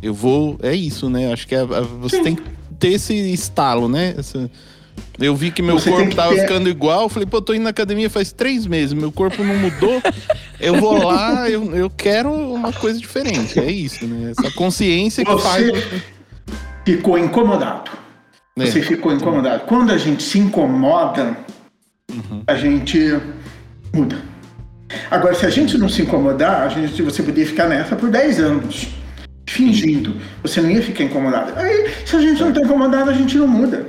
Eu 0.00 0.14
vou. 0.14 0.56
É 0.62 0.72
isso, 0.72 1.10
né? 1.10 1.32
Acho 1.32 1.48
que 1.48 1.56
é- 1.56 1.62
é- 1.62 1.80
você 2.00 2.22
tem 2.22 2.36
que 2.36 2.42
ter 2.78 2.92
esse 2.92 3.12
estalo, 3.32 3.88
né? 3.88 4.14
Essa- 4.16 4.48
eu 5.18 5.34
vi 5.34 5.50
que 5.50 5.62
meu 5.62 5.78
Você 5.78 5.90
corpo 5.90 6.14
tava 6.14 6.34
ter- 6.34 6.42
ficando 6.42 6.68
igual. 6.68 7.08
Falei, 7.08 7.26
pô, 7.26 7.38
eu 7.38 7.42
tô 7.42 7.54
indo 7.54 7.62
na 7.64 7.70
academia 7.70 8.08
faz 8.10 8.32
três 8.32 8.66
meses, 8.66 8.92
meu 8.92 9.10
corpo 9.12 9.42
não 9.42 9.54
mudou. 9.56 10.00
eu 10.60 10.74
vou 10.76 11.02
lá, 11.04 11.48
eu, 11.50 11.74
eu 11.74 11.90
quero 11.90 12.32
uma 12.32 12.72
coisa 12.72 12.98
diferente. 12.98 13.58
É 13.58 13.70
isso, 13.70 14.06
né? 14.06 14.32
Essa 14.36 14.50
consciência 14.52 15.24
que 15.24 15.38
faz. 15.38 15.66
Você 15.66 16.02
ficou 16.84 17.18
incomodado. 17.18 17.90
É. 18.58 18.66
Você 18.66 18.82
ficou 18.82 19.12
incomodado. 19.12 19.64
Quando 19.66 19.92
a 19.92 19.98
gente 19.98 20.22
se 20.22 20.38
incomoda, 20.38 21.36
Uhum. 22.10 22.42
a 22.46 22.54
gente 22.54 23.18
muda. 23.94 24.16
Agora, 25.10 25.34
se 25.34 25.44
a 25.44 25.50
gente 25.50 25.76
não 25.76 25.88
se 25.88 26.00
incomodar, 26.00 26.62
a 26.62 26.68
gente, 26.70 27.02
você 27.02 27.22
poderia 27.22 27.46
ficar 27.46 27.68
nessa 27.68 27.94
por 27.94 28.10
10 28.10 28.40
anos, 28.40 28.88
fingindo. 29.46 30.16
Você 30.42 30.62
não 30.62 30.70
ia 30.70 30.82
ficar 30.82 31.04
incomodado. 31.04 31.52
Aí, 31.56 31.90
se 32.06 32.16
a 32.16 32.20
gente 32.20 32.40
não 32.40 32.48
está 32.48 32.62
incomodado, 32.62 33.10
a 33.10 33.12
gente 33.12 33.36
não 33.36 33.46
muda. 33.46 33.86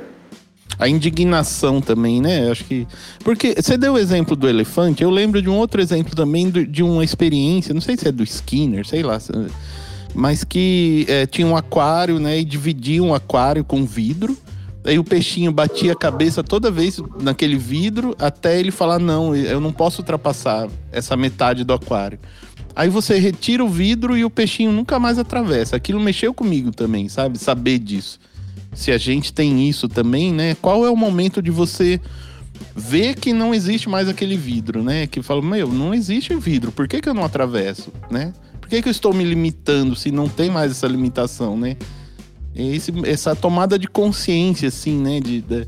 A 0.79 0.87
indignação 0.87 1.81
também, 1.81 2.21
né? 2.21 2.49
Acho 2.49 2.63
que. 2.63 2.87
Porque 3.21 3.53
você 3.61 3.77
deu 3.77 3.93
o 3.93 3.97
exemplo 3.97 4.33
do 4.33 4.47
elefante, 4.47 5.03
eu 5.03 5.09
lembro 5.09 5.41
de 5.41 5.49
um 5.49 5.57
outro 5.57 5.81
exemplo 5.81 6.15
também 6.15 6.49
do- 6.49 6.65
de 6.65 6.81
uma 6.81 7.03
experiência, 7.03 7.73
não 7.73 7.81
sei 7.81 7.97
se 7.97 8.07
é 8.07 8.11
do 8.13 8.23
Skinner, 8.23 8.87
sei 8.87 9.03
lá. 9.03 9.19
Mas 10.15 10.45
que 10.45 11.05
é, 11.09 11.25
tinha 11.25 11.45
um 11.45 11.57
aquário, 11.57 12.17
né? 12.17 12.39
E 12.39 12.45
dividia 12.45 13.03
um 13.03 13.13
aquário 13.13 13.63
com 13.65 13.85
vidro. 13.85 14.37
Aí 14.85 14.97
o 14.97 15.03
peixinho 15.03 15.51
batia 15.51 15.91
a 15.91 15.95
cabeça 15.95 16.41
toda 16.41 16.71
vez 16.71 17.01
naquele 17.21 17.57
vidro, 17.57 18.15
até 18.17 18.57
ele 18.57 18.71
falar: 18.71 18.99
não, 18.99 19.35
eu 19.35 19.59
não 19.59 19.73
posso 19.73 20.01
ultrapassar 20.01 20.69
essa 20.93 21.17
metade 21.17 21.65
do 21.65 21.73
aquário. 21.73 22.17
Aí 22.73 22.87
você 22.87 23.19
retira 23.19 23.63
o 23.65 23.67
vidro 23.67 24.15
e 24.15 24.23
o 24.23 24.29
peixinho 24.29 24.71
nunca 24.71 24.97
mais 24.97 25.19
atravessa. 25.19 25.75
Aquilo 25.75 25.99
mexeu 25.99 26.33
comigo 26.33 26.71
também, 26.71 27.09
sabe? 27.09 27.37
Saber 27.37 27.79
disso 27.79 28.17
se 28.73 28.91
a 28.91 28.97
gente 28.97 29.33
tem 29.33 29.67
isso 29.67 29.87
também, 29.87 30.33
né? 30.33 30.55
Qual 30.61 30.85
é 30.85 30.89
o 30.89 30.95
momento 30.95 31.41
de 31.41 31.51
você 31.51 31.99
ver 32.75 33.15
que 33.15 33.31
não 33.33 33.53
existe 33.53 33.87
mais 33.89 34.07
aquele 34.07 34.35
vidro, 34.37 34.83
né? 34.83 35.07
Que 35.07 35.21
fala, 35.21 35.41
meu, 35.41 35.67
não 35.67 35.93
existe 35.93 36.35
vidro, 36.35 36.71
por 36.71 36.87
que, 36.87 37.01
que 37.01 37.09
eu 37.09 37.13
não 37.13 37.23
atravesso, 37.23 37.91
né? 38.11 38.33
Por 38.59 38.69
que, 38.69 38.81
que 38.81 38.87
eu 38.87 38.91
estou 38.91 39.13
me 39.13 39.23
limitando 39.23 39.95
se 39.95 40.11
não 40.11 40.27
tem 40.29 40.49
mais 40.49 40.71
essa 40.71 40.87
limitação, 40.87 41.57
né? 41.57 41.77
Esse, 42.55 42.91
essa 43.05 43.35
tomada 43.35 43.79
de 43.79 43.87
consciência, 43.87 44.67
assim, 44.67 44.97
né? 44.97 45.19
De, 45.19 45.41
de- 45.41 45.67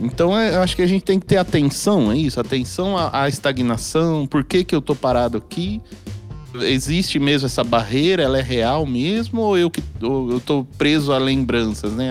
Então, 0.00 0.36
é, 0.38 0.54
eu 0.54 0.62
acho 0.62 0.74
que 0.74 0.82
a 0.82 0.86
gente 0.86 1.02
tem 1.02 1.18
que 1.20 1.26
ter 1.26 1.36
atenção, 1.36 2.10
é 2.10 2.16
isso? 2.16 2.40
Atenção 2.40 2.96
à, 2.96 3.22
à 3.22 3.28
estagnação, 3.28 4.26
por 4.26 4.42
que, 4.44 4.64
que 4.64 4.74
eu 4.74 4.80
tô 4.80 4.94
parado 4.94 5.36
aqui? 5.38 5.80
Existe 6.62 7.18
mesmo 7.18 7.46
essa 7.46 7.62
barreira, 7.62 8.22
ela 8.22 8.38
é 8.38 8.42
real 8.42 8.86
mesmo? 8.86 9.40
Ou 9.42 9.58
eu, 9.58 9.70
que, 9.70 9.82
ou 10.02 10.30
eu 10.32 10.40
tô 10.40 10.64
preso 10.76 11.12
a 11.12 11.18
lembranças, 11.18 11.92
né? 11.92 12.10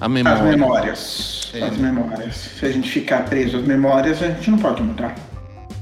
A, 0.00 0.04
a 0.04 0.08
memória. 0.08 0.38
As 0.38 0.44
memórias. 0.48 1.50
É. 1.54 1.62
As 1.64 1.76
memórias. 1.76 2.36
Se 2.58 2.66
a 2.66 2.70
gente 2.72 2.88
ficar 2.88 3.24
preso 3.24 3.56
às 3.58 3.64
memórias, 3.64 4.22
a 4.22 4.28
gente 4.28 4.50
não 4.50 4.58
pode 4.58 4.82
mudar. 4.82 5.14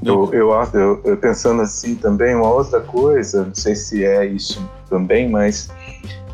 Eu, 0.03 0.33
eu, 0.33 0.55
acho- 0.59 0.77
eu, 0.77 1.01
eu 1.05 1.17
pensando 1.19 1.61
assim 1.61 1.95
também, 1.95 2.35
uma 2.35 2.49
outra 2.51 2.81
coisa, 2.81 3.45
não 3.45 3.55
sei 3.55 3.75
se 3.77 4.03
é 4.05 4.25
isso 4.25 4.67
também, 4.89 5.29
mas 5.29 5.69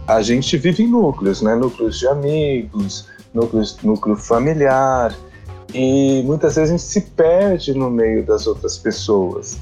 a 0.06 0.22
gente 0.22 0.56
vive 0.56 0.84
em 0.84 0.88
núcleos, 0.88 1.42
né? 1.42 1.56
Núcleos 1.56 1.98
de 1.98 2.06
amigos, 2.06 3.08
núcleos, 3.34 3.76
núcleo 3.82 4.14
familiar, 4.14 5.12
e 5.74 6.22
muitas 6.24 6.54
vezes 6.54 6.70
a 6.70 6.76
gente 6.76 6.86
se 6.86 7.00
perde 7.00 7.74
no 7.74 7.90
meio 7.90 8.24
das 8.24 8.46
outras 8.46 8.78
pessoas 8.78 9.58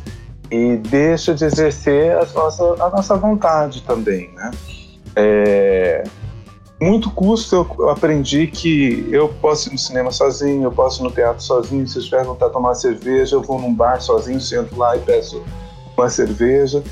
e 0.55 0.76
deixa 0.76 1.34
de 1.34 1.44
exercer 1.44 2.16
as 2.16 2.32
nossa, 2.32 2.62
a 2.62 2.90
nossa 2.90 3.16
vontade 3.16 3.82
também, 3.82 4.30
né? 4.34 4.52
É, 5.16 6.05
muito 6.80 7.11
custo 7.11 7.66
eu- 7.78 7.90
aprendi 7.90 8.46
que 8.46 9.09
eu 9.11 9.28
posso 9.28 9.68
ir 9.68 9.72
no 9.72 9.78
cinema 9.78 10.12
sozinho, 10.12 10.62
eu 10.62 10.70
posso 10.70 11.02
ir 11.02 11.05
no 11.05 11.11
teatro 11.11 11.42
sozinho, 11.42 11.86
se 11.88 11.98
eu 11.98 12.05
tiver 12.05 12.24
vontade 12.24 12.50
de 12.50 12.52
tomar 12.52 12.74
cerveja, 12.74 13.34
eu 13.34 13.42
vou 13.42 13.61
num 13.61 13.74
bar 13.74 14.00
sozinho, 14.00 14.40
sento 14.40 14.76
lá 14.78 14.96
e 14.96 15.00
peço 15.00 15.42
uma 15.96 16.09
cerveja. 16.09 16.84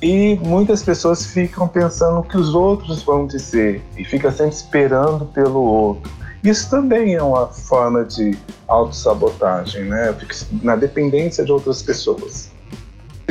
E 0.00 0.36
muitas 0.42 0.82
pessoas 0.82 1.26
ficam 1.26 1.68
pensando 1.68 2.20
o 2.20 2.22
que 2.22 2.38
os 2.38 2.54
outros 2.54 3.02
vão 3.02 3.26
dizer 3.26 3.82
e 3.98 4.04
fica 4.04 4.30
sempre 4.30 4.54
esperando 4.54 5.26
pelo 5.26 5.60
outro. 5.62 6.10
Isso 6.42 6.70
também 6.70 7.14
é 7.16 7.22
uma 7.22 7.48
forma 7.48 8.02
de 8.02 8.38
autossabotagem, 8.66 9.84
né? 9.84 10.16
Na 10.62 10.74
dependência 10.74 11.44
de 11.44 11.52
outras 11.52 11.82
pessoas. 11.82 12.49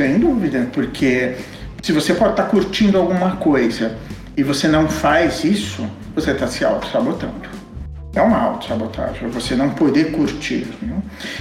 Sem 0.00 0.18
dúvida, 0.18 0.66
porque 0.72 1.34
se 1.82 1.92
você 1.92 2.14
pode 2.14 2.30
estar 2.30 2.44
curtindo 2.44 2.96
alguma 2.96 3.36
coisa 3.36 3.98
e 4.34 4.42
você 4.42 4.66
não 4.66 4.88
faz 4.88 5.44
isso, 5.44 5.86
você 6.14 6.30
está 6.30 6.46
se 6.46 6.64
auto-sabotando. 6.64 7.50
É 8.14 8.22
uma 8.22 8.38
auto-sabotagem, 8.38 9.28
você 9.28 9.54
não 9.54 9.68
poder 9.68 10.10
curtir. 10.12 10.66
né? 10.80 10.96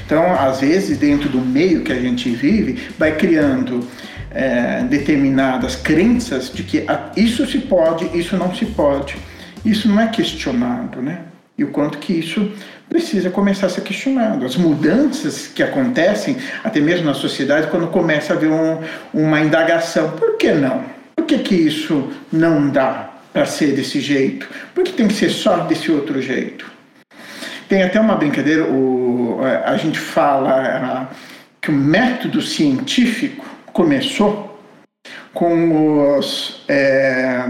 Então, 0.06 0.34
às 0.34 0.60
vezes, 0.60 0.98
dentro 0.98 1.30
do 1.30 1.40
meio 1.40 1.84
que 1.86 1.94
a 1.94 2.02
gente 2.02 2.30
vive, 2.32 2.90
vai 3.00 3.16
criando 3.16 3.80
é, 4.30 4.84
determinadas 4.84 5.78
crenças 5.78 6.52
de 6.54 6.64
que 6.64 6.86
isso 7.16 7.48
se 7.48 7.60
pode, 7.60 8.10
isso 8.14 8.36
não 8.36 8.54
se 8.54 8.66
pode. 8.66 9.16
Isso 9.64 9.88
não 9.88 10.02
é 10.02 10.08
questionado, 10.08 11.02
né? 11.02 11.22
E 11.58 11.64
o 11.64 11.70
quanto 11.70 11.98
que 11.98 12.12
isso 12.12 12.52
precisa 12.90 13.30
começar 13.30 13.68
a 13.68 13.70
ser 13.70 13.82
questionado. 13.82 14.46
As 14.46 14.58
mudanças 14.58 15.48
que 15.48 15.62
acontecem, 15.62 16.38
até 16.64 16.80
mesmo 16.80 17.06
na 17.06 17.14
sociedade, 17.14 17.68
quando 17.68 17.88
começa 17.88 18.34
a 18.34 18.36
haver 18.36 18.50
um, 18.50 18.80
uma 19.14 19.40
indagação. 19.40 20.12
Por 20.12 20.38
que 20.38 20.52
não? 20.52 20.84
Por 21.16 21.26
que, 21.26 21.38
que 21.38 21.56
isso 21.56 22.12
não 22.32 22.70
dá 22.70 23.12
para 23.32 23.46
ser 23.46 23.74
desse 23.76 24.02
jeito? 24.02 24.50
Por 24.74 24.84
que 24.84 24.92
tem 24.92 25.08
que 25.08 25.14
ser 25.14 25.30
só 25.30 25.58
desse 25.60 25.92
outro 25.92 26.20
jeito? 26.22 26.66
Tem 27.68 27.84
até 27.84 28.02
uma 28.02 28.16
brincadeira, 28.16 28.64
o, 28.66 29.40
a 29.64 29.78
gente 29.78 30.00
fala 30.00 31.12
que 31.62 31.70
o 31.70 31.74
método 31.74 32.42
científico 32.42 33.46
começou 33.72 34.60
com 35.34 36.18
os 36.18 36.64
é, 36.68 37.46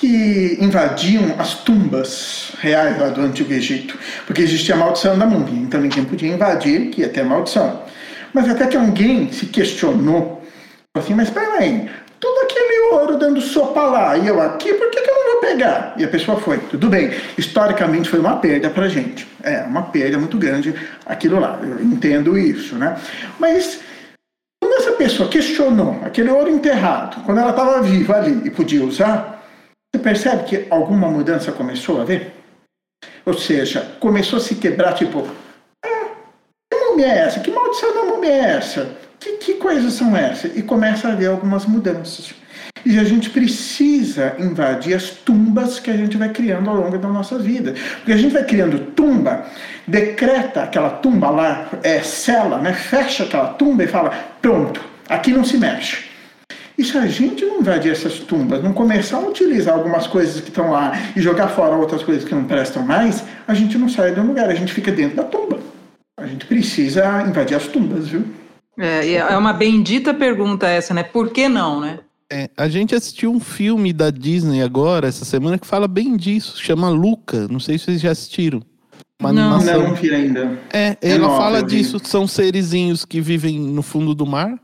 que 0.00 0.56
invadiam 0.58 1.34
as 1.38 1.56
tumbas 1.56 2.52
reais 2.58 2.98
lá 2.98 3.08
do 3.08 3.20
Antigo 3.20 3.52
Egito, 3.52 3.98
porque 4.26 4.40
existia 4.40 4.74
a 4.74 4.78
maldição 4.78 5.18
da 5.18 5.26
múmia, 5.26 5.60
então 5.60 5.78
ninguém 5.78 6.06
podia 6.06 6.32
invadir, 6.32 6.88
que 6.88 7.02
ia 7.02 7.08
ter 7.10 7.22
maldição. 7.22 7.82
Mas 8.32 8.48
até 8.48 8.66
que 8.66 8.78
alguém 8.78 9.30
se 9.30 9.46
questionou, 9.46 10.42
assim, 10.96 11.12
mas 11.12 11.28
peraí, 11.28 11.90
todo 12.18 12.44
aquele 12.44 12.94
ouro 12.94 13.18
dando 13.18 13.42
sopa 13.42 13.82
lá, 13.82 14.16
e 14.16 14.26
eu 14.26 14.40
aqui, 14.40 14.72
por 14.72 14.90
que, 14.90 15.02
que 15.02 15.10
eu 15.10 15.14
não 15.14 15.32
vou 15.32 15.40
pegar? 15.42 15.92
E 15.98 16.04
a 16.04 16.08
pessoa 16.08 16.40
foi, 16.40 16.56
tudo 16.56 16.88
bem, 16.88 17.10
historicamente 17.36 18.08
foi 18.08 18.20
uma 18.20 18.36
perda 18.36 18.70
pra 18.70 18.88
gente, 18.88 19.28
é 19.42 19.64
uma 19.64 19.82
perda 19.82 20.16
muito 20.16 20.38
grande 20.38 20.74
aquilo 21.04 21.38
lá, 21.38 21.60
eu 21.62 21.84
entendo 21.84 22.38
isso, 22.38 22.74
né? 22.76 22.96
Mas 23.38 23.80
quando 24.62 24.80
essa 24.80 24.92
pessoa 24.92 25.28
questionou 25.28 26.00
aquele 26.02 26.30
ouro 26.30 26.48
enterrado, 26.48 27.22
quando 27.26 27.38
ela 27.38 27.50
estava 27.50 27.82
viva 27.82 28.16
ali 28.16 28.40
e 28.46 28.50
podia 28.50 28.82
usar, 28.82 29.39
você 29.92 30.02
percebe 30.02 30.44
que 30.44 30.66
alguma 30.70 31.08
mudança 31.08 31.50
começou 31.50 31.98
a 31.98 32.02
haver? 32.02 32.32
Ou 33.26 33.34
seja, 33.34 33.96
começou 33.98 34.38
a 34.38 34.42
se 34.42 34.54
quebrar, 34.54 34.94
tipo, 34.94 35.26
ah, 35.84 36.08
que 36.72 36.78
múmia 36.78 37.06
é 37.06 37.18
essa? 37.18 37.40
Que 37.40 37.50
maldição 37.50 37.94
da 37.94 38.04
múmia 38.04 38.30
é 38.30 38.56
essa? 38.56 38.96
Que, 39.18 39.32
que 39.38 39.54
coisas 39.54 39.92
são 39.94 40.16
essas? 40.16 40.56
E 40.56 40.62
começa 40.62 41.08
a 41.08 41.12
haver 41.12 41.26
algumas 41.26 41.66
mudanças. 41.66 42.34
E 42.84 42.98
a 42.98 43.04
gente 43.04 43.30
precisa 43.30 44.36
invadir 44.38 44.94
as 44.94 45.10
tumbas 45.10 45.78
que 45.78 45.90
a 45.90 45.96
gente 45.96 46.16
vai 46.16 46.30
criando 46.30 46.70
ao 46.70 46.76
longo 46.76 46.96
da 46.96 47.08
nossa 47.08 47.38
vida. 47.38 47.74
Porque 47.96 48.12
a 48.12 48.16
gente 48.16 48.32
vai 48.32 48.44
criando 48.44 48.92
tumba, 48.92 49.44
decreta 49.86 50.62
aquela 50.62 50.90
tumba 50.90 51.30
lá, 51.30 51.68
é, 51.82 52.00
sela, 52.00 52.58
né? 52.58 52.72
fecha 52.72 53.24
aquela 53.24 53.48
tumba 53.48 53.84
e 53.84 53.88
fala: 53.88 54.10
pronto, 54.40 54.80
aqui 55.08 55.32
não 55.32 55.44
se 55.44 55.58
mexe. 55.58 56.09
E 56.78 56.84
se 56.84 56.96
a 56.96 57.06
gente 57.06 57.44
não 57.44 57.60
invadir 57.60 57.92
essas 57.92 58.18
tumbas, 58.20 58.62
não 58.62 58.72
começar 58.72 59.18
a 59.18 59.28
utilizar 59.28 59.74
algumas 59.74 60.06
coisas 60.06 60.40
que 60.40 60.48
estão 60.48 60.70
lá 60.70 60.92
e 61.14 61.20
jogar 61.20 61.48
fora 61.48 61.76
outras 61.76 62.02
coisas 62.02 62.24
que 62.24 62.34
não 62.34 62.44
prestam 62.44 62.84
mais, 62.84 63.24
a 63.46 63.54
gente 63.54 63.76
não 63.76 63.88
sai 63.88 64.12
do 64.14 64.22
lugar, 64.22 64.48
a 64.48 64.54
gente 64.54 64.72
fica 64.72 64.90
dentro 64.90 65.16
da 65.16 65.24
tumba. 65.24 65.58
A 66.18 66.26
gente 66.26 66.46
precisa 66.46 67.22
invadir 67.26 67.56
as 67.56 67.66
tumbas, 67.66 68.08
viu? 68.08 68.24
É, 68.78 69.12
é 69.14 69.36
uma 69.36 69.52
bendita 69.52 70.14
pergunta 70.14 70.66
essa, 70.66 70.94
né? 70.94 71.02
Por 71.02 71.30
que 71.30 71.48
não, 71.48 71.80
né? 71.80 71.98
É, 72.32 72.48
a 72.56 72.68
gente 72.68 72.94
assistiu 72.94 73.32
um 73.32 73.40
filme 73.40 73.92
da 73.92 74.08
Disney 74.10 74.62
agora, 74.62 75.08
essa 75.08 75.24
semana, 75.24 75.58
que 75.58 75.66
fala 75.66 75.88
bem 75.88 76.16
disso. 76.16 76.62
Chama 76.62 76.88
Luca. 76.88 77.48
Não 77.48 77.58
sei 77.58 77.76
se 77.76 77.86
vocês 77.86 78.00
já 78.00 78.12
assistiram. 78.12 78.62
Uma 79.20 79.32
Não. 79.32 79.54
animação. 79.54 79.82
Não, 79.82 79.88
não 79.88 79.94
vi 79.96 80.14
ainda. 80.14 80.58
É, 80.72 80.96
É 81.02 81.10
ela 81.10 81.26
nova, 81.26 81.36
fala 81.36 81.62
disso. 81.62 82.00
São 82.04 82.26
serizinhos 82.26 83.04
que 83.04 83.20
vivem 83.20 83.58
no 83.58 83.82
fundo 83.82 84.14
do 84.14 84.24
mar. 84.24 84.54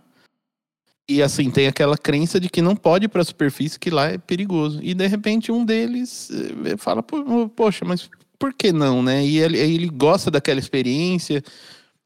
E 1.08 1.22
assim, 1.22 1.50
tem 1.50 1.68
aquela 1.68 1.96
crença 1.96 2.40
de 2.40 2.48
que 2.48 2.60
não 2.60 2.74
pode 2.74 3.04
ir 3.04 3.08
pra 3.08 3.22
superfície, 3.22 3.78
que 3.78 3.90
lá 3.90 4.06
é 4.08 4.18
perigoso. 4.18 4.80
E 4.82 4.92
de 4.92 5.06
repente 5.06 5.52
um 5.52 5.64
deles 5.64 6.30
eh, 6.64 6.76
fala, 6.76 7.00
"Pô, 7.02 7.48
Poxa, 7.54 7.84
mas 7.84 8.10
por 8.38 8.52
que 8.52 8.72
não, 8.72 9.02
né? 9.02 9.24
E 9.24 9.38
ele, 9.38 9.56
ele 9.58 9.88
gosta 9.88 10.30
daquela 10.32 10.58
experiência 10.58 11.42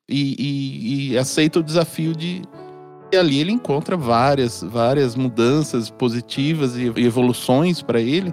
e, 0.09 0.37
e, 0.39 1.13
e 1.13 1.19
aceita 1.19 1.61
o 1.61 1.63
desafio 1.63 2.15
de. 2.15 2.43
E 3.13 3.17
ali 3.17 3.41
ele 3.41 3.51
encontra 3.53 3.97
várias, 3.97 4.63
várias 4.63 5.17
mudanças 5.17 5.89
positivas 5.91 6.77
e 6.77 6.93
evoluções 7.03 7.81
para 7.83 8.01
ele, 8.01 8.33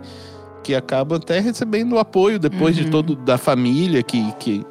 que 0.64 0.76
acaba 0.76 1.16
até 1.16 1.40
recebendo 1.40 1.94
o 1.94 2.00
apoio 2.00 2.38
depois 2.38 2.78
Uhum. 2.78 2.84
de 2.84 2.92
todo 2.92 3.16
da 3.16 3.38
família 3.38 4.04
que, 4.04 4.32
que 4.34 4.64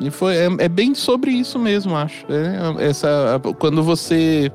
e 0.00 0.10
foi 0.10 0.34
é, 0.36 0.48
é 0.58 0.68
bem 0.68 0.94
sobre 0.94 1.30
isso 1.30 1.58
mesmo, 1.58 1.94
acho. 1.96 2.26
É, 2.28 2.88
essa 2.88 3.40
quando 3.58 3.82
você 3.82 4.50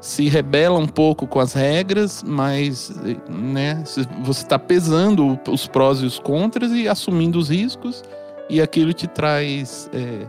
se 0.00 0.28
rebela 0.28 0.78
um 0.78 0.86
pouco 0.86 1.26
com 1.26 1.40
as 1.40 1.52
regras, 1.52 2.22
mas 2.26 2.92
né, 3.28 3.82
você 4.22 4.42
está 4.42 4.58
pesando 4.58 5.38
os 5.48 5.66
prós 5.66 6.00
e 6.00 6.06
os 6.06 6.18
contras 6.18 6.70
e 6.72 6.88
assumindo 6.88 7.38
os 7.38 7.48
riscos, 7.48 8.02
e 8.48 8.60
aquilo 8.60 8.92
te 8.92 9.06
traz 9.06 9.90
é, 9.92 10.26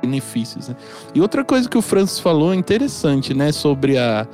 benefícios. 0.00 0.68
Né? 0.68 0.76
E 1.14 1.20
outra 1.20 1.44
coisa 1.44 1.68
que 1.68 1.78
o 1.78 1.82
Francis 1.82 2.18
falou 2.18 2.54
interessante, 2.54 3.32
né, 3.32 3.52
sobre 3.52 3.96
a 3.96 4.26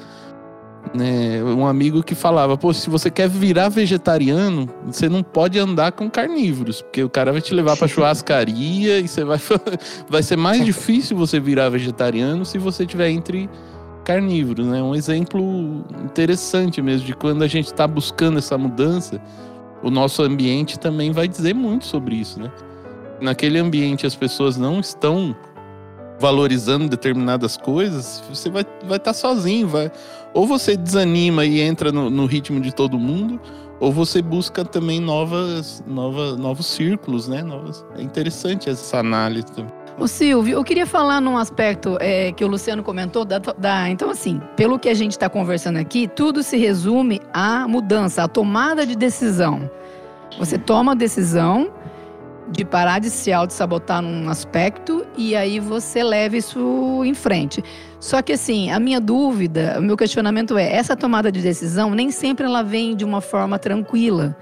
né, 0.93 1.43
um 1.45 1.67
amigo 1.67 2.03
que 2.03 2.15
falava, 2.15 2.59
pô, 2.59 2.73
se 2.75 2.91
você 2.91 3.11
quer 3.11 3.29
virar 3.29 3.69
vegetariano, 3.69 4.69
você 4.87 5.09
não 5.09 5.23
pode 5.23 5.59
andar 5.59 5.93
com 5.93 6.11
carnívoros, 6.11 6.83
porque 6.83 7.03
o 7.05 7.09
cara 7.09 7.33
vai 7.33 7.41
te 7.41 7.55
levar 7.55 7.77
para 7.77 7.87
churrascaria 7.87 8.99
e 8.99 9.07
você 9.07 9.25
vai 9.25 9.39
vai 10.11 10.23
ser 10.23 10.37
mais 10.37 10.65
difícil 10.65 11.17
você 11.17 11.39
virar 11.39 11.69
vegetariano 11.69 12.45
se 12.45 12.59
você 12.59 12.85
tiver 12.85 13.11
entre 13.11 13.49
carnívoros, 14.03 14.67
né? 14.67 14.83
Um 14.83 14.95
exemplo 14.95 15.85
interessante 16.05 16.83
mesmo 16.83 17.07
de 17.07 17.15
quando 17.15 17.43
a 17.43 17.47
gente 17.47 17.67
está 17.67 17.87
buscando 17.87 18.39
essa 18.39 18.57
mudança, 18.59 19.21
o 19.83 19.91
nosso 19.91 20.23
ambiente 20.23 20.79
também 20.79 21.13
vai 21.13 21.27
dizer 21.27 21.55
muito 21.55 21.87
sobre 21.87 22.17
isso, 22.17 22.41
né? 22.41 22.51
Naquele 23.21 23.59
ambiente 23.59 24.07
as 24.07 24.15
pessoas 24.15 24.57
não 24.57 24.81
estão 24.81 25.35
valorizando 26.19 26.89
determinadas 26.89 27.57
coisas, 27.57 28.23
você 28.29 28.49
vai 28.49 28.63
estar 28.63 28.87
vai 28.87 28.99
tá 28.99 29.13
sozinho, 29.13 29.67
vai 29.67 29.91
ou 30.35 30.47
você 30.47 30.77
desanima 30.77 31.45
e 31.45 31.61
entra 31.61 31.93
no, 31.93 32.09
no 32.09 32.27
ritmo 32.27 32.61
de 32.61 32.75
todo 32.75 32.99
mundo, 32.99 33.41
ou 33.81 33.93
você 33.93 34.23
busca 34.23 34.65
também 34.65 35.01
novas, 35.01 35.83
novas, 35.87 36.37
novos 36.39 36.67
círculos, 36.67 37.29
né? 37.29 37.43
Novas, 37.43 37.85
é 37.97 38.03
interessante 38.03 38.71
essa 38.71 38.99
análise 38.99 39.47
também. 39.47 39.82
Ô 39.99 40.07
Silvio, 40.09 40.55
eu 40.59 40.65
queria 40.65 40.87
falar 40.87 41.21
num 41.21 41.37
aspecto 41.37 41.97
é, 42.01 42.33
que 42.33 42.45
o 42.45 42.49
Luciano 42.49 42.83
comentou. 42.83 43.25
Da, 43.25 43.39
da- 43.39 43.89
então, 43.89 44.11
assim, 44.11 44.41
pelo 44.57 44.79
que 44.79 44.89
a 44.89 44.95
gente 44.95 45.13
está 45.13 45.29
conversando 45.29 45.77
aqui, 45.79 46.09
tudo 46.09 46.43
se 46.43 46.57
resume 46.57 47.21
à 47.33 47.69
mudança, 47.69 48.25
à 48.25 48.29
tomada 48.29 48.87
de 48.87 48.97
decisão. 48.97 49.71
Você 50.39 50.57
toma 50.59 50.93
a 50.93 50.95
decisão 50.95 51.71
de 52.49 52.65
parar 52.65 52.99
de 52.99 53.11
se 53.11 53.33
auto-sabotar 53.33 54.03
num 54.03 54.29
aspecto 54.29 55.07
e 55.17 55.37
aí 55.37 55.61
você 55.61 56.03
leva 56.03 56.37
isso 56.37 57.03
em 57.05 57.15
frente. 57.15 57.63
Só 58.01 58.21
que 58.23 58.33
assim, 58.33 58.71
a 58.71 58.81
minha 58.81 59.01
dúvida, 59.01 59.77
o 59.79 59.83
meu 59.83 59.97
questionamento 59.97 60.57
é, 60.59 60.75
essa 60.75 60.97
tomada 60.97 61.31
de 61.31 61.41
decisão 61.41 61.91
nem 61.95 62.11
sempre 62.11 62.47
ela 62.47 62.63
vem 62.63 62.97
de 62.97 63.05
uma 63.05 63.21
forma 63.21 63.59
tranquila. 63.59 64.37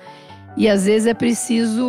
E 0.56 0.68
às 0.68 0.84
vezes 0.84 1.06
é 1.06 1.14
preciso 1.14 1.86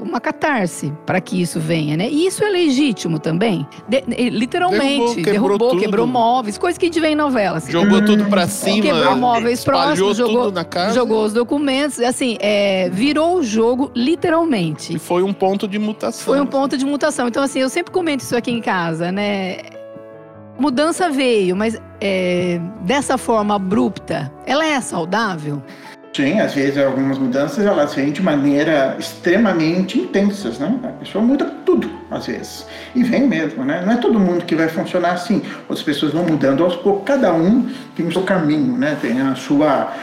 uma 0.00 0.18
catarse 0.18 0.92
para 1.04 1.20
que 1.20 1.40
isso 1.40 1.60
venha, 1.60 1.94
né? 1.96 2.08
E 2.08 2.26
isso 2.26 2.42
é 2.42 2.48
legítimo 2.48 3.18
também. 3.18 3.66
De- 3.86 4.02
literalmente, 4.30 5.20
Derrubou, 5.20 5.24
quebrou 5.24 5.58
derrubou, 5.58 5.76
quebrou 5.78 6.06
móveis, 6.06 6.56
coisa 6.56 6.78
que 6.78 6.86
a 6.86 6.88
gente 6.88 6.98
vê 7.00 7.08
em 7.08 7.14
novela. 7.14 7.58
assim. 7.58 7.70
Jogou 7.70 8.02
tudo 8.04 8.24
pra 8.24 8.46
cima, 8.46 8.80
Quebrou 8.82 9.16
móveis 9.16 9.62
próximos, 9.62 10.16
tudo 10.16 10.32
jogou- 10.32 10.50
na 10.52 10.64
casa. 10.64 10.94
Jogou 10.94 11.22
os 11.24 11.32
documentos, 11.34 12.00
assim, 12.00 12.38
é, 12.40 12.88
virou 12.90 13.36
o 13.36 13.42
jogo 13.42 13.90
literalmente. 13.94 14.96
E 14.96 14.98
foi 14.98 15.22
um 15.22 15.32
ponto 15.34 15.68
de 15.68 15.78
mutação. 15.78 16.24
Foi 16.24 16.40
um 16.40 16.46
ponto 16.46 16.78
de 16.78 16.86
mutação. 16.86 17.28
Então, 17.28 17.42
assim, 17.42 17.60
eu 17.60 17.68
sempre 17.68 17.92
comento 17.92 18.20
isso 18.24 18.34
aqui 18.34 18.50
em 18.50 18.60
casa, 18.60 19.12
né? 19.12 19.58
Mudança 20.58 21.10
veio, 21.10 21.56
mas 21.56 21.80
é, 22.00 22.60
dessa 22.82 23.16
forma 23.18 23.54
abrupta, 23.56 24.32
ela 24.46 24.64
é 24.66 24.80
saudável? 24.80 25.62
Sim, 26.14 26.40
às 26.40 26.52
vezes 26.52 26.76
algumas 26.76 27.16
mudanças 27.16 27.64
elas 27.64 27.94
vêm 27.94 28.12
de 28.12 28.22
maneira 28.22 28.96
extremamente 28.98 29.98
intensas, 29.98 30.58
né? 30.58 30.78
A 30.84 30.88
pessoa 30.88 31.24
muda 31.24 31.46
tudo, 31.64 31.90
às 32.10 32.26
vezes. 32.26 32.66
E 32.94 33.02
vem 33.02 33.26
mesmo, 33.26 33.64
né? 33.64 33.82
Não 33.84 33.94
é 33.94 33.96
todo 33.96 34.20
mundo 34.20 34.44
que 34.44 34.54
vai 34.54 34.68
funcionar 34.68 35.12
assim. 35.12 35.42
Outras 35.60 35.82
pessoas 35.82 36.12
vão 36.12 36.24
mudando 36.24 36.62
aos 36.62 36.76
poucos, 36.76 37.04
cada 37.06 37.32
um 37.32 37.66
tem 37.96 38.06
o 38.06 38.12
seu 38.12 38.22
caminho, 38.24 38.76
né? 38.76 38.98
Tem 39.00 39.22
a 39.22 39.34
sua 39.34 39.94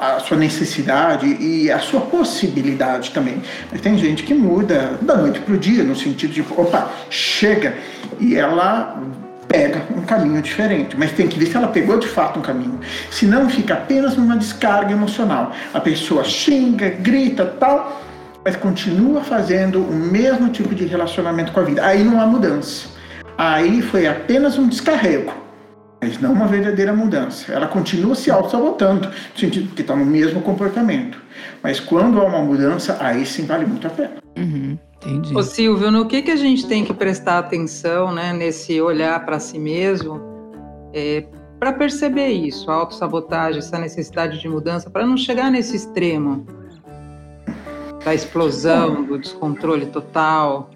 a 0.00 0.18
sua 0.18 0.36
necessidade 0.36 1.26
e 1.40 1.70
a 1.70 1.78
sua 1.78 2.00
possibilidade 2.00 3.10
também. 3.10 3.40
Mas 3.70 3.80
tem 3.80 3.96
gente 3.96 4.24
que 4.24 4.34
muda 4.34 4.98
da 5.00 5.16
noite 5.16 5.40
para 5.40 5.54
o 5.54 5.58
dia, 5.58 5.84
no 5.84 5.94
sentido 5.94 6.32
de, 6.32 6.40
opa, 6.56 6.90
chega, 7.08 7.76
e 8.18 8.34
ela 8.34 9.00
pega 9.48 9.82
um 9.96 10.02
caminho 10.02 10.40
diferente. 10.42 10.96
Mas 10.96 11.12
tem 11.12 11.28
que 11.28 11.38
ver 11.38 11.46
se 11.46 11.56
ela 11.56 11.68
pegou 11.68 11.98
de 11.98 12.08
fato 12.08 12.38
um 12.38 12.42
caminho. 12.42 12.80
Senão 13.10 13.48
fica 13.48 13.74
apenas 13.74 14.16
numa 14.16 14.36
descarga 14.36 14.92
emocional. 14.92 15.52
A 15.72 15.80
pessoa 15.80 16.24
xinga, 16.24 16.90
grita, 16.90 17.44
tal, 17.44 18.02
mas 18.44 18.56
continua 18.56 19.22
fazendo 19.22 19.80
o 19.82 19.92
mesmo 19.92 20.48
tipo 20.48 20.74
de 20.74 20.84
relacionamento 20.84 21.52
com 21.52 21.60
a 21.60 21.62
vida. 21.62 21.84
Aí 21.84 22.02
não 22.02 22.20
há 22.20 22.26
mudança. 22.26 22.88
Aí 23.36 23.82
foi 23.82 24.06
apenas 24.06 24.58
um 24.58 24.68
descarrego 24.68 25.44
mas 26.04 26.20
não 26.20 26.32
uma 26.32 26.46
verdadeira 26.46 26.92
mudança. 26.92 27.50
Ela 27.50 27.66
continua 27.66 28.14
se 28.14 28.30
auto-sabotando, 28.30 29.08
no 29.08 29.40
sentido 29.40 29.74
que 29.74 29.80
está 29.80 29.96
no 29.96 30.04
mesmo 30.04 30.42
comportamento. 30.42 31.18
Mas 31.62 31.80
quando 31.80 32.20
há 32.20 32.24
uma 32.24 32.40
mudança, 32.40 32.98
aí 33.00 33.24
sim 33.24 33.46
vale 33.46 33.64
muito 33.64 33.86
a 33.86 33.90
pena. 33.90 34.16
Uhum, 34.36 34.78
entendi. 35.06 35.36
Ô 35.36 35.42
Silvio, 35.42 35.90
no 35.90 36.06
que, 36.06 36.22
que 36.22 36.30
a 36.30 36.36
gente 36.36 36.66
tem 36.66 36.84
que 36.84 36.94
prestar 36.94 37.38
atenção 37.38 38.12
né, 38.12 38.32
nesse 38.32 38.80
olhar 38.80 39.24
para 39.24 39.38
si 39.38 39.58
mesmo 39.58 40.34
para 41.58 41.72
perceber 41.72 42.28
isso, 42.28 42.70
a 42.70 42.74
autossabotagem, 42.74 43.58
essa 43.58 43.78
necessidade 43.78 44.38
de 44.38 44.48
mudança, 44.48 44.90
para 44.90 45.06
não 45.06 45.16
chegar 45.16 45.50
nesse 45.50 45.74
extremo 45.74 46.46
da 48.04 48.14
explosão, 48.14 49.02
do 49.04 49.18
descontrole 49.18 49.86
total? 49.86 50.70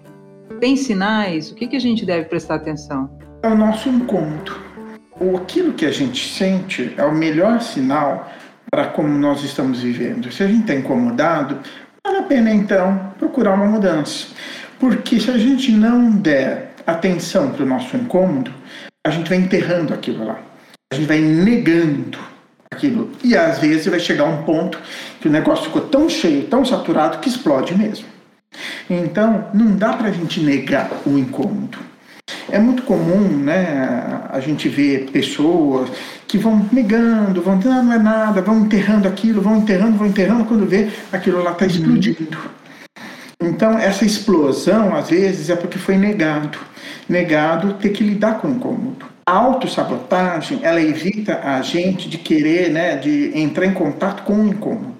Tem 0.59 0.75
sinais? 0.75 1.51
O 1.51 1.55
que, 1.55 1.67
que 1.67 1.75
a 1.75 1.79
gente 1.79 2.05
deve 2.05 2.25
prestar 2.25 2.55
atenção? 2.55 3.09
É 3.43 3.47
o 3.47 3.55
nosso 3.55 3.87
incômodo. 3.87 4.57
O 5.19 5.37
aquilo 5.37 5.73
que 5.73 5.85
a 5.85 5.91
gente 5.91 6.33
sente 6.33 6.93
é 6.97 7.05
o 7.05 7.13
melhor 7.13 7.61
sinal 7.61 8.29
para 8.71 8.87
como 8.87 9.09
nós 9.09 9.43
estamos 9.43 9.81
vivendo. 9.81 10.31
Se 10.31 10.43
a 10.43 10.47
gente 10.47 10.61
está 10.61 10.75
incomodado, 10.75 11.59
vale 12.03 12.17
a 12.17 12.23
pena 12.23 12.51
então 12.51 13.13
procurar 13.17 13.53
uma 13.53 13.65
mudança. 13.65 14.27
Porque 14.79 15.19
se 15.19 15.29
a 15.29 15.37
gente 15.37 15.71
não 15.71 16.11
der 16.11 16.73
atenção 16.87 17.51
para 17.51 17.63
o 17.63 17.67
nosso 17.67 17.95
incômodo, 17.95 18.51
a 19.05 19.09
gente 19.09 19.29
vai 19.29 19.37
enterrando 19.37 19.93
aquilo 19.93 20.25
lá. 20.25 20.39
A 20.91 20.95
gente 20.95 21.07
vai 21.07 21.19
negando 21.19 22.17
aquilo. 22.71 23.11
E 23.23 23.35
às 23.35 23.59
vezes 23.59 23.87
vai 23.87 23.99
chegar 23.99 24.25
um 24.25 24.43
ponto 24.43 24.79
que 25.19 25.27
o 25.27 25.31
negócio 25.31 25.65
ficou 25.65 25.81
tão 25.81 26.09
cheio, 26.09 26.47
tão 26.47 26.63
saturado, 26.63 27.19
que 27.19 27.29
explode 27.29 27.77
mesmo. 27.77 28.07
Então, 28.89 29.49
não 29.53 29.75
dá 29.75 29.93
para 29.93 30.07
a 30.07 30.11
gente 30.11 30.39
negar 30.39 30.89
o 31.05 31.17
incômodo. 31.17 31.77
É 32.51 32.57
muito 32.57 32.83
comum, 32.83 33.27
né, 33.27 34.23
a 34.29 34.39
gente 34.39 34.67
ver 34.67 35.09
pessoas 35.11 35.89
que 36.29 36.37
vão 36.37 36.63
negando, 36.71 37.41
vão 37.41 37.57
dizendo, 37.57 37.79
ah, 37.79 37.81
não 37.81 37.93
é 37.93 37.97
nada, 37.97 38.39
vão 38.39 38.59
enterrando 38.59 39.07
aquilo, 39.07 39.41
vão 39.41 39.57
enterrando, 39.57 39.97
vão 39.97 40.07
enterrando, 40.07 40.45
quando 40.45 40.63
vê, 40.63 40.87
aquilo 41.11 41.43
lá 41.43 41.53
está 41.53 41.65
explodindo. 41.65 42.37
Então, 43.41 43.79
essa 43.79 44.05
explosão, 44.05 44.95
às 44.95 45.09
vezes, 45.09 45.49
é 45.49 45.55
porque 45.55 45.79
foi 45.79 45.97
negado. 45.97 46.59
Negado 47.09 47.73
ter 47.73 47.89
que 47.89 48.03
lidar 48.03 48.35
com 48.35 48.47
o 48.47 48.51
incômodo. 48.51 49.07
A 49.25 49.31
autossabotagem, 49.31 50.59
ela 50.61 50.79
evita 50.79 51.39
a 51.43 51.63
gente 51.63 52.07
de 52.07 52.19
querer, 52.19 52.69
né, 52.69 52.95
de 52.95 53.31
entrar 53.33 53.65
em 53.65 53.73
contato 53.73 54.21
com 54.21 54.33
o 54.35 54.47
incômodo. 54.47 54.99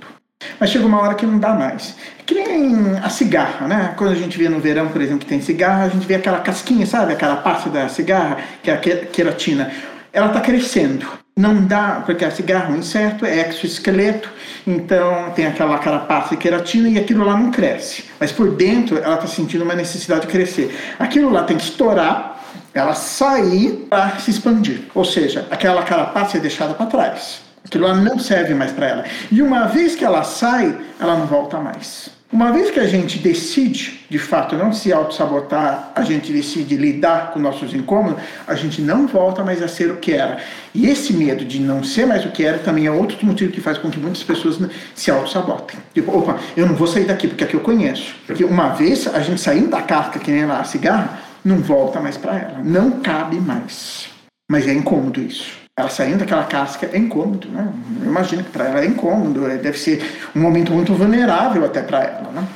Mas 0.60 0.72
chega 0.72 0.86
uma 0.86 1.00
hora 1.00 1.14
que 1.14 1.28
não 1.28 1.38
dá 1.38 1.54
mais. 1.54 1.96
É 2.18 2.24
que 2.26 2.34
nem 2.34 2.98
a 3.04 3.10
cigarra, 3.10 3.68
né? 3.68 3.94
Quando 3.98 4.12
a 4.14 4.16
gente 4.16 4.38
vê 4.38 4.50
no 4.50 4.60
verão, 4.60 4.88
por 4.88 5.02
exemplo, 5.02 5.20
que 5.20 5.26
tem 5.26 5.42
cigarra, 5.42 5.84
a 5.84 5.90
gente 5.90 6.08
vê 6.08 6.16
aquela 6.16 6.40
casquinha, 6.40 6.86
sabe? 6.88 7.14
Aquela 7.14 7.36
parte 7.36 7.70
da 7.70 7.88
cigarra, 7.90 8.38
que 8.64 8.72
é 8.72 8.74
a 8.74 8.78
que- 8.78 9.08
queratina. 9.08 9.70
Ela 10.12 10.28
está 10.28 10.42
crescendo. 10.42 11.06
Não 11.38 11.66
dá, 11.66 12.04
porque 12.06 12.26
a 12.26 12.32
cigarra, 12.32 12.74
o 12.74 12.78
inseto, 12.78 13.26
é 13.26 13.48
exoesqueleto, 13.48 14.30
então 14.68 15.32
tem 15.34 15.48
aquela 15.48 15.78
carapaça 15.78 16.32
de 16.32 16.38
queratina 16.38 16.90
e 16.90 17.00
aquilo 17.00 17.24
lá 17.24 17.38
não 17.38 17.50
cresce. 17.50 18.04
Mas 18.20 18.32
por 18.32 18.52
dentro 18.52 18.98
ela 18.98 19.16
está 19.16 19.28
sentindo 19.28 19.64
uma 19.64 19.74
necessidade 19.74 20.22
de 20.22 20.28
crescer. 20.28 20.78
Aquilo 21.00 21.30
lá 21.30 21.44
tem 21.44 21.56
que 21.56 21.64
estourar, 21.64 22.44
ela 22.74 22.94
sair 22.94 23.88
para 23.90 24.18
se 24.20 24.32
expandir. 24.32 24.82
Ou 24.94 25.06
seja, 25.06 25.48
aquela 25.50 25.84
carapaça 25.84 26.38
é 26.38 26.42
deixada 26.42 26.74
para 26.74 26.88
trás. 26.88 27.42
Aquilo 27.64 27.88
lá 27.88 27.94
não 27.94 28.20
serve 28.20 28.54
mais 28.54 28.74
para 28.74 28.88
ela. 28.88 29.06
E 29.32 29.42
uma 29.42 29.66
vez 29.66 29.96
que 29.96 30.04
ela 30.04 30.24
sai, 30.24 30.78
ela 31.00 31.16
não 31.16 31.26
volta 31.26 31.58
mais. 31.58 32.19
Uma 32.32 32.52
vez 32.52 32.70
que 32.70 32.80
a 32.80 32.86
gente 32.86 33.18
decide, 33.18 34.02
de 34.08 34.20
fato, 34.20 34.56
não 34.56 34.72
se 34.72 34.94
auto-sabotar, 34.94 35.92
a 35.96 36.04
gente 36.04 36.32
decide 36.32 36.78
lidar 36.78 37.32
com 37.32 37.40
nossos 37.40 37.74
incômodos, 37.74 38.22
a 38.46 38.54
gente 38.54 38.84
não 38.84 39.08
volta 39.08 39.44
mais 39.44 39.64
a 39.64 39.68
ser 39.68 39.90
o 39.90 39.98
que 39.98 40.14
era. 40.14 40.38
E 40.74 40.88
esse 40.88 41.12
medo 41.12 41.44
de 41.44 41.60
não 41.60 41.84
ser 41.84 42.06
mais 42.06 42.24
o 42.24 42.30
que 42.30 42.46
era 42.46 42.60
também 42.60 42.86
é 42.86 42.92
outro 42.92 43.18
motivo 43.26 43.52
que 43.52 43.60
faz 43.60 43.80
com 43.80 43.90
que 43.90 44.00
muitas 44.00 44.22
pessoas 44.22 44.60
se 44.94 45.10
auto-sabotem. 45.10 45.80
Tipo, 45.92 46.16
opa, 46.16 46.38
eu 46.56 46.68
não 46.68 46.76
vou 46.76 46.86
sair 46.86 47.06
daqui 47.06 47.28
porque 47.28 47.46
aqui 47.46 47.56
eu 47.56 47.62
conheço. 47.62 48.16
Porque 48.28 48.44
uma 48.44 48.70
vez 48.70 49.08
a 49.08 49.22
gente 49.22 49.42
saindo 49.42 49.70
da 49.70 49.82
casca, 49.82 50.20
que 50.20 50.30
nem 50.30 50.46
lá 50.46 50.60
a 50.60 50.64
cigarra, 50.64 51.20
não 51.44 51.58
volta 51.58 52.00
mais 52.00 52.16
para 52.16 52.38
ela. 52.38 52.60
Não 52.64 52.92
cabe 53.00 53.38
mais. 53.38 54.08
Mas 54.48 54.68
é 54.68 54.74
incômodo 54.74 55.20
isso 55.20 55.59
ela 55.80 55.90
saindo 55.90 56.20
daquela 56.20 56.44
casca 56.44 56.90
é 56.92 56.98
incômodo, 56.98 57.48
né? 57.50 57.72
Eu 58.02 58.10
imagino 58.10 58.44
que 58.44 58.50
para 58.50 58.66
ela 58.66 58.82
é 58.82 58.86
incômodo, 58.86 59.48
é, 59.48 59.58
deve 59.58 59.78
ser 59.78 60.04
um 60.36 60.42
momento 60.42 60.74
muito 60.74 60.94
vulnerável 60.94 61.64
até 61.66 61.82
para 61.82 62.04
ela, 62.04 62.32
né? 62.32 62.48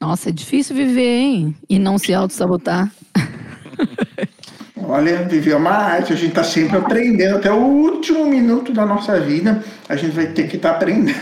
Nossa, 0.00 0.28
é 0.28 0.32
difícil 0.32 0.74
viver, 0.74 1.18
hein? 1.18 1.56
E 1.68 1.78
não 1.78 1.98
se 1.98 2.12
auto-sabotar. 2.12 2.90
Olha, 4.86 5.24
viver 5.24 5.52
é 5.52 5.56
uma 5.56 5.70
arte, 5.70 6.12
a 6.12 6.16
gente 6.16 6.30
está 6.30 6.44
sempre 6.44 6.76
aprendendo, 6.76 7.36
até 7.36 7.50
o 7.50 7.56
último 7.56 8.26
minuto 8.26 8.72
da 8.72 8.84
nossa 8.84 9.18
vida, 9.18 9.64
a 9.88 9.96
gente 9.96 10.12
vai 10.12 10.26
ter 10.26 10.48
que 10.48 10.56
estar 10.56 10.70
tá 10.70 10.76
aprendendo. 10.76 11.16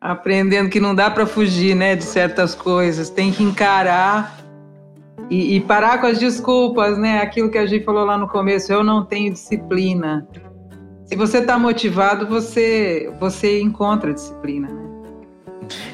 Aprendendo 0.00 0.68
que 0.68 0.78
não 0.80 0.94
dá 0.94 1.10
para 1.10 1.26
fugir, 1.26 1.74
né, 1.74 1.96
de 1.96 2.04
certas 2.04 2.54
coisas, 2.54 3.08
tem 3.08 3.32
que 3.32 3.42
encarar 3.42 4.36
e, 5.30 5.56
e, 5.56 5.60
parar 5.60 5.98
com 5.98 6.06
as 6.06 6.18
desculpas, 6.18 6.98
né? 6.98 7.20
Aquilo 7.20 7.50
que 7.50 7.58
a 7.58 7.66
gente 7.66 7.84
falou 7.84 8.04
lá 8.04 8.16
no 8.16 8.28
começo, 8.28 8.72
eu 8.72 8.82
não 8.82 9.04
tenho 9.04 9.32
disciplina. 9.32 10.26
Se 11.08 11.16
você 11.16 11.38
está 11.38 11.58
motivado, 11.58 12.26
você, 12.26 13.10
você 13.18 13.62
encontra 13.62 14.12
disciplina. 14.12 14.68
Né? 14.68 15.08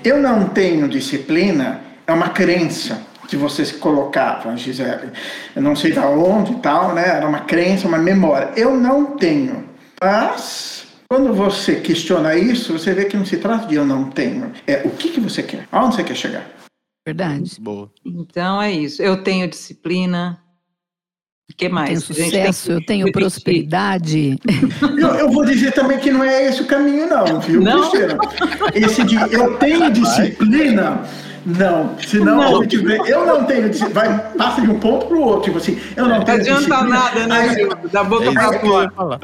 Eu 0.03 0.21
não 0.21 0.49
tenho 0.49 0.89
disciplina 0.89 1.81
é 2.05 2.13
uma 2.13 2.31
crença 2.31 3.01
que 3.29 3.37
você 3.37 3.65
se 3.65 3.75
colocava, 3.75 4.57
Gisele. 4.57 5.13
Eu 5.55 5.63
não 5.63 5.77
sei 5.77 5.93
da 5.93 6.09
onde 6.09 6.55
e 6.55 6.57
tal, 6.57 6.93
né? 6.97 7.07
Era 7.07 7.29
uma 7.29 7.41
crença, 7.41 7.87
uma 7.87 7.97
memória. 7.97 8.51
Eu 8.57 8.77
não 8.77 9.17
tenho. 9.17 9.69
Mas 10.03 10.85
quando 11.09 11.33
você 11.33 11.77
questiona 11.77 12.35
isso, 12.35 12.73
você 12.73 12.93
vê 12.93 13.05
que 13.05 13.17
não 13.17 13.25
se 13.25 13.37
trata 13.37 13.69
de 13.69 13.77
eu 13.77 13.87
não 13.87 14.11
tenho. 14.11 14.53
É 14.67 14.83
o 14.85 14.91
que, 14.91 15.11
que 15.11 15.21
você 15.21 15.45
quer? 15.45 15.69
Aonde 15.71 15.95
você 15.95 16.03
quer 16.03 16.17
chegar? 16.17 16.45
Verdade. 17.07 17.57
Boa. 17.61 17.89
Então 18.05 18.61
é 18.61 18.73
isso. 18.73 19.01
Eu 19.01 19.23
tenho 19.23 19.49
disciplina, 19.49 20.44
o 21.51 21.57
que 21.57 21.69
mais? 21.69 22.09
Eu 22.09 22.15
tenho 22.15 22.25
sucesso, 22.31 22.73
eu 22.73 22.85
tenho 22.85 23.13
prosperidade. 23.13 24.39
Eu, 24.99 25.09
eu, 25.15 25.31
vou 25.31 25.45
dizer 25.45 25.73
também 25.73 25.99
que 25.99 26.11
não 26.11 26.25
é 26.25 26.47
esse 26.47 26.63
o 26.63 26.67
caminho, 26.67 27.07
não, 27.07 27.41
viu, 27.41 27.61
não? 27.61 27.91
Esse 28.75 29.05
de 29.05 29.17
eu 29.17 29.59
tenho 29.59 29.91
disciplina. 29.91 31.03
Não, 31.47 31.95
senão 31.99 32.37
não. 32.37 32.61
a 32.61 32.63
gente 32.63 32.79
vê, 32.79 32.99
eu 33.07 33.27
não 33.27 33.45
tenho 33.45 33.71
vai 33.93 34.33
passa 34.37 34.63
de 34.63 34.71
um 34.71 34.79
ponto 34.79 35.07
para 35.07 35.17
o 35.17 35.21
outro, 35.21 35.43
tipo 35.45 35.59
assim, 35.59 35.79
eu 35.95 36.07
não 36.07 36.23
tenho 36.23 36.39
Não 36.39 36.57
adianta 36.57 36.85
nada, 36.85 37.27
né? 37.27 37.39
Aí, 37.39 37.91
da 37.91 38.03
boca 38.03 38.33
para 38.33 38.61
fora. 38.61 39.21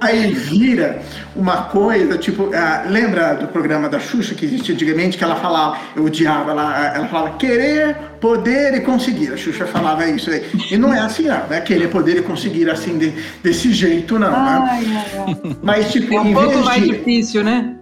Aí 0.00 0.32
vira 0.32 1.02
uma 1.34 1.62
coisa, 1.62 2.16
tipo, 2.16 2.50
ah, 2.54 2.84
lembra 2.88 3.34
do 3.34 3.48
programa 3.48 3.88
da 3.88 3.98
Xuxa 3.98 4.34
que 4.34 4.44
existia 4.44 4.74
antigamente, 4.74 5.18
que 5.18 5.24
ela 5.24 5.36
falava, 5.36 5.78
eu 5.96 6.04
odiava, 6.04 6.52
ela, 6.52 6.94
ela 6.94 7.08
falava 7.08 7.36
querer, 7.36 7.96
poder 8.20 8.74
e 8.74 8.80
conseguir. 8.80 9.32
A 9.32 9.36
Xuxa 9.36 9.66
falava 9.66 10.06
isso 10.06 10.30
aí. 10.30 10.44
E 10.70 10.76
não 10.76 10.94
é 10.94 11.00
assim, 11.00 11.24
não, 11.24 11.42
é 11.50 11.60
querer, 11.60 11.88
poder 11.88 12.18
e 12.18 12.22
conseguir 12.22 12.70
assim, 12.70 12.98
de, 12.98 13.12
desse 13.42 13.72
jeito, 13.72 14.18
não. 14.18 14.30
Né? 14.30 14.68
Ai, 14.70 14.84
né? 14.84 15.36
Mas, 15.62 15.90
tipo, 15.90 16.14
é 16.14 16.20
um 16.20 16.32
pouco 16.32 16.58
mais 16.58 16.82
de, 16.82 16.90
difícil, 16.90 17.42
né? 17.42 17.74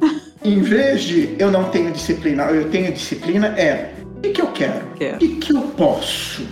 Em 0.44 0.60
vez 0.60 1.02
de 1.02 1.34
eu 1.38 1.50
não 1.50 1.64
tenho 1.64 1.90
disciplina, 1.92 2.44
eu 2.44 2.68
tenho 2.70 2.92
disciplina, 2.92 3.48
é 3.58 3.92
o 4.16 4.20
que, 4.20 4.30
que 4.30 4.42
eu 4.42 4.46
quero? 4.48 4.86
O 4.86 5.18
que, 5.18 5.28
que 5.36 5.52
eu 5.52 5.62
posso? 5.62 6.46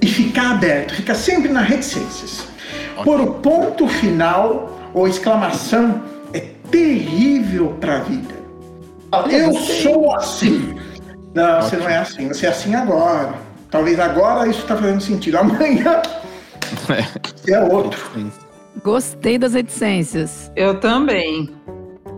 E 0.00 0.06
ficar 0.06 0.52
aberto, 0.52 0.94
ficar 0.94 1.14
sempre 1.14 1.48
nas 1.50 1.66
reticências. 1.66 2.46
Okay. 2.92 3.04
Por 3.04 3.20
o 3.20 3.34
ponto 3.34 3.86
final 3.88 4.78
ou 4.94 5.06
exclamação 5.06 6.02
é 6.32 6.40
terrível 6.70 7.76
para 7.80 7.96
a 7.96 8.00
vida. 8.00 8.34
Eu 9.30 9.54
sou 9.54 10.14
assim. 10.14 10.74
Não, 11.34 11.58
okay. 11.58 11.62
você 11.62 11.76
não 11.76 11.88
é 11.88 11.96
assim. 11.98 12.28
Você 12.28 12.46
é 12.46 12.48
assim 12.48 12.74
agora. 12.74 13.34
Talvez 13.70 13.98
agora 14.00 14.48
isso 14.48 14.60
está 14.60 14.76
fazendo 14.76 15.00
sentido. 15.00 15.38
Amanhã 15.38 16.02
é, 17.46 17.52
é 17.52 17.60
outro. 17.60 18.00
Gostei 18.82 19.38
das 19.38 19.54
reticências. 19.54 20.50
Eu 20.54 20.78
também. 20.80 21.50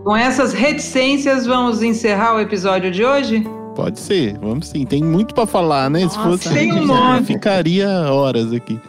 Com 0.03 0.15
essas 0.15 0.51
reticências, 0.53 1.45
vamos 1.45 1.83
encerrar 1.83 2.35
o 2.35 2.39
episódio 2.39 2.89
de 2.91 3.03
hoje? 3.05 3.45
Pode 3.75 3.99
ser, 3.99 4.37
vamos 4.39 4.67
sim. 4.67 4.85
Tem 4.85 5.03
muito 5.03 5.33
para 5.33 5.45
falar, 5.45 5.89
né? 5.89 6.01
Nossa, 6.03 6.15
Se 6.17 6.23
fosse, 6.23 6.53
tem 6.53 6.73
um 6.73 6.87
monte. 6.87 7.25
ficaria 7.25 7.87
horas 8.11 8.51
aqui. 8.51 8.79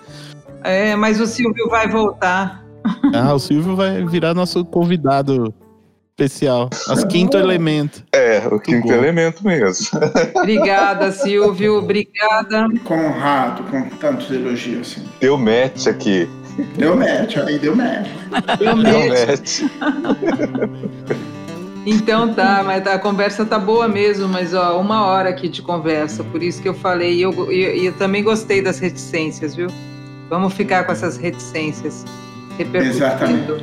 É, 0.65 0.97
mas 0.97 1.21
o 1.21 1.27
Silvio 1.27 1.69
vai 1.69 1.89
voltar. 1.89 2.65
Ah, 3.15 3.33
o 3.35 3.39
Silvio 3.39 3.77
vai 3.77 4.05
virar 4.07 4.33
nosso 4.35 4.65
convidado 4.65 5.55
especial. 6.19 6.69
As 6.89 7.05
quinto 7.07 7.37
elemento. 7.37 8.03
É, 8.13 8.39
o 8.51 8.59
quinto 8.59 8.89
bom. 8.89 8.95
elemento 8.95 9.45
mesmo. 9.47 9.87
Obrigada, 10.35 11.13
Silvio. 11.13 11.79
Obrigada. 11.79 12.67
Conrado, 12.85 13.65
com 13.65 13.83
tantos 13.97 14.31
elogios. 14.31 14.93
Assim. 14.97 15.09
Deu 15.21 15.37
match 15.37 15.87
aqui. 15.87 16.29
Deu 16.77 16.97
match, 16.97 17.37
aí 17.37 17.59
deu 17.59 17.75
match. 17.75 18.09
Deu 18.59 18.77
match. 18.77 19.63
Então 21.85 22.33
tá, 22.33 22.63
mas 22.65 22.87
a 22.87 22.97
conversa 22.97 23.45
tá 23.45 23.59
boa 23.59 23.89
mesmo, 23.89 24.29
mas 24.29 24.55
ó, 24.55 24.81
uma 24.81 25.05
hora 25.05 25.31
aqui 25.31 25.49
de 25.49 25.61
conversa, 25.61 26.23
por 26.23 26.41
isso 26.41 26.63
que 26.63 26.69
eu 26.69 26.75
falei, 26.75 27.15
e 27.15 27.23
eu, 27.23 27.33
eu, 27.51 27.85
eu, 27.85 27.93
também 27.95 28.23
gostei 28.23 28.63
das 28.63 28.79
reticências, 28.79 29.57
viu? 29.57 29.67
Vamos 30.31 30.55
ficar 30.55 30.85
com 30.85 30.93
essas 30.93 31.17
reticências, 31.17 32.05
repercutindo, 32.57 33.57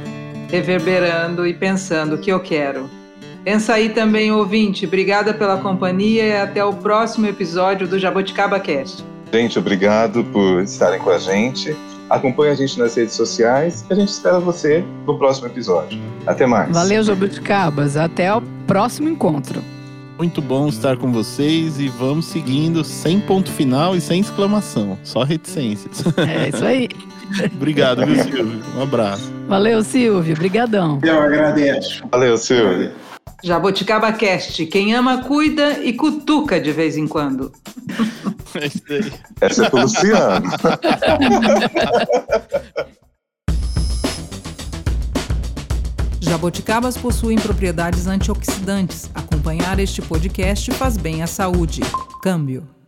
reverberando 0.49 1.47
e 1.47 1.53
pensando 1.53 2.15
o 2.15 2.17
que 2.17 2.29
eu 2.29 2.41
quero. 2.41 2.89
Pensa 3.43 3.75
aí 3.75 3.89
também, 3.89 4.31
ouvinte. 4.31 4.85
Obrigada 4.85 5.33
pela 5.33 5.57
companhia 5.57 6.23
e 6.23 6.37
até 6.37 6.63
o 6.63 6.73
próximo 6.73 7.25
episódio 7.25 7.87
do 7.87 7.97
Jaboticaba 7.97 8.59
Cast. 8.59 9.03
Gente, 9.31 9.57
obrigado 9.57 10.25
por 10.25 10.61
estarem 10.61 10.99
com 10.99 11.09
a 11.09 11.17
gente. 11.17 11.75
Acompanhe 12.09 12.51
a 12.51 12.55
gente 12.55 12.79
nas 12.79 12.95
redes 12.95 13.13
sociais 13.13 13.85
e 13.89 13.93
a 13.93 13.95
gente 13.95 14.09
espera 14.09 14.39
você 14.39 14.83
no 15.05 15.17
próximo 15.17 15.47
episódio. 15.47 15.99
Até 16.25 16.45
mais. 16.45 16.71
Valeu, 16.71 17.03
Jabuticabas. 17.03 17.95
Até 17.95 18.33
o 18.33 18.41
próximo 18.65 19.09
encontro. 19.09 19.61
Muito 20.17 20.41
bom 20.41 20.67
estar 20.67 20.97
com 20.97 21.13
vocês 21.13 21.79
e 21.79 21.87
vamos 21.87 22.25
seguindo 22.25 22.83
sem 22.83 23.21
ponto 23.21 23.49
final 23.49 23.95
e 23.95 24.01
sem 24.01 24.19
exclamação, 24.19 24.97
só 25.01 25.23
reticências. 25.23 26.03
É 26.17 26.49
isso 26.49 26.65
aí. 26.65 26.89
Obrigado, 27.55 28.05
viu, 28.05 28.21
Silvio? 28.23 28.61
Um 28.75 28.83
abraço. 28.83 29.31
Valeu, 29.47 29.81
Silvio. 29.81 30.33
Obrigadão. 30.33 30.99
Eu 31.01 31.21
agradeço. 31.21 32.03
Valeu, 32.11 32.37
Silvio. 32.37 32.91
Jaboticaba 33.43 34.11
Cast. 34.13 34.65
Quem 34.65 34.93
ama, 34.93 35.23
cuida 35.23 35.79
e 35.79 35.93
cutuca 35.93 36.59
de 36.59 36.71
vez 36.71 36.97
em 36.97 37.07
quando. 37.07 37.51
É. 38.55 39.45
Essa 39.45 39.65
é 39.65 39.69
pro 39.69 39.81
Luciano. 39.81 40.49
Jaboticabas 46.19 46.97
possuem 46.97 47.37
propriedades 47.37 48.07
antioxidantes. 48.07 49.09
Acompanhar 49.13 49.79
este 49.79 50.01
podcast 50.01 50.71
faz 50.71 50.97
bem 50.97 51.21
à 51.23 51.27
saúde. 51.27 51.81
Câmbio. 52.21 52.78